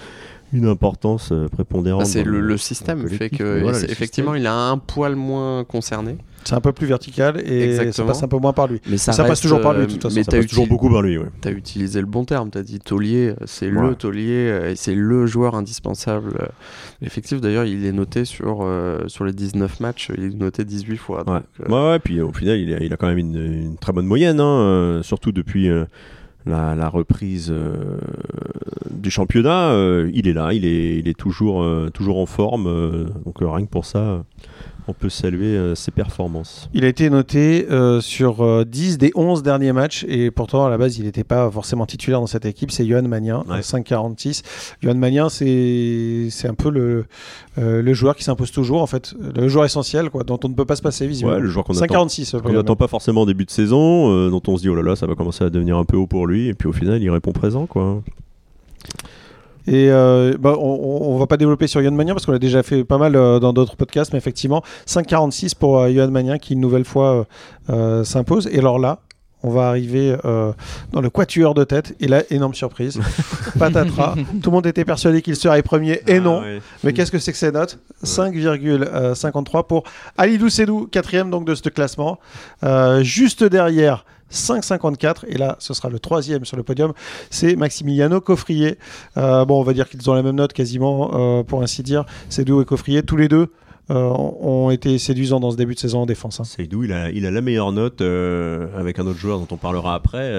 une 0.53 0.67
importance 0.67 1.31
euh, 1.33 1.49
prépondérante. 1.49 2.03
Bah, 2.03 2.09
c'est 2.09 2.25
le, 2.25 2.57
système 2.57 3.09
fait 3.09 3.31
que 3.31 3.91
effectivement 3.91 4.35
il 4.35 4.47
a 4.47 4.55
un 4.55 4.79
poil 4.79 5.17
moins 5.17 5.65
concerné. 5.65 6.19
C'est 6.45 6.55
un 6.55 6.61
peu 6.61 6.73
plus 6.73 6.87
vertical 6.87 7.41
et 7.41 7.93
ça 7.93 8.05
passe 8.05 8.23
un 8.23 8.29
peu 8.29 8.37
moins 8.37 8.53
par 8.53 8.67
lui. 8.67 8.81
Mais 8.89 8.99
ça, 8.99 9.13
passe 9.25 9.41
toujours 9.41 9.61
par 9.61 9.75
lui, 9.75 9.87
de 9.87 9.93
toute 9.93 10.03
façon. 10.03 10.17
Mais 10.17 10.25
ça 10.25 10.33
passe 10.33 10.47
toujours 10.47 10.67
beaucoup 10.67 10.91
par 10.91 11.03
lui. 11.03 11.17
Tu 11.41 11.49
as 11.49 11.53
utilisé 11.53 12.01
le 12.01 12.07
bon 12.07 12.25
terme, 12.25 12.51
tu 12.51 12.59
as 12.59 12.63
dit 12.63 12.81
taulier, 12.81 13.35
c'est 13.47 13.71
le 13.71 13.95
taulier 13.95 14.71
et 14.71 14.77
c'est 14.77 14.95
le 14.95 15.27
joueur 15.27 15.55
indispensable. 15.55 16.49
Effectif 17.01 17.41
d'ailleurs, 17.41 17.65
il 17.65 17.85
est 17.85 17.93
noté 17.93 18.25
sur, 18.25 18.61
euh, 18.63 19.07
sur 19.09 19.25
les 19.25 19.33
19 19.33 19.81
matchs, 19.81 20.11
il 20.17 20.25
est 20.25 20.35
noté 20.35 20.65
18 20.65 20.97
fois. 20.97 21.25
ouais. 21.29 21.41
Euh, 21.69 21.93
ouais, 21.93 21.99
puis 21.99 22.21
au 22.21 22.33
final, 22.33 22.59
il 22.59 22.75
a, 22.75 22.79
il 22.79 22.93
a 22.93 22.97
quand 22.97 23.09
même 23.09 23.19
une, 23.19 23.77
très 23.81 23.93
bonne 23.93 24.07
moyenne, 24.07 24.41
hein, 24.41 25.01
surtout 25.03 25.33
depuis 25.33 25.69
la, 26.47 26.89
reprise 26.89 27.51
euh, 27.51 27.99
du 28.91 29.11
championnat, 29.11 29.71
euh, 29.71 30.11
il 30.13 30.29
est 30.29 30.33
là, 30.33 30.53
il 30.53 30.65
est, 30.65 31.19
toujours, 31.19 31.63
euh, 31.63 31.91
toujours 31.93 32.19
en 32.19 32.27
forme. 32.27 32.65
donc 33.25 33.37
rien 33.41 33.65
que 33.65 33.71
pour 33.71 33.85
ça, 33.85 34.25
on 34.89 34.93
peut 34.93 35.09
saluer 35.09 35.57
euh, 35.57 35.75
ses 35.75 35.91
performances. 35.91 36.69
Il 36.75 36.85
a 36.85 36.89
été 36.89 37.09
noté 37.09 37.67
euh, 37.71 38.01
sur 38.01 38.65
10 38.65 38.95
euh, 38.95 38.97
des 38.97 39.13
11 39.15 39.43
derniers 39.43 39.73
matchs 39.73 40.05
et 40.09 40.31
pourtant 40.31 40.67
à 40.67 40.71
la 40.71 40.79
base 40.79 40.99
il 40.99 41.05
n'était 41.05 41.25
pas 41.25 41.51
forcément 41.51 41.87
titulaire 41.87 42.21
dans 42.21 42.27
cette 42.27 42.45
équipe. 42.47 42.71
C'est 42.71 42.87
Johan 42.87 43.03
Magnin, 43.03 43.45
5,46. 43.49 44.43
Johan 44.83 44.95
Magnin, 44.95 45.29
c'est 45.29 46.49
un 46.49 46.55
peu 46.55 46.71
le, 46.71 47.07
le 47.57 47.95
joueur 47.95 48.17
qui 48.17 48.25
s'impose 48.25 48.51
toujours 48.51 48.83
en 48.83 48.87
fait, 48.87 49.15
le 49.21 49.49
joueur 49.49 49.65
essentiel 49.65 50.11
quoi, 50.11 50.25
dont 50.25 50.39
on 50.45 50.49
ne 50.49 50.55
peut 50.55 50.65
pas 50.65 50.77
se 50.77 50.83
passer 50.83 51.07
visiblement. 51.07 51.39
le 51.39 51.49
joueur 51.49 51.65
qu'on 51.65 51.75
n'attend 52.53 52.77
pas 52.77 52.89
forcément 52.89 53.23
au 53.23 53.27
début 53.27 53.45
de 53.45 53.51
saison, 53.51 54.29
dont 54.29 54.43
on 54.49 54.57
se 54.57 54.63
dit 54.63 54.69
oh 54.69 54.75
là 54.75 54.83
là 54.83 54.97
ça 54.97 55.07
va 55.07 55.15
commencer 55.15 55.45
à 55.45 55.51
devenir 55.51 55.77
un 55.77 55.85
peu 55.85 55.97
haut 55.97 56.07
pour 56.07 56.27
lui 56.27 56.49
et 56.49 56.55
puis 56.55 56.69
au 56.69 56.73
final 56.73 57.03
il 57.03 57.11
répond 57.11 57.33
présent 57.33 57.67
quoi. 57.67 58.03
Et 59.67 59.91
euh, 59.91 60.37
bah, 60.39 60.57
on, 60.59 61.15
ne 61.15 61.19
va 61.19 61.27
pas 61.27 61.37
développer 61.37 61.67
sur 61.67 61.81
Yann 61.81 61.95
Magnin 61.95 62.15
parce 62.15 62.27
qu'on 62.27 62.33
l'a 62.33 62.39
déjà 62.39 62.63
fait 62.63 62.85
pas 62.85 62.99
mal 62.99 63.15
euh, 63.15 63.39
dans 63.39 63.53
d'autres 63.53 63.77
podcasts, 63.77 64.13
mais 64.13 64.19
effectivement, 64.19 64.63
5,46 64.87 65.55
pour 65.57 65.79
euh, 65.79 65.91
Yann 65.91 66.39
qui 66.39 66.55
une 66.55 66.61
nouvelle 66.61 66.85
fois 66.85 67.27
s'impose. 68.05 68.49
Et 68.53 68.59
alors 68.59 68.79
là, 68.79 69.01
on 69.45 69.51
va 69.51 69.69
arriver 69.69 70.17
dans 70.93 71.01
le 71.01 71.11
quatuor 71.11 71.55
de 71.55 71.65
tête 71.65 71.95
et 72.01 72.07
là, 72.07 72.23
énorme 72.31 72.55
surprise. 72.55 73.01
Patatras. 73.59 74.15
Tout 74.43 74.51
le 74.51 74.55
monde 74.55 74.67
était 74.67 74.85
persuadé 74.85 75.23
qu'il 75.23 75.37
serait 75.37 75.63
premier 75.63 76.01
et 76.07 76.17
ah 76.17 76.21
non. 76.21 76.43
Mais 76.85 76.93
qu'est-ce 76.93 77.11
que 77.11 77.19
c'est 77.19 77.33
que 77.33 77.39
ces 77.39 77.53
notes? 77.53 77.79
5,53 78.05 79.67
pour 79.67 79.85
Ali 80.17 80.39
Doucedou, 80.39 80.87
quatrième 80.91 81.31
donc 81.31 81.45
de 81.45 81.55
ce 81.55 81.69
classement. 81.69 82.19
juste 83.03 83.45
derrière 83.45 84.05
5,54. 84.33 85.25
Et 85.29 85.39
là, 85.39 85.57
ce 85.59 85.75
sera 85.75 85.89
le 85.89 85.99
troisième 85.99 86.45
sur 86.45 86.57
le 86.57 86.63
podium. 86.63 86.93
C'est 87.31 87.57
Maximiliano 87.57 88.21
Coffrier. 88.21 88.79
Euh, 89.17 89.45
bon, 89.45 89.61
on 89.61 89.63
va 89.63 89.73
dire 89.73 89.89
qu'ils 89.89 90.09
ont 90.11 90.15
la 90.15 90.23
même 90.23 90.37
note 90.37 90.53
quasiment, 90.53 91.11
euh, 91.15 91.43
pour 91.43 91.63
ainsi 91.63 91.83
dire. 91.83 92.05
Seydou 92.29 92.61
et 92.61 92.65
Coffrier, 92.65 93.03
tous 93.03 93.17
les 93.17 93.29
deux. 93.29 93.49
Euh, 93.91 94.09
ont 94.09 94.71
été 94.71 94.97
séduisants 94.97 95.41
dans 95.41 95.51
ce 95.51 95.57
début 95.57 95.75
de 95.75 95.79
saison 95.79 96.03
en 96.03 96.07
défense. 96.07 96.39
Hein. 96.39 96.45
Seydou, 96.45 96.85
il 96.85 96.93
a, 96.93 97.11
il 97.11 97.27
a 97.27 97.33
la 97.33 97.41
meilleure 97.41 97.73
note 97.73 98.01
avec 98.01 99.01
un 99.01 99.07
autre 99.07 99.19
joueur 99.19 99.41
dont 99.41 99.49
on 99.51 99.57
parlera 99.57 99.95
après 99.95 100.33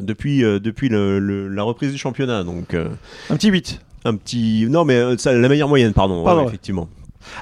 depuis, 0.00 0.42
depuis 0.42 0.88
la 0.88 1.62
reprise 1.64 1.90
du 1.90 1.98
championnat. 1.98 2.44
Donc, 2.44 2.74
un 2.74 3.36
petit 3.36 3.50
8. 3.50 3.80
Un 4.04 4.14
petit. 4.14 4.66
Non, 4.70 4.84
mais 4.84 5.02
la 5.24 5.48
meilleure 5.48 5.68
moyenne, 5.68 5.92
pardon, 5.92 6.46
effectivement. 6.46 6.88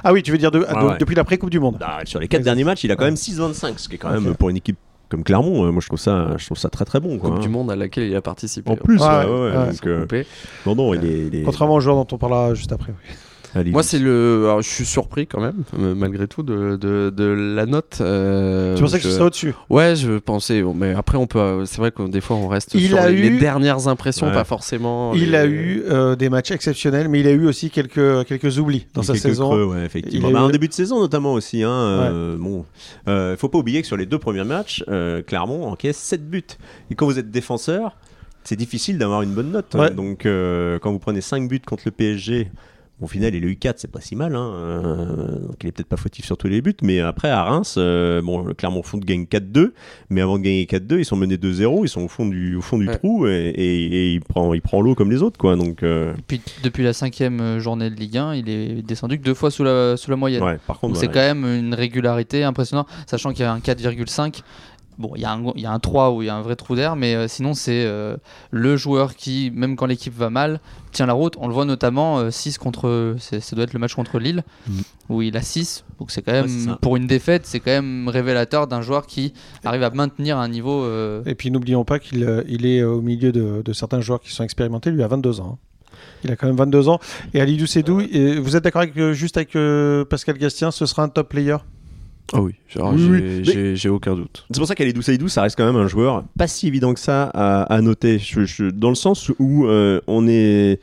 Ah 0.03 0.13
oui, 0.13 0.23
tu 0.23 0.31
veux 0.31 0.37
dire 0.37 0.51
depuis 0.51 1.15
l'après-Coupe 1.15 1.49
du 1.49 1.59
Monde 1.59 1.77
bah, 1.79 1.99
Sur 2.05 2.19
les 2.19 2.27
4 2.27 2.41
derniers 2.41 2.63
matchs, 2.63 2.83
il 2.83 2.91
a 2.91 2.95
quand 2.95 3.05
même 3.05 3.15
6,25, 3.15 3.77
ce 3.77 3.89
qui 3.89 3.95
est 3.95 3.97
quand 3.97 4.09
même 4.09 4.35
pour 4.35 4.49
une 4.49 4.57
équipe 4.57 4.77
comme 5.09 5.23
Clermont, 5.23 5.65
euh, 5.65 5.71
moi 5.71 5.81
je 5.81 5.87
trouve 5.87 5.99
ça, 5.99 6.35
je 6.37 6.45
trouve 6.45 6.57
ça 6.57 6.69
très 6.69 6.85
très 6.85 6.99
bon. 6.99 7.17
Quoi, 7.17 7.31
coupe 7.31 7.39
du 7.39 7.49
Monde 7.49 7.71
à 7.71 7.75
laquelle 7.75 8.07
il 8.07 8.15
a 8.15 8.21
participé. 8.21 8.71
En 8.71 8.75
plus, 8.75 8.99
ouais, 8.99 9.07
ouais, 9.07 10.11
ouais, 10.11 10.25
non, 10.65 10.75
non, 10.75 10.93
il 10.93 11.35
est, 11.35 11.43
Contrairement 11.43 11.75
au 11.75 11.79
joueur 11.79 11.95
dont 11.95 12.07
on 12.11 12.17
parlera 12.17 12.53
juste 12.53 12.71
après. 12.71 12.93
Moi, 13.65 13.83
c'est 13.83 13.99
le. 13.99 14.45
Alors, 14.45 14.61
je 14.61 14.69
suis 14.69 14.85
surpris 14.85 15.27
quand 15.27 15.39
même, 15.39 15.63
euh, 15.79 15.95
malgré 15.95 16.27
tout, 16.27 16.43
de, 16.43 16.75
de, 16.75 17.09
de 17.09 17.23
la 17.23 17.65
note. 17.65 17.99
Euh, 18.01 18.75
tu 18.75 18.83
pensais 18.83 18.97
que 18.97 19.03
ce 19.03 19.11
serait 19.11 19.25
au-dessus? 19.25 19.53
Ouais, 19.69 19.95
je 19.95 20.17
pensais. 20.17 20.63
Mais 20.75 20.93
après, 20.93 21.17
on 21.17 21.27
peut. 21.27 21.63
C'est 21.65 21.77
vrai 21.77 21.91
que 21.91 22.07
des 22.07 22.21
fois, 22.21 22.35
on 22.35 22.47
reste 22.47 22.77
sur 22.77 23.07
les, 23.07 23.29
dernières 23.31 23.87
impressions, 23.87 24.31
pas 24.31 24.43
forcément. 24.43 25.13
Il 25.13 25.35
a 25.35 25.45
eu 25.45 25.83
euh, 25.89 26.15
des 26.15 26.29
matchs 26.29 26.51
exceptionnels, 26.51 27.09
mais 27.09 27.19
il 27.19 27.27
a 27.27 27.31
eu 27.31 27.47
aussi 27.47 27.69
quelques, 27.69 28.25
quelques 28.25 28.57
oublis 28.57 28.87
dans 28.93 29.03
sa 29.03 29.15
saison. 29.15 29.49
Creux, 29.49 29.65
ouais, 29.65 29.85
effectivement. 29.85 30.31
Bah, 30.31 30.41
En 30.41 30.49
début 30.49 30.67
de 30.67 30.73
saison, 30.73 30.99
notamment 30.99 31.33
aussi. 31.33 31.63
Hein, 31.63 32.35
bon, 32.37 32.65
faut 33.37 33.49
pas 33.49 33.57
oublier 33.57 33.81
que 33.81 33.87
sur 33.87 33.97
les 33.97 34.05
deux 34.05 34.19
premiers 34.19 34.43
matchs, 34.43 34.83
Clermont 35.27 35.67
encaisse 35.67 35.97
7 35.97 36.29
buts. 36.29 36.43
Et 36.91 36.95
quand 36.95 37.05
vous 37.05 37.19
êtes 37.19 37.31
défenseur, 37.31 37.95
c'est 38.43 38.55
difficile 38.55 38.97
d'avoir 38.97 39.21
une 39.21 39.33
bonne 39.33 39.51
note. 39.51 39.75
Hein. 39.75 39.89
Donc, 39.91 40.23
quand 40.23 40.91
vous 40.91 40.99
prenez 40.99 41.21
5 41.21 41.47
buts 41.47 41.61
contre 41.65 41.83
le 41.85 41.91
PSG 41.91 42.49
au 42.99 43.07
final, 43.07 43.35
il 43.35 43.43
a 43.43 43.47
eu 43.47 43.55
4, 43.55 43.79
c'est 43.79 43.91
pas 43.91 44.01
si 44.01 44.15
mal. 44.15 44.35
Hein. 44.35 44.53
Euh, 44.55 45.39
donc 45.39 45.55
il 45.61 45.67
est 45.67 45.71
peut-être 45.71 45.87
pas 45.87 45.97
fautif 45.97 46.25
sur 46.25 46.35
tous 46.35 46.47
les 46.47 46.61
buts. 46.61 46.75
Mais 46.81 46.99
après, 46.99 47.29
à 47.29 47.43
Reims, 47.43 47.75
euh, 47.77 48.23
bon, 48.23 48.41
le 48.41 48.55
Clermont-Foot 48.55 49.05
gagne 49.05 49.25
4-2. 49.25 49.73
Mais 50.09 50.21
avant 50.21 50.39
de 50.39 50.43
gagner 50.43 50.65
4-2, 50.65 50.99
ils 50.99 51.05
sont 51.05 51.15
menés 51.15 51.37
2-0. 51.37 51.81
Ils 51.83 51.89
sont 51.89 52.01
au 52.01 52.07
fond 52.07 52.25
du, 52.25 52.55
au 52.55 52.61
fond 52.61 52.79
du 52.79 52.87
trou 52.87 53.27
et, 53.27 53.49
et, 53.55 54.13
il 54.13 54.21
prend, 54.21 54.51
il 54.53 54.61
prend 54.61 54.81
l'eau 54.81 54.95
comme 54.95 55.11
les 55.11 55.21
autres. 55.21 55.37
Quoi. 55.37 55.55
Donc, 55.55 55.83
euh, 55.83 56.13
puis, 56.25 56.41
depuis 56.63 56.83
la 56.83 56.93
cinquième 56.93 57.59
journée 57.59 57.91
de 57.91 57.95
Ligue 57.95 58.17
1, 58.17 58.33
il 58.33 58.49
est 58.49 58.81
descendu 58.81 59.19
que 59.19 59.23
deux 59.23 59.35
fois 59.35 59.51
sous 59.51 59.63
la, 59.63 59.95
sous 59.95 60.09
la 60.09 60.17
moyenne. 60.17 60.57
par 60.65 60.79
contre, 60.79 60.97
c'est 60.97 61.07
quand 61.07 61.15
même 61.19 61.45
une 61.45 61.75
régularité 61.75 62.43
impressionnante, 62.43 62.87
sachant 63.05 63.31
qu'il 63.31 63.41
y 63.41 63.45
a 63.45 63.53
un 63.53 63.59
4,5 63.59 64.41
bon, 64.97 65.11
il 65.15 65.19
y, 65.19 65.61
y, 65.61 65.65
a 65.65 65.71
un 65.71 65.79
3 65.79 66.11
où 66.11 66.21
il 66.21 66.25
y 66.25 66.29
a 66.29 66.35
un 66.35 66.41
vrai 66.41 66.55
trou 66.55 66.75
d'air, 66.75 66.95
mais 66.95 67.15
euh, 67.15 67.27
sinon, 67.27 67.53
c'est 67.53 67.85
euh, 67.85 68.17
le 68.51 68.77
joueur 68.77 69.15
qui, 69.15 69.51
même 69.53 69.75
quand 69.75 69.85
l'équipe 69.85 70.13
va 70.13 70.29
mal, 70.29 70.59
tient 70.91 71.05
la 71.05 71.13
route. 71.13 71.35
On 71.39 71.47
le 71.47 71.53
voit 71.53 71.65
notamment 71.65 72.29
6 72.29 72.55
euh, 72.55 72.59
contre. 72.59 73.15
Ça 73.19 73.55
doit 73.55 73.63
être 73.63 73.73
le 73.73 73.79
match 73.79 73.95
contre 73.95 74.19
Lille, 74.19 74.43
mm. 74.67 74.79
où 75.09 75.21
il 75.21 75.37
a 75.37 75.41
6. 75.41 75.85
Donc, 75.99 76.11
c'est 76.11 76.21
quand 76.21 76.31
même, 76.31 76.77
pour 76.81 76.95
une 76.95 77.07
défaite, 77.07 77.45
c'est 77.45 77.59
quand 77.59 77.71
même 77.71 78.07
révélateur 78.07 78.67
d'un 78.67 78.81
joueur 78.81 79.05
qui 79.05 79.33
arrive 79.63 79.83
à 79.83 79.89
maintenir 79.89 80.37
un 80.37 80.47
niveau. 80.47 80.85
Et 81.25 81.35
puis, 81.35 81.51
n'oublions 81.51 81.85
pas 81.85 81.99
qu'il 81.99 82.45
il 82.47 82.65
est 82.65 82.83
au 82.83 83.01
milieu 83.01 83.31
de, 83.31 83.61
de, 83.63 83.73
certains 83.73 84.01
joueurs 84.01 84.19
qui 84.19 84.31
sont 84.31 84.43
expérimentés. 84.43 84.91
Lui 84.91 85.03
a 85.03 85.07
22 85.07 85.41
ans. 85.41 85.53
Hein. 85.53 85.57
Il 86.23 86.31
a 86.31 86.35
quand 86.35 86.47
même 86.47 86.55
22 86.55 86.89
ans. 86.89 86.99
Et 87.33 87.41
Alidou 87.41 87.65
Sedou, 87.67 88.01
vous 88.41 88.55
êtes 88.55 88.63
d'accord 88.63 88.81
avec, 88.81 88.99
juste 89.13 89.37
avec 89.37 89.57
Pascal 90.09 90.37
Gastien, 90.37 90.71
ce 90.71 90.85
sera 90.85 91.03
un 91.03 91.09
top 91.09 91.29
player? 91.29 91.57
Ah 92.33 92.41
oui, 92.41 92.53
j'ai 93.75 93.89
aucun 93.89 94.15
doute. 94.15 94.45
C'est 94.51 94.59
pour 94.59 94.67
ça 94.67 94.75
qu'Alidou 94.75 95.01
Saïdou, 95.01 95.29
ça 95.29 95.43
reste 95.43 95.57
quand 95.57 95.65
même 95.65 95.81
un 95.81 95.87
joueur 95.87 96.23
pas 96.37 96.47
si 96.47 96.67
évident 96.67 96.93
que 96.93 96.99
ça 96.99 97.25
à, 97.25 97.81
noter. 97.81 98.21
dans 98.73 98.89
le 98.89 98.95
sens 98.95 99.31
où 99.39 99.65
euh, 99.65 100.01
on 100.07 100.27
est 100.27 100.79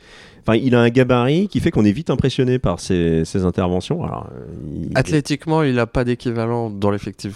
Enfin, 0.47 0.59
il 0.59 0.75
a 0.75 0.79
un 0.81 0.89
gabarit 0.89 1.47
qui 1.47 1.59
fait 1.59 1.71
qu'on 1.71 1.85
est 1.85 1.91
vite 1.91 2.11
impressionné 2.11 2.59
par 2.59 2.79
ses, 2.79 3.23
interventions. 3.45 4.03
Alors, 4.03 4.27
il... 4.75 4.91
Athlétiquement, 4.93 5.63
il 5.63 5.73
n'a 5.73 5.87
pas 5.87 6.03
d'équivalent 6.03 6.69
dans 6.69 6.91
l'effectif. 6.91 7.33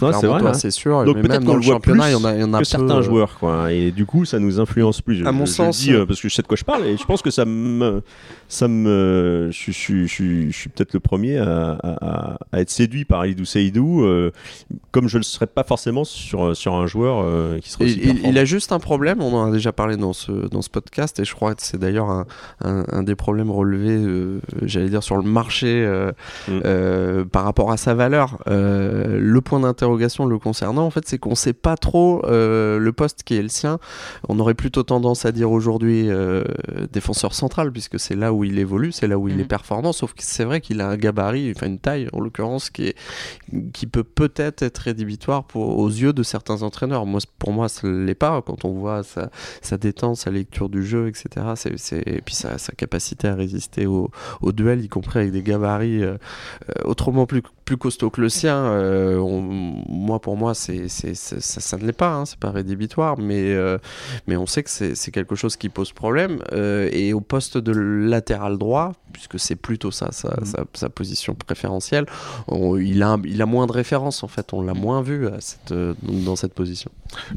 c'est 0.52 0.70
sûr. 0.70 1.04
Donc 1.04 1.16
même 1.16 1.42
dans 1.42 1.56
le 1.56 1.62
championnat, 1.62 2.10
il 2.10 2.12
y 2.12 2.14
en 2.14 2.24
a, 2.24 2.34
il 2.34 2.40
y 2.40 2.44
en 2.44 2.54
a 2.54 2.62
certains 2.62 2.98
euh, 2.98 3.02
joueurs, 3.02 3.36
quoi. 3.38 3.72
Et 3.72 3.90
du 3.90 4.06
coup, 4.06 4.24
ça 4.24 4.38
nous 4.38 4.60
influence 4.60 5.00
plus. 5.00 5.26
À 5.26 5.32
mon 5.32 5.46
sens, 5.46 5.80
dis, 5.80 5.92
euh, 5.92 6.06
parce 6.06 6.20
que 6.20 6.28
je 6.28 6.34
sais 6.34 6.42
de 6.42 6.46
quoi 6.46 6.56
je 6.56 6.64
parle 6.64 6.86
et 6.86 6.96
je 6.96 7.04
pense 7.04 7.20
que 7.20 7.32
ça 7.32 7.44
me, 7.44 8.00
ça 8.50 8.68
me, 8.68 9.48
je, 9.50 9.72
je, 9.72 10.06
je, 10.06 10.50
suis 10.50 10.68
peut-être 10.68 10.92
le 10.92 11.00
premier 11.00 11.38
à, 11.38 12.36
être 12.52 12.70
séduit 12.70 13.04
par 13.04 13.20
Alidou 13.20 13.44
Seydou, 13.44 14.02
euh, 14.02 14.32
comme 14.90 15.08
je 15.08 15.16
ne 15.16 15.20
le 15.20 15.24
serais 15.24 15.46
pas 15.46 15.64
forcément 15.64 16.04
sur 16.04 16.54
sur 16.54 16.74
un 16.74 16.86
joueur 16.86 17.58
qui 17.60 17.70
serait. 17.70 17.90
Il, 17.90 18.26
il, 18.26 18.38
a 18.38 18.44
juste 18.44 18.72
un 18.72 18.80
problème. 18.80 19.22
On 19.22 19.34
en 19.34 19.48
a 19.48 19.52
déjà 19.52 19.72
parlé 19.72 19.96
dans 19.96 20.12
ce 20.12 20.32
dans 20.48 20.62
ce 20.62 20.70
podcast 20.70 21.18
et 21.18 21.24
je 21.24 21.34
crois 21.34 21.54
que 21.54 21.62
c'est 21.62 21.78
d'ailleurs 21.78 22.10
un, 22.10 22.26
un 22.60 23.02
des 23.02 23.14
problèmes 23.14 23.50
relevés, 23.50 23.96
euh, 23.96 24.40
j'allais 24.62 24.88
dire, 24.88 25.02
sur 25.02 25.16
le 25.16 25.22
marché 25.22 25.84
euh, 25.86 26.12
mm. 26.48 26.60
euh, 26.64 27.24
par 27.24 27.44
rapport 27.44 27.70
à 27.70 27.76
sa 27.76 27.94
valeur. 27.94 28.38
le 28.46 29.40
point 29.40 29.60
d'interrogation 29.60 30.26
le 30.26 30.38
concernant, 30.38 30.84
en 30.84 30.90
fait, 30.90 31.06
c'est 31.06 31.18
qu'on 31.18 31.30
ne 31.30 31.34
sait 31.34 31.52
pas 31.52 31.76
trop 31.76 32.22
le 32.26 32.90
poste 32.90 33.22
qui 33.22 33.36
est 33.36 33.42
le 33.42 33.48
sien. 33.48 33.78
On 34.28 34.38
aurait 34.38 34.54
plutôt 34.54 34.82
tendance 34.82 35.24
à 35.24 35.32
dire 35.32 35.50
aujourd'hui 35.50 36.08
défenseur 36.92 37.34
central, 37.34 37.72
puisque 37.72 37.98
c'est 37.98 38.16
là 38.16 38.32
où 38.32 38.39
il 38.44 38.58
évolue, 38.58 38.92
c'est 38.92 39.06
là 39.06 39.18
où 39.18 39.28
il 39.28 39.36
mm. 39.36 39.40
est 39.40 39.44
performant, 39.44 39.92
sauf 39.92 40.14
que 40.14 40.22
c'est 40.22 40.44
vrai 40.44 40.60
qu'il 40.60 40.80
a 40.80 40.88
un 40.88 40.96
gabarit, 40.96 41.52
enfin 41.54 41.66
une 41.66 41.78
taille 41.78 42.08
en 42.12 42.20
l'occurrence, 42.20 42.70
qui, 42.70 42.88
est, 42.88 42.96
qui 43.72 43.86
peut 43.86 44.04
peut-être 44.04 44.62
être 44.62 44.78
rédhibitoire 44.78 45.44
pour, 45.44 45.78
aux 45.78 45.88
yeux 45.88 46.12
de 46.12 46.22
certains 46.22 46.62
entraîneurs. 46.62 47.06
Moi, 47.06 47.20
pour 47.38 47.52
moi, 47.52 47.68
ce 47.68 47.86
n'est 47.86 48.14
pas 48.14 48.42
quand 48.42 48.64
on 48.64 48.72
voit 48.72 49.02
sa, 49.02 49.30
sa, 49.62 49.76
détente, 49.76 50.16
sa 50.16 50.30
lecture 50.30 50.68
du 50.68 50.84
jeu, 50.84 51.08
etc. 51.08 51.46
Et 52.06 52.22
puis 52.22 52.34
sa, 52.34 52.58
sa 52.58 52.72
capacité 52.72 53.28
à 53.28 53.34
résister 53.34 53.86
au, 53.86 54.10
au 54.40 54.52
duel, 54.52 54.84
y 54.84 54.88
compris 54.88 55.20
avec 55.20 55.32
des 55.32 55.42
gabarits 55.42 56.02
euh, 56.02 56.16
euh, 56.68 56.82
autrement 56.84 57.26
plus, 57.26 57.42
plus 57.70 57.76
costauds 57.76 58.10
que 58.10 58.20
le 58.20 58.28
sien. 58.28 58.56
Euh, 58.56 59.20
moi, 59.88 60.18
pour 60.18 60.36
moi, 60.36 60.54
c'est, 60.54 60.88
c'est, 60.88 61.14
ça, 61.14 61.76
ne 61.76 61.86
l'est 61.86 61.92
pas, 61.92 62.12
hein, 62.12 62.26
c'est 62.26 62.38
pas 62.38 62.50
rédhibitoire, 62.50 63.16
mais, 63.16 63.56
mais 64.26 64.36
on 64.36 64.46
sait 64.46 64.64
que 64.64 64.70
c'est, 64.70 65.10
quelque 65.12 65.36
chose 65.36 65.56
qui 65.56 65.68
pose 65.68 65.92
problème. 65.92 66.40
et 66.52 67.12
au 67.12 67.20
poste 67.20 67.58
de 67.58 67.70
latéral 67.70 68.58
droit, 68.58 68.92
puisque 69.12 69.38
c'est 69.38 69.54
plutôt 69.54 69.92
ça, 69.92 70.10
sa, 70.10 70.30
mmh. 70.30 70.64
sa, 70.74 70.88
position 70.88 71.34
préférentielle, 71.34 72.06
il, 72.50 73.02
a, 73.04 73.16
il 73.24 73.40
a 73.40 73.46
moins 73.46 73.66
de 73.66 73.72
références 73.72 74.24
en 74.24 74.28
fait, 74.28 74.52
on 74.52 74.62
l'a 74.62 74.74
moins 74.74 75.02
vu 75.02 75.28
à 75.28 75.40
cette, 75.40 75.72
dans 76.02 76.34
cette 76.34 76.54
position. 76.54 76.90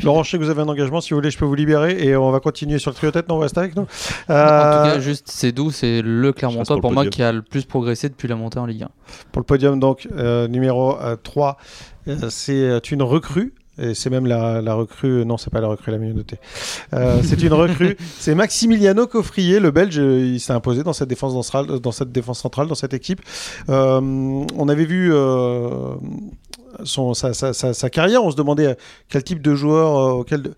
Laurent, 0.03 0.23
je 0.23 0.31
sais 0.31 0.38
que 0.39 0.43
vous 0.43 0.49
avez 0.49 0.61
un 0.61 0.67
engagement, 0.67 1.01
si 1.01 1.11
vous 1.11 1.17
voulez, 1.17 1.29
je 1.29 1.38
peux 1.38 1.45
vous 1.45 1.55
libérer 1.55 2.03
et 2.03 2.15
on 2.15 2.31
va 2.31 2.39
continuer 2.39 2.79
sur 2.79 2.89
le 2.89 2.95
trio 2.95 3.11
tête, 3.11 3.29
non, 3.29 3.36
on 3.36 3.39
reste 3.39 3.57
avec 3.57 3.75
nous. 3.75 3.84
En 3.84 3.86
tout 3.86 4.27
cas, 4.27 4.99
juste, 4.99 5.27
c'est 5.27 5.51
doux, 5.51 5.71
c'est 5.71 6.01
le 6.01 6.34
Clermontois 6.34 6.79
pour, 6.79 6.91
moi 6.91 7.05
qui 7.07 7.21
a 7.21 7.31
le 7.31 7.41
plus 7.41 7.65
progressé 7.65 8.09
depuis 8.09 8.27
la 8.27 8.36
montée 8.36 8.59
en 8.59 8.65
Ligue 8.65 8.84
1. 8.84 8.89
Pour 9.31 9.39
le 9.39 9.45
podium, 9.45 9.79
donc, 9.79 10.07
euh, 10.15 10.22
numéro 10.47 10.95
3, 11.24 11.57
euh, 12.07 12.17
euh, 12.24 12.30
c'est 12.30 12.91
une 12.91 13.03
recrue. 13.03 13.53
Et 13.80 13.95
c'est 13.95 14.11
même 14.11 14.28
la, 14.28 14.74
recrue, 14.76 15.26
non, 15.26 15.38
c'est 15.38 15.49
pas 15.49 15.59
la 15.59 15.67
recrue, 15.67 15.91
la 15.91 15.97
mieux 15.97 16.13
notée. 16.13 16.38
c'est 17.24 17.41
une 17.41 17.53
recrue. 17.53 17.97
c'est 18.19 18.36
Maximiliano 18.36 19.07
Coffrier, 19.07 19.59
le 19.59 19.71
Belge. 19.71 19.95
Il 19.95 20.39
s'est 20.39 20.53
imposé 20.53 20.84
dans 20.84 20.93
cette 20.93 21.09
défense 21.09 21.34
centrale, 21.34 21.80
dans 21.80 21.91
cette 21.91 22.11
défense 22.11 22.39
centrale, 22.39 22.67
dans 22.67 22.76
cette 22.76 22.93
équipe. 22.93 23.21
on 23.67 24.67
avait 24.69 24.86
vu 24.86 25.11
son, 26.84 27.15
sa, 27.15 27.34
sa, 27.34 27.53
sa, 27.53 27.89
carrière. 27.89 28.24
On 28.24 28.30
se 28.30 28.36
demandait 28.36 28.78
quel 29.09 29.24
type 29.24 29.41
de 29.41 29.55
joueur, 29.55 30.17
auquel, 30.17 30.53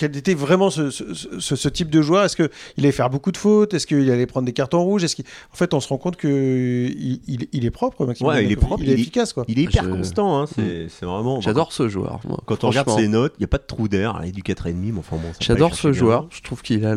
quel 0.00 0.16
était 0.16 0.32
vraiment 0.32 0.70
ce, 0.70 0.88
ce, 0.90 1.68
type 1.68 1.90
de 1.90 2.00
joueur? 2.00 2.24
Est-ce 2.24 2.34
qu'il 2.34 2.48
allait 2.78 2.90
faire 2.90 3.10
beaucoup 3.10 3.32
de 3.32 3.36
fautes? 3.36 3.74
Est-ce 3.74 3.86
qu'il 3.86 4.10
allait 4.10 4.24
prendre 4.24 4.46
des 4.46 4.54
cartons 4.54 4.82
rouges? 4.82 5.04
Est-ce 5.04 5.20
En 5.20 5.56
fait, 5.56 5.74
on 5.74 5.80
se 5.80 5.88
rend 5.88 5.98
compte 5.98 6.16
qu'il 6.16 6.30
il, 6.30 7.48
il, 7.52 7.66
est 7.66 7.70
propre, 7.70 8.06
Maxime. 8.06 8.26
il 8.42 8.50
est 8.50 8.56
propre, 8.56 8.82
il, 8.82 8.88
est 8.88 8.94
efficace. 8.94 9.34
Quoi. 9.34 9.44
Il 9.46 9.58
est 9.58 9.64
hyper 9.64 9.90
constant. 9.90 10.40
Hein, 10.40 10.44
mm. 10.56 10.88
c'est 10.88 11.04
vraiment. 11.04 11.42
J'adore 11.42 11.74
ce 11.74 11.90
joueur. 11.90 12.20
Quand 12.46 12.64
on 12.64 12.70
regarde 12.70 12.88
ses 12.88 13.08
notes, 13.08 13.34
il 13.38 13.42
n'y 13.42 13.44
a 13.44 13.48
pas 13.48 13.58
de 13.58 13.66
trou 13.66 13.88
d'air. 13.88 14.18
Il 14.22 14.30
est 14.30 14.32
du 14.32 14.42
4,5. 14.42 14.72
Mais 14.74 14.98
enfin, 14.98 15.16
bon, 15.16 15.28
J'adore 15.38 15.74
ce 15.74 15.92
joueur. 15.92 16.26
Je 16.30 16.40
trouve 16.40 16.62
qu'il 16.62 16.86
a 16.86 16.94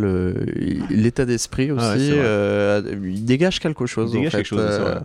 l'état 0.89 1.25
d'esprit 1.25 1.71
ah 1.71 1.95
aussi. 1.95 2.09
Euh, 2.13 2.81
il 3.03 3.25
dégage 3.25 3.59
quelque 3.59 3.85
chose. 3.85 4.11
Il 4.13 4.19
dégage 4.19 4.31
quelque 4.31 4.45
chose. 4.45 4.61
Euh, 4.61 4.99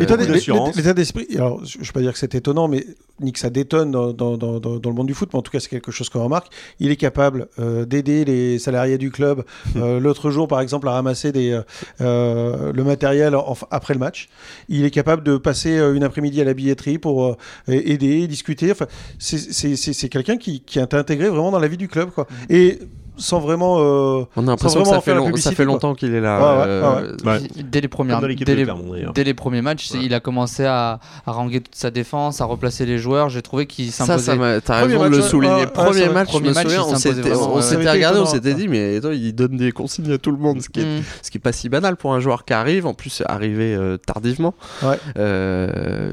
l'état 0.00 0.94
d'esprit, 0.94 1.26
alors 1.36 1.62
je 1.66 1.78
ne 1.78 1.84
vais 1.84 1.92
pas 1.92 2.00
dire 2.00 2.12
que 2.14 2.18
c'est 2.18 2.34
étonnant, 2.34 2.66
mais 2.66 2.86
ni 3.20 3.32
que 3.32 3.38
ça 3.38 3.50
détonne 3.50 3.90
dans, 3.90 4.12
dans, 4.12 4.36
dans, 4.36 4.58
dans 4.60 4.90
le 4.90 4.94
monde 4.94 5.06
du 5.06 5.14
foot, 5.14 5.30
mais 5.32 5.38
en 5.38 5.42
tout 5.42 5.50
cas, 5.50 5.60
c'est 5.60 5.68
quelque 5.68 5.92
chose 5.92 6.08
qu'on 6.08 6.24
remarque. 6.24 6.48
Il 6.80 6.90
est 6.90 6.96
capable 6.96 7.25
euh, 7.58 7.84
d'aider 7.84 8.24
les 8.24 8.58
salariés 8.58 8.98
du 8.98 9.10
club 9.10 9.44
euh, 9.76 10.00
l'autre 10.00 10.30
jour, 10.30 10.48
par 10.48 10.60
exemple, 10.60 10.88
à 10.88 10.92
ramasser 10.92 11.32
des, 11.32 11.60
euh, 12.00 12.72
le 12.72 12.84
matériel 12.84 13.36
après 13.70 13.94
le 13.94 14.00
match. 14.00 14.28
Il 14.68 14.84
est 14.84 14.90
capable 14.90 15.22
de 15.22 15.36
passer 15.36 15.78
une 15.78 16.02
après-midi 16.02 16.40
à 16.40 16.44
la 16.44 16.54
billetterie 16.54 16.98
pour 16.98 17.36
aider, 17.68 18.26
discuter. 18.26 18.72
Enfin, 18.72 18.86
c'est 19.18 20.08
quelqu'un 20.08 20.36
qui, 20.36 20.60
qui 20.60 20.78
est 20.78 20.94
intégré 20.94 21.28
vraiment 21.28 21.50
dans 21.50 21.58
la 21.58 21.68
vie 21.68 21.76
du 21.76 21.88
club. 21.88 22.10
Quoi. 22.10 22.26
Mmh. 22.30 22.52
Et 22.54 22.78
sans 23.16 23.40
vraiment. 23.40 23.76
Euh, 23.78 24.24
on 24.36 24.46
a 24.46 24.50
l'impression 24.50 24.82
que 24.82 24.88
ça 24.88 25.00
fait, 25.00 25.16
ça 25.36 25.52
fait 25.52 25.64
longtemps 25.64 25.94
qu'il 25.94 26.14
est 26.14 26.20
là. 26.20 26.64
Euh, 26.66 27.14
dès, 27.56 27.80
les 27.80 27.88
premières, 27.88 28.20
dès, 28.20 28.28
les, 28.28 28.66
dès 29.14 29.24
les 29.24 29.34
premiers 29.34 29.62
matchs, 29.62 29.90
il 29.92 30.14
a 30.14 30.20
commencé 30.20 30.64
à, 30.64 31.00
à 31.26 31.32
ranger 31.32 31.60
toute 31.60 31.74
sa 31.74 31.90
défense, 31.90 32.40
à 32.40 32.44
replacer 32.44 32.86
les 32.86 32.98
joueurs. 32.98 33.28
J'ai 33.28 33.42
trouvé 33.42 33.66
qu'il 33.66 33.90
s'imposait. 33.92 34.36
Ça, 34.36 34.36
ça 34.36 34.60
t'as 34.60 34.84
raison 34.84 35.04
de 35.04 35.16
le 35.16 35.22
souligner. 35.22 35.66
premier 35.66 36.08
match, 36.08 36.32
je 36.32 36.38
me 36.38 36.52
souviens, 36.52 36.82
on 36.82 37.60
s'était 37.60 37.90
regardé, 37.90 38.20
on 38.20 38.26
s'était 38.26 38.54
dit, 38.54 38.68
mais 38.68 38.96
il 38.96 39.32
donne 39.32 39.56
des 39.56 39.72
consignes 39.72 40.12
à 40.12 40.18
tout 40.18 40.30
le 40.30 40.38
monde, 40.38 40.60
ce 40.60 40.68
qui 40.68 40.80
est, 40.80 41.00
mm. 41.00 41.04
ce 41.22 41.30
qui 41.30 41.38
est 41.38 41.40
pas 41.40 41.52
si 41.52 41.68
banal 41.68 41.96
pour 41.96 42.14
un 42.14 42.20
joueur 42.20 42.44
qui 42.44 42.52
arrive, 42.52 42.86
en 42.86 42.94
plus 42.94 43.22
arrivé 43.26 43.74
euh, 43.74 43.96
tardivement. 43.96 44.54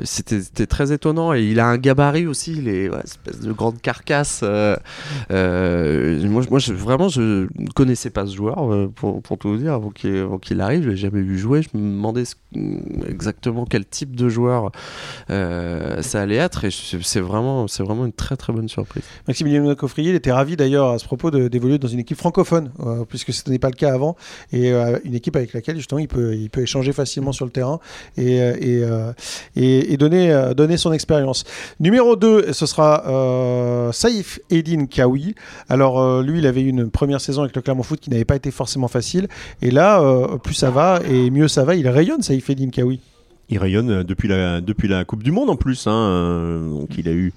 C'était 0.04 0.68
très 0.68 0.92
étonnant 0.92 1.34
et 1.34 1.44
il 1.44 1.60
a 1.60 1.68
un 1.68 1.78
gabarit 1.78 2.28
aussi, 2.28 2.56
il 2.58 2.68
est 2.68 2.90
espèce 3.04 3.42
de 3.42 3.52
grande 3.52 3.82
carcasse. 3.82 4.44
Moi, 4.44 6.44
moi, 6.50 6.60
vraiment 6.70 6.93
vraiment, 6.94 7.10
je 7.10 7.48
ne 7.56 7.68
connaissais 7.74 8.10
pas 8.10 8.26
ce 8.26 8.36
joueur, 8.36 8.72
euh, 8.72 8.88
pour, 8.94 9.22
pour 9.22 9.38
tout 9.38 9.50
vous 9.50 9.58
dire, 9.58 9.74
avant 9.74 9.90
qu'il 9.90 10.62
arrive. 10.62 10.84
Je 10.84 10.90
l'ai 10.90 10.96
jamais 10.96 11.22
vu 11.22 11.38
jouer. 11.38 11.62
Je 11.64 11.70
me 11.78 11.82
demandais 11.82 12.24
exactement 13.08 13.66
quel 13.66 13.86
type 13.86 14.16
de 14.16 14.30
joueur 14.30 14.72
euh, 15.30 16.02
ça 16.02 16.22
allait 16.22 16.36
être. 16.36 16.66
Et 16.66 16.70
c'est 16.72 17.20
vraiment, 17.20 17.66
vraiment 17.80 18.06
une 18.06 18.14
très 18.14 18.36
très 18.36 18.54
bonne 18.54 18.70
surprise. 18.70 19.04
Maximilien 19.28 19.74
Coffrier, 19.76 20.12
il 20.12 20.16
était 20.16 20.32
ravi 20.32 20.56
d'ailleurs 20.56 20.90
à 20.90 21.00
ce 21.00 21.06
propos 21.06 21.32
d'évoluer 21.32 21.80
dans 21.80 21.88
une 21.88 22.00
équipe 22.00 22.18
francophone, 22.18 22.72
euh, 22.82 23.06
puisque 23.06 23.34
ce 23.34 23.50
n'est 23.50 23.60
pas 23.60 23.70
le 23.70 23.76
cas 23.76 23.94
avant. 23.94 24.16
Et 24.52 24.72
une 25.04 25.16
équipe 25.16 25.36
avec 25.36 25.54
laquelle 25.54 25.78
justement 25.78 26.00
il 26.00 26.08
peut, 26.08 26.36
il 26.36 26.50
peut 26.50 26.62
échanger 26.62 26.94
facilement 26.94 27.32
sur 27.32 27.46
le 27.46 27.52
terrain 27.52 27.80
et, 28.18 28.38
et, 28.38 29.94
et, 29.94 29.98
donner, 29.98 30.52
donner 30.56 30.78
son 30.78 30.94
expérience. 30.94 31.44
Numéro 31.80 32.16
2, 32.16 32.54
ce 32.54 32.66
sera 32.66 33.92
Saïf 33.92 34.40
Edin 34.50 34.86
Kawi. 34.86 35.36
Alors 35.70 36.22
lui, 36.22 36.40
il 36.40 36.46
avait 36.46 36.62
une 36.62 36.83
première 36.92 37.22
saison 37.22 37.44
avec 37.44 37.56
le 37.56 37.62
Clermont 37.62 37.84
Foot 37.84 38.00
qui 38.00 38.10
n'avait 38.10 38.26
pas 38.26 38.36
été 38.36 38.52
forcément 38.52 38.88
facile. 38.88 39.28
Et 39.62 39.72
là, 39.72 40.02
euh, 40.02 40.38
plus 40.38 40.54
ça 40.54 40.72
va 40.72 41.02
et 41.10 41.30
mieux 41.30 41.48
ça 41.48 41.64
va. 41.64 41.76
Il 41.76 41.88
rayonne, 41.88 42.22
ça, 42.22 42.34
il 42.34 42.42
fait 42.42 42.56
Kawi. 42.56 43.00
Il 43.50 43.58
rayonne 43.58 43.90
euh, 43.90 44.04
depuis 44.04 44.28
la, 44.28 44.62
depuis 44.62 44.88
la 44.88 45.06
Coupe 45.06 45.24
du 45.24 45.32
Monde 45.32 45.50
en 45.50 45.56
plus. 45.56 45.88
Hein. 45.88 46.62
Donc 46.70 46.98
il 46.98 47.08
a 47.08 47.14
eu. 47.14 47.34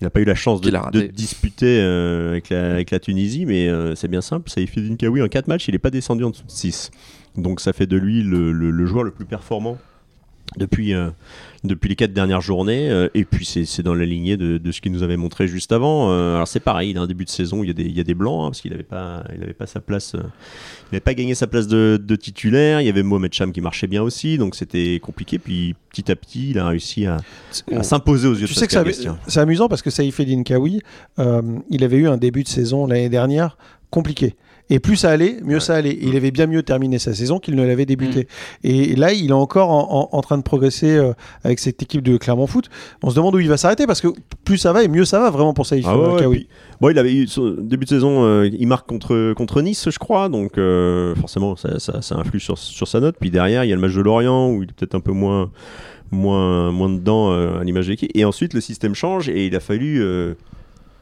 Il 0.00 0.04
n'a 0.04 0.10
pas 0.10 0.20
eu 0.20 0.24
la 0.24 0.34
chance 0.34 0.60
de, 0.60 0.68
de 0.70 1.06
disputer 1.06 1.78
euh, 1.80 2.30
avec, 2.30 2.48
la, 2.50 2.72
avec, 2.72 2.90
la, 2.90 2.98
Tunisie, 2.98 3.46
mais 3.46 3.70
c'est 3.94 4.08
bien 4.08 4.20
simple. 4.20 4.50
Saïfedine 4.50 4.96
Kawi, 4.96 5.22
en 5.22 5.28
4 5.28 5.46
matchs, 5.46 5.68
il 5.68 5.72
n'est 5.72 5.78
pas 5.78 5.90
descendu 5.90 6.24
en 6.24 6.30
dessous 6.30 6.42
de 6.42 6.50
6. 6.50 6.90
Donc 7.36 7.60
ça 7.60 7.72
fait 7.72 7.86
de 7.86 7.96
lui 7.96 8.24
le, 8.24 8.50
le, 8.50 8.86
joueur 8.86 9.04
le 9.04 9.12
plus 9.12 9.24
performant 9.24 9.78
depuis, 10.56 10.94
euh, 10.94 11.10
depuis 11.64 11.88
les 11.88 11.96
quatre 11.96 12.12
dernières 12.12 12.40
journées. 12.40 12.90
Euh, 12.90 13.08
et 13.14 13.24
puis 13.24 13.44
c'est 13.44 13.82
dans 13.82 13.94
la 13.94 14.04
lignée 14.04 14.36
de, 14.36 14.58
de 14.58 14.72
ce 14.72 14.80
qu'il 14.80 14.92
nous 14.92 15.02
avait 15.02 15.16
montré 15.16 15.48
juste 15.48 15.72
avant. 15.72 16.10
Euh, 16.10 16.34
alors 16.34 16.48
c'est 16.48 16.60
pareil, 16.60 16.90
il 16.90 16.98
a 16.98 17.00
un 17.00 17.06
début 17.06 17.24
de 17.24 17.30
saison, 17.30 17.62
il 17.62 17.68
y 17.68 17.70
a 17.70 17.74
des, 17.74 17.84
il 17.84 17.96
y 17.96 18.00
a 18.00 18.04
des 18.04 18.14
blancs, 18.14 18.40
hein, 18.42 18.48
parce 18.48 18.60
qu'il 18.60 18.70
n'avait 18.70 18.82
pas, 18.82 19.24
il 19.34 19.42
avait 19.42 19.54
pas 19.54 19.66
sa 19.66 19.80
place, 19.80 20.12
il 20.14 20.92
n'avait 20.92 21.00
pas 21.00 21.14
gagné 21.14 21.34
sa 21.34 21.46
place 21.46 21.66
de, 21.66 22.00
de, 22.02 22.16
titulaire. 22.16 22.80
Il 22.80 22.86
y 22.86 22.90
avait 22.90 23.02
Mohamed 23.02 23.32
Cham 23.32 23.52
qui 23.52 23.60
marchait 23.60 23.86
bien 23.86 24.02
aussi, 24.02 24.38
donc 24.38 24.54
c'était 24.54 25.00
compliqué. 25.00 25.38
Puis 25.38 25.74
petit 25.90 26.10
à 26.10 26.16
petit, 26.16 26.50
il 26.50 26.58
a 26.58 26.68
réussi 26.68 27.06
à, 27.06 27.18
s'imposer 27.82 28.28
aux 28.28 28.34
yeux 28.34 28.46
tu 28.46 28.54
de 28.54 28.58
sais 28.58 28.66
que 28.66 28.92
c'est 29.26 29.40
amusant 29.40 29.68
parce 29.68 29.82
que 29.82 29.90
Saïfedine 29.90 30.44
Kawi, 30.44 30.82
il 31.70 31.84
avait 31.84 31.96
eu 31.96 32.08
un 32.08 32.16
début 32.16 32.42
de 32.42 32.48
saison 32.48 32.86
l'année 32.86 33.08
dernière 33.08 33.56
compliqué. 33.90 34.34
Et 34.70 34.78
plus 34.78 34.96
ça 34.96 35.10
allait, 35.10 35.36
mieux 35.44 35.60
ça 35.60 35.74
allait. 35.74 35.98
il 36.00 36.16
avait 36.16 36.30
bien 36.30 36.46
mieux 36.46 36.62
terminé 36.62 36.98
sa 36.98 37.12
saison 37.14 37.38
qu'il 37.38 37.56
ne 37.56 37.64
l'avait 37.64 37.84
débuté. 37.84 38.20
Mm. 38.64 38.66
Et 38.68 38.96
là, 38.96 39.12
il 39.12 39.30
est 39.30 39.32
encore 39.32 39.70
en, 39.70 40.20
train 40.22 40.38
de 40.38 40.42
progresser 40.42 40.96
euh, 40.96 41.12
avec 41.44 41.58
cette 41.58 41.82
équipe 41.82 42.02
de 42.02 42.16
Clermont 42.16 42.46
Foot. 42.46 42.70
On 43.02 43.10
se 43.10 43.16
demande 43.16 43.34
où 43.34 43.38
il 43.38 43.48
va 43.48 43.56
s'arrêter 43.56 43.86
parce 43.86 44.00
que 44.00 44.08
plus 44.44 44.58
ça 44.58 44.72
va 44.72 44.82
et 44.82 44.88
mieux 44.88 45.04
ça 45.04 45.18
va 45.18 45.30
vraiment 45.30 45.52
pour 45.52 45.66
Saïf 45.66 45.84
ah 45.88 45.96
Bon, 46.80 46.88
il 46.88 46.98
avait 46.98 47.14
eu 47.14 47.26
son 47.26 47.50
début 47.50 47.84
de 47.84 47.90
saison, 47.90 48.24
euh, 48.24 48.48
il 48.48 48.66
marque 48.66 48.88
contre, 48.88 49.34
contre 49.34 49.62
Nice, 49.62 49.88
je 49.90 49.98
crois. 49.98 50.28
Donc 50.28 50.58
euh, 50.58 51.14
forcément, 51.16 51.54
ça, 51.56 51.78
ça, 51.78 52.16
influe 52.16 52.40
sur, 52.40 52.56
sur, 52.56 52.88
sa 52.88 53.00
note. 53.00 53.16
Puis 53.20 53.30
derrière, 53.30 53.64
il 53.64 53.70
y 53.70 53.72
a 53.72 53.76
le 53.76 53.82
match 53.82 53.94
de 53.94 54.00
Lorient 54.00 54.50
où 54.50 54.62
il 54.62 54.70
est 54.70 54.72
peut-être 54.72 54.94
un 54.94 55.00
peu 55.00 55.12
moins, 55.12 55.50
moins, 56.10 56.72
moins 56.72 56.88
dedans 56.88 57.30
à 57.32 57.62
l'image 57.62 57.86
de 57.86 57.90
l'équipe. 57.90 58.10
Et 58.14 58.24
ensuite, 58.24 58.54
le 58.54 58.60
système 58.60 58.94
change 58.94 59.28
et 59.28 59.46
il 59.46 59.54
a 59.54 59.60
fallu 59.60 60.02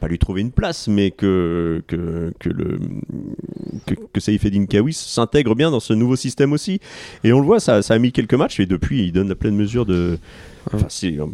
pas 0.01 0.07
lui 0.07 0.17
trouver 0.17 0.41
une 0.41 0.51
place, 0.51 0.87
mais 0.87 1.11
que, 1.11 1.83
que, 1.87 2.33
que, 2.39 2.49
le, 2.49 2.79
que, 3.85 4.19
Saïfedine 4.19 4.67
Kawi 4.67 4.93
s'intègre 4.93 5.55
bien 5.55 5.69
dans 5.69 5.79
ce 5.79 5.93
nouveau 5.93 6.15
système 6.15 6.53
aussi. 6.53 6.81
Et 7.23 7.31
on 7.31 7.39
le 7.39 7.45
voit, 7.45 7.59
ça, 7.59 7.83
ça 7.83 7.93
a 7.93 7.99
mis 7.99 8.11
quelques 8.11 8.33
matchs, 8.33 8.59
et 8.59 8.65
depuis, 8.65 9.03
il 9.03 9.11
donne 9.11 9.29
la 9.29 9.35
pleine 9.35 9.55
mesure 9.55 9.85
de, 9.85 10.17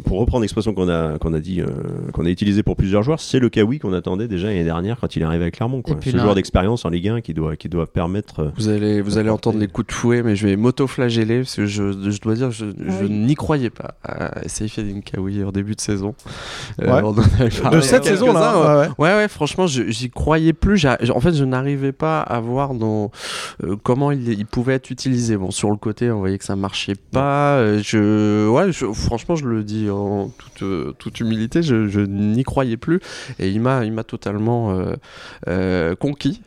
pour 0.04 0.20
reprendre 0.20 0.42
l'expression 0.42 0.72
qu'on 0.72 0.88
a, 0.88 1.18
qu'on 1.18 1.34
a 1.34 1.40
dit, 1.40 1.60
euh, 1.60 1.66
qu'on 2.12 2.24
a 2.24 2.30
utilisé 2.30 2.62
pour 2.62 2.76
plusieurs 2.76 3.02
joueurs, 3.02 3.20
c'est 3.20 3.38
le 3.38 3.48
Kawi 3.48 3.78
qu'on 3.78 3.92
attendait 3.92 4.26
déjà 4.26 4.48
l'année 4.48 4.64
dernière 4.64 4.98
quand 5.00 5.16
il 5.16 5.22
est 5.22 5.24
arrivé 5.24 5.44
à 5.46 5.50
Clermont. 5.50 5.82
C'est 6.02 6.12
le 6.12 6.18
joueur 6.18 6.34
d'expérience 6.34 6.84
en 6.84 6.88
Ligue 6.88 7.08
1 7.08 7.20
qui 7.20 7.34
doit, 7.34 7.56
qui 7.56 7.68
doit 7.68 7.86
permettre. 7.86 8.40
Euh, 8.40 8.50
vous 8.56 8.68
allez, 8.68 9.00
vous 9.00 9.18
allez 9.18 9.30
entendre 9.30 9.58
les 9.58 9.68
coups 9.68 9.88
de 9.88 9.92
fouet, 9.92 10.22
mais 10.22 10.34
je 10.34 10.46
vais 10.46 10.56
m'auto-flageller 10.56 11.40
parce 11.40 11.56
que 11.56 11.66
je, 11.66 12.10
je, 12.10 12.20
dois 12.20 12.34
dire, 12.34 12.50
je, 12.50 12.66
je 12.66 13.04
n'y 13.04 13.34
croyais 13.34 13.70
pas 13.70 13.94
à 14.02 14.44
essayer 14.44 14.82
d'une 14.82 15.02
Kawi 15.02 15.44
en 15.44 15.52
début 15.52 15.74
de 15.74 15.80
saison. 15.80 16.14
Euh, 16.82 17.02
de 17.70 17.80
cette 17.80 18.04
saison 18.04 18.32
là. 18.32 18.88
Ouais, 18.98 19.14
ouais, 19.14 19.28
franchement, 19.28 19.66
j'y 19.66 20.10
croyais 20.10 20.52
plus. 20.52 20.86
En 20.86 21.20
fait, 21.20 21.34
je 21.34 21.44
n'arrivais 21.44 21.92
pas 21.92 22.20
à 22.20 22.40
voir 22.40 22.74
dans, 22.74 23.10
comment 23.82 24.10
il, 24.10 24.28
il, 24.28 24.46
pouvait 24.46 24.74
être 24.74 24.90
utilisé. 24.90 25.36
Bon, 25.36 25.50
sur 25.50 25.70
le 25.70 25.76
côté, 25.76 26.10
on 26.10 26.20
voyait 26.20 26.38
que 26.38 26.44
ça 26.44 26.56
marchait 26.56 26.96
pas. 27.12 27.78
je, 27.82 28.48
ouais, 28.48 28.72
franchement 28.72 29.17
franchement, 29.18 29.36
je 29.36 29.46
le 29.46 29.64
dis 29.64 29.90
en 29.90 30.28
toute, 30.28 30.62
euh, 30.62 30.94
toute 30.98 31.20
humilité, 31.20 31.62
je, 31.62 32.00
n'y 32.00 32.44
croyais 32.44 32.76
plus. 32.76 33.00
Et 33.38 33.48
il 33.48 33.60
m'a, 33.60 33.84
il 33.84 33.92
m'a 33.92 34.04
totalement 34.04 34.70
euh, 34.70 34.94
euh, 35.48 35.94
conquis 35.96 36.40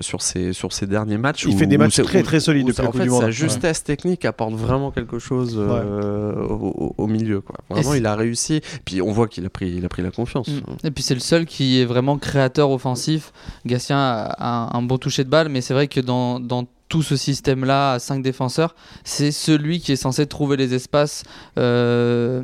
sur, 0.00 0.22
ces, 0.22 0.52
sur 0.52 0.72
ces 0.72 0.86
derniers 0.86 1.18
matchs. 1.18 1.44
Il 1.46 1.56
fait 1.56 1.66
des 1.66 1.78
matchs 1.78 2.02
très 2.02 2.22
très 2.22 2.40
solides 2.40 2.66
depuis 2.66 2.86
en 2.86 2.92
fait, 2.92 3.08
Sa 3.08 3.30
justesse 3.30 3.84
technique 3.84 4.24
apporte 4.24 4.54
vraiment 4.54 4.90
quelque 4.90 5.18
chose 5.18 5.58
au, 5.58 7.06
milieu. 7.06 7.40
Quoi. 7.40 7.56
Vraiment, 7.70 7.94
il 7.94 8.06
a 8.06 8.16
réussi. 8.16 8.60
Puis 8.84 9.00
on 9.00 9.12
voit 9.12 9.28
qu'il 9.28 9.46
a 9.46 9.50
pris, 9.50 9.70
il 9.70 9.84
a 9.84 9.88
pris 9.88 10.02
la 10.02 10.10
confiance. 10.10 10.48
Mm. 10.48 10.86
Et 10.86 10.90
puis 10.90 11.02
c'est 11.02 11.14
le 11.14 11.20
seul 11.20 11.46
qui 11.46 11.80
est 11.80 11.84
vraiment 11.84 12.18
créateur 12.18 12.70
offensif. 12.70 13.32
Gatien 13.64 13.98
a 13.98 14.76
un, 14.76 14.82
bon 14.82 14.98
toucher 14.98 15.24
de 15.24 15.30
balle, 15.30 15.48
mais 15.48 15.60
c'est 15.60 15.74
vrai 15.74 15.88
que 15.88 16.00
dans, 16.00 16.40
dans 16.40 16.66
tout 16.88 17.02
ce 17.02 17.16
système-là 17.16 17.92
à 17.92 17.98
5 17.98 18.22
défenseurs, 18.22 18.74
c'est 19.04 19.32
celui 19.32 19.80
qui 19.80 19.92
est 19.92 19.96
censé 19.96 20.26
trouver 20.26 20.56
les 20.56 20.74
espaces, 20.74 21.24
euh, 21.58 22.42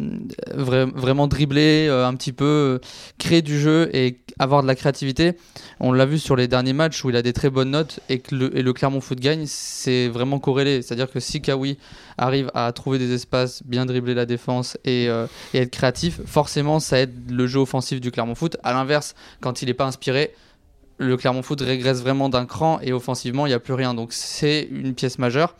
vraiment 0.55 1.29
dribbler 1.29 1.87
euh, 1.89 2.07
un 2.07 2.15
petit 2.15 2.33
peu, 2.33 2.45
euh, 2.45 2.87
créer 3.19 3.43
du 3.43 3.59
jeu 3.59 3.89
et 3.95 4.19
avoir 4.39 4.63
de 4.63 4.67
la 4.67 4.75
créativité. 4.75 5.35
On 5.79 5.93
l'a 5.93 6.07
vu 6.07 6.19
sur 6.19 6.35
les 6.35 6.49
derniers 6.49 6.73
matchs 6.73 7.05
où 7.05 7.11
il 7.11 7.17
a 7.17 7.23
des 7.23 7.33
très 7.33 7.51
bonnes 7.51 7.71
notes 7.71 8.01
et 8.09 8.19
que 8.19 8.35
le, 8.35 8.73
Clermont 8.73 9.01
Foot 9.01 9.21
gagne, 9.21 9.45
c'est 9.47 10.09
vraiment 10.09 10.39
corrélé. 10.39 10.83
C'est-à-dire 10.83 11.11
que 11.11 11.21
si 11.21 11.41
Kawi 11.41 11.79
arrive 12.19 12.51
à 12.55 12.73
trouver 12.73 12.99
des 12.99 13.13
espaces, 13.13 13.63
bien 13.65 13.87
dribbler 13.87 14.15
la 14.15 14.27
défense 14.27 14.77
et, 14.85 15.05
et 15.07 15.59
être 15.59 15.71
créatif, 15.71 16.21
forcément 16.25 16.81
ça 16.81 17.01
aide 17.01 17.31
le 17.31 17.47
jeu 17.47 17.61
offensif 17.61 18.01
du 18.01 18.11
Clermont 18.11 18.35
Foot. 18.35 18.57
À 18.63 18.73
l'inverse, 18.73 19.15
quand 19.41 19.63
il 19.63 19.67
n'est 19.67 19.75
pas 19.75 19.87
inspiré, 19.87 20.33
le 21.03 21.17
Clermont 21.17 21.43
Foot 21.43 21.61
régresse 21.61 22.01
vraiment 22.01 22.29
d'un 22.29 22.47
cran 22.47 22.79
et 22.81 22.93
offensivement, 22.93 23.47
il 23.47 23.51
n'y 23.51 23.55
a 23.55 23.61
plus 23.61 23.75
rien. 23.75 23.95
Donc 23.95 24.13
c'est 24.13 24.69
une 24.71 24.95
pièce 24.95 25.19
majeure. 25.19 25.55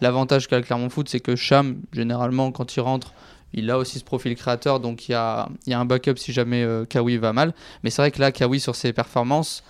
L'avantage 0.00 0.48
qu'a 0.48 0.56
le 0.56 0.64
Clermont 0.64 0.90
Foot, 0.90 1.08
c'est 1.08 1.20
que 1.20 1.36
Cham, 1.36 1.76
généralement, 1.92 2.52
quand 2.52 2.76
il 2.76 2.80
rentre, 2.80 3.12
il 3.52 3.70
a 3.70 3.78
aussi 3.78 3.98
ce 3.98 4.04
profil 4.04 4.34
créateur, 4.34 4.80
donc 4.80 5.08
il 5.08 5.12
y 5.12 5.14
a, 5.14 5.48
un 5.68 5.84
backup 5.84 6.16
si 6.16 6.32
jamais 6.32 6.62
euh, 6.62 6.84
Kawi 6.84 7.18
va 7.18 7.32
mal. 7.32 7.54
Mais 7.82 7.90
c'est 7.90 8.02
vrai 8.02 8.10
que 8.10 8.20
là, 8.20 8.32
Kawi, 8.32 8.60
sur 8.60 8.74
ses 8.74 8.92
performances, 8.92 9.62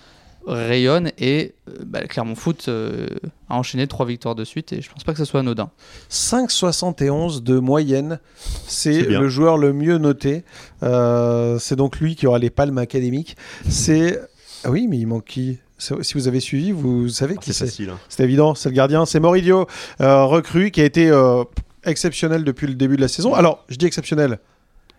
rayonne 0.47 1.11
et 1.17 1.55
euh, 1.69 1.83
bah, 1.85 2.01
le 2.01 2.07
Clermont 2.07 2.35
Foot 2.35 2.65
euh, 2.67 3.07
a 3.49 3.55
enchaîné 3.55 3.87
trois 3.87 4.05
victoires 4.05 4.35
de 4.35 4.43
suite 4.43 4.73
et 4.73 4.81
je 4.81 4.91
pense 4.91 5.03
pas 5.03 5.11
que 5.13 5.17
ce 5.17 5.25
soit 5.25 5.39
anodin. 5.39 5.71
5,71 6.11 7.41
de 7.41 7.57
moyenne, 7.57 8.19
c'est 8.67 9.01
le 9.01 9.27
joueur 9.27 9.57
le 9.57 9.73
mieux 9.73 9.97
noté. 9.97 10.43
c'est 10.81 11.75
donc 11.75 11.99
lui 11.99 12.15
qui 12.15 12.27
aura 12.27 12.39
les 12.39 12.51
palmes 12.51 12.77
académiques. 12.77 13.37
C'est 13.69 14.19
ah 14.65 14.71
oui, 14.71 14.87
mais 14.87 14.97
il 14.97 15.05
manque 15.05 15.25
qui? 15.25 15.59
Si 15.77 16.13
vous 16.15 16.27
avez 16.27 16.39
suivi, 16.39 16.71
vous 16.71 17.07
savez 17.09 17.35
ah, 17.37 17.41
qui 17.41 17.53
c'est. 17.53 17.83
Hein. 17.83 17.99
C'est 18.09 18.23
évident, 18.23 18.55
c'est 18.55 18.69
le 18.69 18.75
gardien, 18.75 19.05
c'est 19.05 19.19
Moridio, 19.19 19.67
euh, 20.01 20.23
recrue, 20.23 20.71
qui 20.71 20.81
a 20.81 20.85
été 20.85 21.07
euh, 21.09 21.43
exceptionnel 21.83 22.43
depuis 22.43 22.65
le 22.65 22.73
début 22.73 22.95
de 22.95 23.01
la 23.01 23.07
saison. 23.07 23.35
Alors, 23.35 23.63
je 23.69 23.75
dis 23.75 23.85
exceptionnel, 23.85 24.39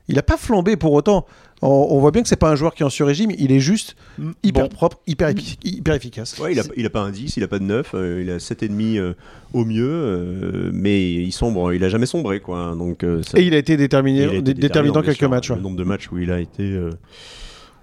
il 0.06 0.14
n'a 0.14 0.22
pas 0.22 0.36
flambé 0.36 0.76
pour 0.76 0.92
autant. 0.92 1.26
On, 1.62 1.98
voit 1.98 2.10
bien 2.10 2.22
que 2.22 2.28
c'est 2.28 2.36
pas 2.36 2.50
un 2.50 2.54
joueur 2.54 2.74
qui 2.74 2.82
est 2.82 2.86
en 2.86 2.90
sur-régime, 2.90 3.32
il 3.38 3.50
est 3.50 3.60
juste 3.60 3.96
mm, 4.18 4.32
hyper 4.42 4.68
propre, 4.68 5.00
hyper, 5.06 5.30
hyper 5.64 5.94
efficace. 5.94 6.38
Ouais, 6.38 6.52
il, 6.52 6.86
a, 6.86 6.90
pas 6.90 7.00
un 7.00 7.10
10, 7.10 7.38
il 7.38 7.42
a 7.42 7.48
pas 7.48 7.58
de 7.58 7.64
9, 7.64 7.94
euh, 7.94 8.22
il 8.22 8.30
a 8.30 8.36
7,5 8.36 9.14
au 9.54 9.64
mieux, 9.64 10.70
mais 10.72 11.14
il 11.14 11.32
sombre, 11.32 11.72
il 11.72 11.82
a 11.82 11.88
jamais 11.88 12.06
sombré. 12.06 12.40
Quoi, 12.40 12.76
donc, 12.78 13.02
Et 13.02 13.42
il 13.42 13.54
a 13.54 13.58
été 13.58 13.78
déterminé, 13.78 14.42
déterminant 14.42 15.02
quelques 15.02 15.24
matchs. 15.24 15.50
Le 15.50 15.56
nombre 15.56 15.78
de 15.78 15.84
matchs 15.84 16.12
où 16.12 16.18
il 16.18 16.30
a 16.30 16.38
été 16.38 16.62
euh, 16.62 16.90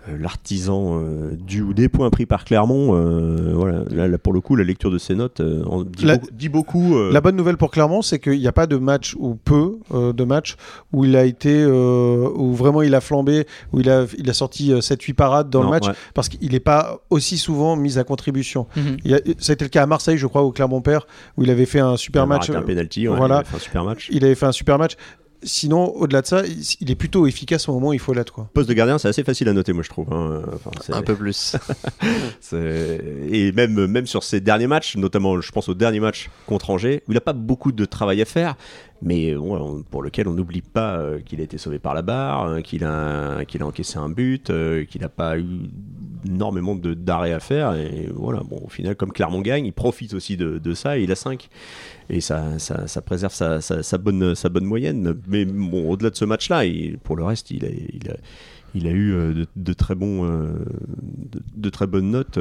l'artisan 0.08 1.00
euh, 1.00 1.36
du 1.36 1.62
ou 1.62 1.74
des 1.74 1.90
points 1.90 2.10
pris 2.10 2.26
par 2.26 2.46
Clermont. 2.46 2.96
Euh, 2.96 3.54
voilà, 3.54 4.08
là, 4.08 4.18
pour 4.18 4.34
le 4.34 4.42
coup, 4.42 4.56
la 4.56 4.64
lecture 4.64 4.92
de 4.92 4.98
ces 4.98 5.16
notes 5.16 5.42
dit, 6.32 6.50
beaucoup. 6.50 6.98
La 7.12 7.22
bonne 7.22 7.36
nouvelle 7.36 7.58
pour 7.58 7.72
Clermont, 7.72 8.02
c'est 8.02 8.20
qu'il 8.20 8.40
n'y 8.40 8.48
a 8.48 8.52
pas 8.52 8.68
de 8.68 8.78
match 8.78 9.16
ou 9.18 9.36
peu 9.36 9.78
de 9.92 10.24
matchs 10.24 10.56
où 10.92 11.06
il 11.06 11.16
a 11.16 11.26
été, 11.26 11.66
où 11.66 12.54
vraiment 12.54 12.82
il 12.82 12.96
a 12.96 13.02
flambé, 13.02 13.46
où 13.72 13.80
il 13.80 13.90
a, 13.90 14.06
il 14.18 14.30
a 14.30 14.34
sorti 14.34 14.72
7-8 14.72 15.14
parades 15.14 15.50
dans 15.50 15.64
le 15.64 15.70
match, 15.70 15.86
parce 16.14 16.30
qu'il 16.30 16.52
n'est 16.52 16.60
pas 16.60 17.00
aussi 17.10 17.38
souvent 17.38 17.76
mis 17.76 17.98
à 17.98 18.04
contribution. 18.04 18.68
Mhm. 18.76 18.98
ça 19.40 19.52
a 19.52 19.54
été 19.54 19.66
le 19.66 19.70
cas 19.70 19.84
à 19.84 19.86
Marseille, 19.86 20.18
je 20.18 20.28
crois, 20.28 20.44
au 20.44 20.52
Clermont-Père, 20.52 21.08
où 21.38 21.44
il 21.44 21.50
avait 21.50 21.66
fait 21.66 21.80
un 21.80 21.98
super 21.98 22.28
match. 22.28 22.50
Un 22.50 22.62
penalty, 22.62 23.08
voilà. 23.08 23.26
il 23.26 23.32
avait 23.34 23.46
fait 23.46 23.56
un 23.56 23.60
super 23.60 23.84
match. 23.84 24.10
Il 24.12 24.26
avait 24.26 24.36
fait 24.36 24.46
un 24.46 24.52
super 24.52 24.78
match 24.78 24.96
sinon, 25.44 25.96
au-delà 25.96 26.22
de 26.22 26.28
ça, 26.28 26.44
il 26.80 26.92
est 26.92 26.96
plutôt 26.96 27.28
efficace 27.28 27.68
au 27.70 27.74
moment 27.74 27.90
où 27.90 27.94
il 27.94 28.00
faut 28.00 28.14
l'être. 28.14 28.34
Quoi. 28.34 28.50
Poste 28.54 28.70
de 28.70 28.74
gardien, 28.74 28.98
c'est 28.98 29.08
assez 29.08 29.24
facile 29.24 29.50
à 29.50 29.54
noter, 29.54 29.74
moi 29.74 29.84
je 29.84 29.90
trouve. 29.90 30.12
Hein. 30.12 30.44
un 30.90 31.02
peu 31.02 31.16
plus. 31.16 31.56
et 32.54 33.52
même, 33.52 33.88
même 33.88 34.06
sur 34.06 34.24
ses 34.24 34.42
derniers 34.42 34.68
matchs, 34.68 34.96
notamment 34.98 35.40
je 35.42 35.52
pense 35.52 35.70
au 35.70 35.74
dernier 35.74 36.00
match 36.00 36.30
contre 36.48 36.70
Angers, 36.70 37.04
où 37.08 37.12
il 37.12 37.16
n'a 37.16 37.22
pas 37.22 37.34
beaucoup 37.34 37.72
de 37.72 37.86
travail 37.86 38.22
à 38.22 38.26
faire, 38.26 38.56
mais 39.04 39.36
pour 39.90 40.02
lequel 40.02 40.28
on 40.30 40.34
n'oublie 40.34 40.62
pas 40.62 40.96
euh, 40.96 41.20
qu'il 41.20 41.42
a 41.42 41.44
été 41.44 41.58
sauvé 41.58 41.78
par 41.78 41.94
la 41.94 42.02
barre, 42.02 42.46
euh, 42.46 42.62
qu'il 42.62 42.86
a, 42.86 43.44
qu'il 43.46 43.62
a 43.62 43.66
encaissé 43.66 43.98
un 43.98 44.10
but, 44.10 44.50
euh, 44.50 44.86
qu'il 44.86 45.02
n'a 45.02 45.10
pas 45.10 45.38
eu 45.38 45.46
énormément 46.26 46.74
d'arrêts 46.76 47.34
à 47.34 47.42
faire. 47.42 47.76
Et 47.76 48.10
voilà, 48.14 48.42
bon, 48.50 48.62
au 48.64 48.70
final, 48.70 48.96
comme 48.96 49.12
Clermont 49.12 49.42
gagne, 49.42 49.66
il 49.66 49.74
profite 49.74 50.14
aussi 50.14 50.38
de, 50.38 50.58
de 50.58 50.74
ça 50.74 50.98
et 50.98 51.04
il 51.04 51.12
a 51.12 51.16
5 51.16 51.50
et 52.10 52.22
ça, 52.22 52.60
ça, 52.60 53.02
préserve 53.02 53.34
sa, 53.34 53.60
sa, 53.62 53.98
bonne, 53.98 54.36
sa 54.36 54.48
bonne 54.48 54.66
moyenne. 54.66 55.16
Mais 55.28 55.44
bon, 55.44 55.90
au-delà 55.90 56.10
de 56.10 56.16
ce 56.16 56.26
match-là, 56.26 56.64
pour 57.04 57.18
le 57.18 57.26
reste, 57.26 57.52
il 57.52 57.66
a, 57.66 57.70
il 57.70 58.10
a, 58.10 58.16
il 58.76 58.88
a 58.88 58.92
eu 58.92 59.46
de, 59.56 59.74
très 59.74 59.96
bons, 59.96 60.24
de, 61.56 61.70
très 61.70 61.88
bonnes 61.88 62.12
notes 62.12 62.40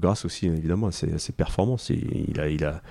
grâce 0.00 0.24
aussi 0.24 0.46
évidemment 0.46 0.88
à 0.88 0.92
ses, 0.92 1.32
performances. 1.32 1.90
Il 1.90 2.40
a, 2.40 2.48
il 2.48 2.64
a 2.64 2.82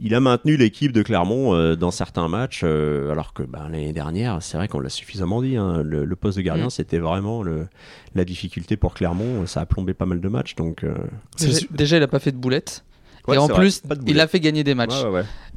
il 0.00 0.14
a 0.14 0.20
maintenu 0.20 0.56
l'équipe 0.56 0.92
de 0.92 1.02
Clermont 1.02 1.54
euh, 1.54 1.74
dans 1.74 1.90
certains 1.90 2.28
matchs, 2.28 2.62
euh, 2.64 3.10
alors 3.10 3.32
que 3.32 3.42
ben, 3.42 3.64
l'année 3.64 3.92
dernière, 3.92 4.38
c'est 4.42 4.56
vrai 4.56 4.68
qu'on 4.68 4.80
l'a 4.80 4.88
suffisamment 4.88 5.42
dit, 5.42 5.56
hein, 5.56 5.82
le, 5.82 6.06
poste 6.16 6.38
de 6.38 6.42
gardien, 6.42 6.66
mm. 6.66 6.70
c'était 6.70 6.98
vraiment 6.98 7.42
le, 7.42 7.66
la 8.14 8.24
difficulté 8.24 8.76
pour 8.76 8.94
Clermont. 8.94 9.46
Ça 9.46 9.60
a 9.60 9.66
plombé 9.66 9.94
pas 9.94 10.06
mal 10.06 10.20
de 10.20 10.28
matchs. 10.28 10.54
Donc, 10.54 10.84
euh, 10.84 10.94
déjà, 11.70 11.96
il 11.96 12.00
n'a 12.00 12.08
pas 12.08 12.18
fait 12.18 12.32
de 12.32 12.36
boulettes. 12.36 12.84
et 13.28 13.38
en 13.38 13.48
plus, 13.48 13.82
il 14.06 14.20
a 14.20 14.26
fait 14.26 14.40
gagner 14.40 14.64
des 14.64 14.74
matchs. 14.74 15.04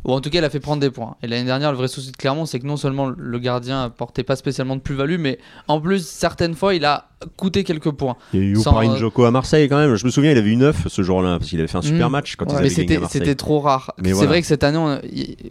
Ou 0.03 0.13
en 0.13 0.21
tout 0.21 0.29
cas, 0.29 0.39
il 0.39 0.43
a 0.43 0.49
fait 0.49 0.59
prendre 0.59 0.81
des 0.81 0.89
points. 0.89 1.15
Et 1.21 1.27
l'année 1.27 1.45
dernière, 1.45 1.71
le 1.71 1.77
vrai 1.77 1.87
souci 1.87 2.11
de 2.11 2.17
Clermont, 2.17 2.45
c'est 2.45 2.59
que 2.59 2.65
non 2.65 2.77
seulement 2.77 3.11
le 3.15 3.39
gardien 3.39 3.83
apportait 3.83 4.23
pas 4.23 4.35
spécialement 4.35 4.75
de 4.75 4.81
plus-value, 4.81 5.17
mais 5.19 5.37
en 5.67 5.79
plus, 5.79 6.05
certaines 6.05 6.55
fois, 6.55 6.73
il 6.73 6.85
a 6.85 7.09
coûté 7.37 7.63
quelques 7.63 7.91
points. 7.91 8.15
Il 8.33 8.39
y 8.39 8.43
a 8.43 8.45
eu 8.47 8.55
Sans... 8.55 8.95
Joko 8.97 9.25
à 9.25 9.31
Marseille 9.31 9.69
quand 9.69 9.77
même. 9.77 9.95
Je 9.95 10.05
me 10.05 10.11
souviens, 10.11 10.31
il 10.31 10.37
avait 10.37 10.49
eu 10.49 10.55
9 10.55 10.87
ce 10.87 11.01
jour-là, 11.03 11.37
parce 11.37 11.49
qu'il 11.49 11.59
avait 11.59 11.67
fait 11.67 11.77
un 11.77 11.83
super 11.83 12.09
mm. 12.09 12.11
match 12.11 12.35
quand 12.35 12.45
il 12.49 12.55
avait 12.55 13.03
à 13.03 13.07
C'était 13.07 13.35
trop 13.35 13.59
rare. 13.59 13.93
C'est 14.03 14.25
vrai 14.25 14.41
que 14.41 14.47
cette 14.47 14.63
année, 14.63 14.99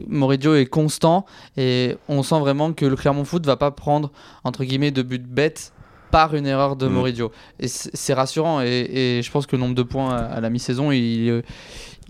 Moridio 0.09 0.57
est 0.57 0.67
constant 0.67 1.27
et 1.57 1.97
on 2.09 2.23
sent 2.23 2.41
vraiment 2.41 2.73
que 2.73 2.87
le 2.87 2.97
Clermont 2.97 3.25
Foot 3.25 3.47
va 3.47 3.57
pas 3.57 3.71
prendre, 3.71 4.11
entre 4.45 4.65
guillemets, 4.65 4.91
de 4.91 5.03
but 5.03 5.23
bête 5.23 5.73
par 6.11 6.35
une 6.35 6.47
erreur 6.47 6.77
de 6.77 6.87
mm. 6.89 6.93
Moridio. 6.93 7.33
Et 7.61 7.69
c'est 7.69 8.15
rassurant. 8.15 8.61
Et, 8.63 9.21
je 9.23 9.31
pense 9.31 9.47
que 9.47 9.57
le 9.57 9.63
nombre 9.63 9.75
de 9.75 9.83
points 9.83 10.15
à 10.15 10.41
la 10.41 10.51
mi-saison, 10.51 10.91
il, 10.91 11.43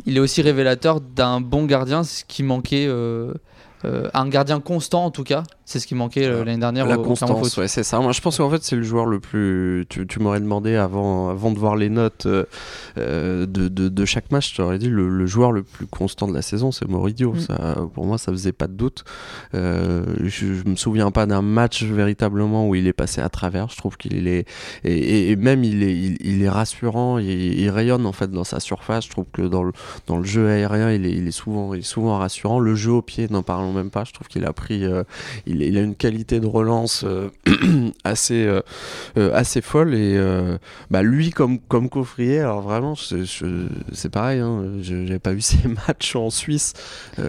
il 0.06 0.16
est 0.16 0.20
aussi 0.20 0.42
révélateur 0.42 1.00
d'un 1.00 1.40
bon 1.40 1.64
gardien, 1.64 2.04
ce 2.04 2.24
qui 2.24 2.42
manquait. 2.42 2.86
Euh, 2.88 3.34
euh, 3.84 4.08
un 4.14 4.28
gardien 4.28 4.60
constant 4.60 5.04
en 5.04 5.10
tout 5.10 5.24
cas, 5.24 5.42
c'est 5.64 5.78
ce 5.78 5.86
qui 5.86 5.94
manquait 5.94 6.26
euh, 6.26 6.44
l'année 6.44 6.58
dernière. 6.58 6.86
La 6.86 6.96
constance, 6.96 7.56
ouais, 7.56 7.68
c'est 7.68 7.82
ça. 7.82 8.00
Moi, 8.00 8.12
je 8.12 8.20
pense 8.20 8.38
qu'en 8.38 8.50
fait, 8.50 8.62
c'est 8.62 8.76
le 8.76 8.82
joueur 8.82 9.06
le 9.06 9.20
plus. 9.20 9.86
Tu, 9.88 10.18
m'aurais 10.20 10.40
demandé 10.40 10.76
avant, 10.76 11.30
avant 11.30 11.50
de 11.50 11.58
voir 11.58 11.76
les 11.76 11.88
notes 11.88 12.26
de, 12.96 13.46
de, 13.46 14.04
chaque 14.04 14.30
match, 14.30 14.54
tu 14.54 14.60
aurais 14.60 14.78
dit 14.78 14.88
le, 14.88 15.26
joueur 15.26 15.52
le 15.52 15.62
plus 15.62 15.86
constant 15.86 16.28
de 16.28 16.34
la 16.34 16.42
saison, 16.42 16.72
c'est 16.72 16.88
Moridio. 16.88 17.32
Mm. 17.32 17.40
Ça, 17.40 17.76
pour 17.94 18.06
moi, 18.06 18.18
ça 18.18 18.32
faisait 18.32 18.52
pas 18.52 18.66
de 18.66 18.74
doute. 18.74 19.04
je, 19.52 20.18
je 20.28 20.68
me 20.68 20.76
souviens 20.76 21.10
pas 21.10 21.26
d'un 21.26 21.42
match 21.42 21.82
véritablement 21.84 22.68
où 22.68 22.74
il 22.74 22.86
est 22.86 22.92
passé 22.92 23.20
à 23.20 23.28
travers. 23.28 23.68
Je 23.68 23.76
trouve 23.76 23.96
qu'il 23.96 24.28
est 24.28 24.46
et, 24.84 25.30
et, 25.30 25.36
même 25.36 25.64
il 25.64 25.82
est, 25.82 25.96
il, 26.20 26.42
est 26.42 26.48
rassurant. 26.48 27.18
Il, 27.18 27.28
il, 27.28 27.70
rayonne 27.70 28.06
en 28.06 28.12
fait 28.12 28.30
dans 28.30 28.44
sa 28.44 28.60
surface. 28.60 29.04
Je 29.04 29.10
trouve 29.10 29.26
que 29.32 29.42
dans 29.42 29.62
le, 29.62 29.72
dans 30.06 30.16
le 30.16 30.24
jeu 30.24 30.48
aérien, 30.48 30.92
il 30.92 31.06
est, 31.06 31.12
il 31.12 31.28
est 31.28 31.32
souvent, 31.32 31.74
il 31.74 31.80
est 31.80 31.82
souvent 31.82 32.18
rassurant. 32.18 32.58
Le 32.58 32.74
jeu 32.74 32.92
au 32.92 33.02
pied, 33.02 33.26
n'en 33.30 33.42
parlons 33.42 33.69
même 33.72 33.90
pas. 33.90 34.04
Je 34.04 34.12
trouve 34.12 34.28
qu'il 34.28 34.44
a 34.44 34.52
pris, 34.52 34.84
euh, 34.84 35.04
il, 35.46 35.76
a 35.76 35.80
une 35.80 35.94
qualité 35.94 36.40
de 36.40 36.46
relance 36.46 37.04
euh, 37.04 37.28
assez, 38.04 38.46
euh, 38.46 39.34
assez 39.34 39.60
folle. 39.60 39.94
Et 39.94 40.18
bah, 40.90 41.02
lui, 41.02 41.30
comme, 41.30 41.58
comme 41.58 41.88
coffrier, 41.88 42.40
alors 42.40 42.60
vraiment, 42.60 42.94
c'est 42.94 44.10
pareil. 44.10 44.40
Hein, 44.40 44.64
J'avais 44.80 45.18
pas 45.18 45.32
vu 45.32 45.40
ses 45.40 45.68
matchs 45.86 46.16
en 46.16 46.30
Suisse. 46.30 46.72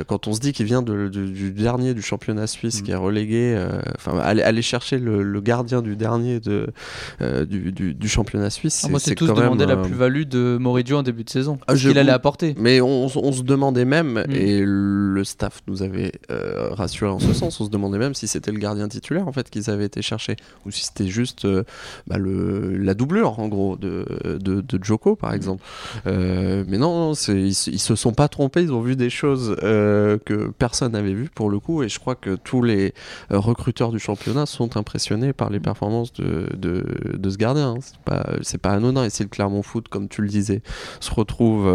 quand 0.08 0.28
on 0.28 0.34
se 0.34 0.40
dit 0.40 0.54
qu'il 0.54 0.66
vient 0.66 0.82
de, 0.82 1.08
du 1.08 1.52
dernier 1.52 1.94
du 1.94 2.02
championnat 2.02 2.48
suisse 2.48 2.82
mm. 2.82 2.84
qui 2.84 2.92
est 2.92 2.96
relégué, 2.96 3.60
enfin, 3.98 4.18
aller, 4.20 4.62
chercher 4.62 4.98
le, 5.00 5.42
gardien 5.42 5.82
du 5.82 5.96
dernier 5.96 6.40
de, 6.40 6.72
du, 7.20 7.72
du, 7.72 8.08
championnat 8.08 8.50
suisse. 8.50 8.84
Ah, 8.86 8.90
moi, 8.90 9.00
c'est 9.00 9.16
tous 9.16 9.28
demandé 9.28 9.66
la 9.66 9.78
plus-value 9.78 10.24
de 10.24 10.58
Moridio 10.60 10.98
en 10.98 11.04
début 11.04 11.24
de 11.24 11.30
saison. 11.30 11.58
Ah, 11.68 11.76
qu'il 11.76 11.98
allait 11.98 12.12
apporter. 12.12 12.56
Mais 12.58 12.82
on, 12.82 13.06
on 13.06 13.32
se 13.32 13.42
demandait 13.42 13.86
même, 13.86 14.24
mm. 14.28 14.32
et 14.32 14.64
le 14.66 15.24
staff 15.24 15.62
nous 15.68 15.84
avait 15.84 16.12
euh, 16.32 16.70
rassuré 16.72 17.12
en 17.12 17.20
ce 17.20 17.34
sens. 17.34 17.60
On 17.60 17.66
se 17.66 17.70
demandait 17.70 17.98
même 17.98 18.14
si 18.14 18.28
c'était 18.28 18.52
le 18.52 18.60
gardien 18.60 18.88
titulaire 18.88 19.28
en 19.28 19.32
fait 19.32 19.50
qu'ils 19.50 19.70
avaient 19.70 19.86
été 19.86 20.02
chercher 20.02 20.36
ou 20.66 20.72
si 20.72 20.86
c'était 20.86 21.08
juste 21.08 21.46
euh, 21.46 21.64
bah, 22.08 22.18
le, 22.18 22.78
la 22.78 22.94
doublure 22.94 23.40
en 23.40 23.48
gros 23.48 23.76
de, 23.76 24.06
de, 24.40 24.84
Joko 24.84 25.16
par 25.16 25.34
exemple. 25.34 25.64
Euh, 26.08 26.64
mais 26.68 26.78
non, 26.78 27.14
ils, 27.14 27.50
ils, 27.50 27.80
se 27.80 27.96
sont 27.96 28.14
pas 28.14 28.28
trompés. 28.28 28.62
Ils 28.62 28.74
ont 28.74 28.82
vu 28.82 28.96
des 28.96 29.10
choses 29.10 29.56
que 29.60 30.52
personne 30.58 30.94
n'avait 30.94 31.14
vues 31.14 31.30
pour 31.34 31.50
le 31.50 31.60
coup. 31.60 31.84
Et 31.84 31.90
je 31.90 32.00
crois 32.00 32.16
que 32.16 32.36
tous 32.36 32.62
les 32.62 32.94
recruteurs 33.30 33.92
du 33.92 34.00
championnat 34.00 34.46
sont 34.46 34.78
impressionnés 34.78 35.34
par 35.34 35.50
les 35.50 35.60
performances 35.60 36.14
de, 36.14 36.48
de, 36.56 36.84
de 37.14 37.30
ce 37.30 37.38
gardien. 37.38 37.76
C'est 37.82 37.98
pas, 38.00 38.26
c'est 38.42 38.58
pas 38.58 38.72
anodin. 38.72 39.04
Et 39.04 39.10
si 39.10 39.24
le 39.24 39.30
Clermont 39.30 39.64
Foot, 39.64 39.88
comme 39.88 40.08
tu 40.08 40.22
le 40.22 40.28
disais, 40.28 40.62
se 41.00 41.14
retrouve 41.14 41.68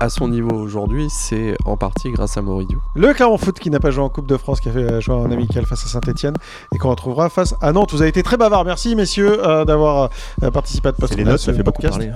à 0.00 0.08
son 0.08 0.28
niveau 0.28 0.56
aujourd'hui, 0.56 1.08
c'est 1.10 1.54
en 1.64 1.76
partie 1.76 2.10
grâce 2.10 2.36
à 2.36 2.42
Moridio. 2.42 2.80
Le 2.96 3.12
Clermont 3.12 3.38
Foot 3.38 3.49
qui 3.58 3.70
n'a 3.70 3.80
pas 3.80 3.90
joué 3.90 4.04
en 4.04 4.08
Coupe 4.08 4.28
de 4.28 4.36
France, 4.36 4.60
qui 4.60 4.68
a 4.68 4.72
fait 4.72 5.00
jouer 5.00 5.14
en 5.14 5.30
amical 5.30 5.66
face 5.66 5.84
à 5.84 5.88
Saint-Etienne 5.88 6.34
et 6.74 6.78
qu'on 6.78 6.90
retrouvera 6.90 7.28
face 7.28 7.54
à 7.60 7.72
Nantes. 7.72 7.92
Vous 7.92 8.02
avez 8.02 8.10
été 8.10 8.22
très 8.22 8.36
bavard. 8.36 8.64
Merci, 8.64 8.94
messieurs, 8.94 9.44
euh, 9.46 9.64
d'avoir 9.64 10.10
euh, 10.42 10.50
participé 10.50 10.88
à 10.88 10.92
ce 10.92 10.96
podcast. 10.96 11.44
ça 11.44 11.52
fait 11.52 11.62
beaucoup 11.62 11.82
parler. 11.82 12.10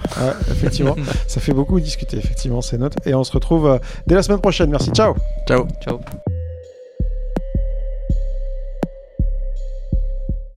effectivement, 0.51 0.97
ça 1.27 1.41
fait 1.41 1.55
beaucoup 1.55 1.81
discuter, 1.81 2.19
effectivement, 2.19 2.61
ces 2.61 2.79
notes. 2.79 2.95
Et 3.07 3.15
on 3.15 3.25
se 3.25 3.33
retrouve 3.33 3.67
euh, 3.67 3.79
dès 4.07 4.15
la 4.15 4.23
semaine 4.23 4.41
prochaine. 4.41 4.71
Merci. 4.71 4.91
Ciao. 4.91 5.15
Ciao. 5.47 5.67
Ciao. 5.83 6.01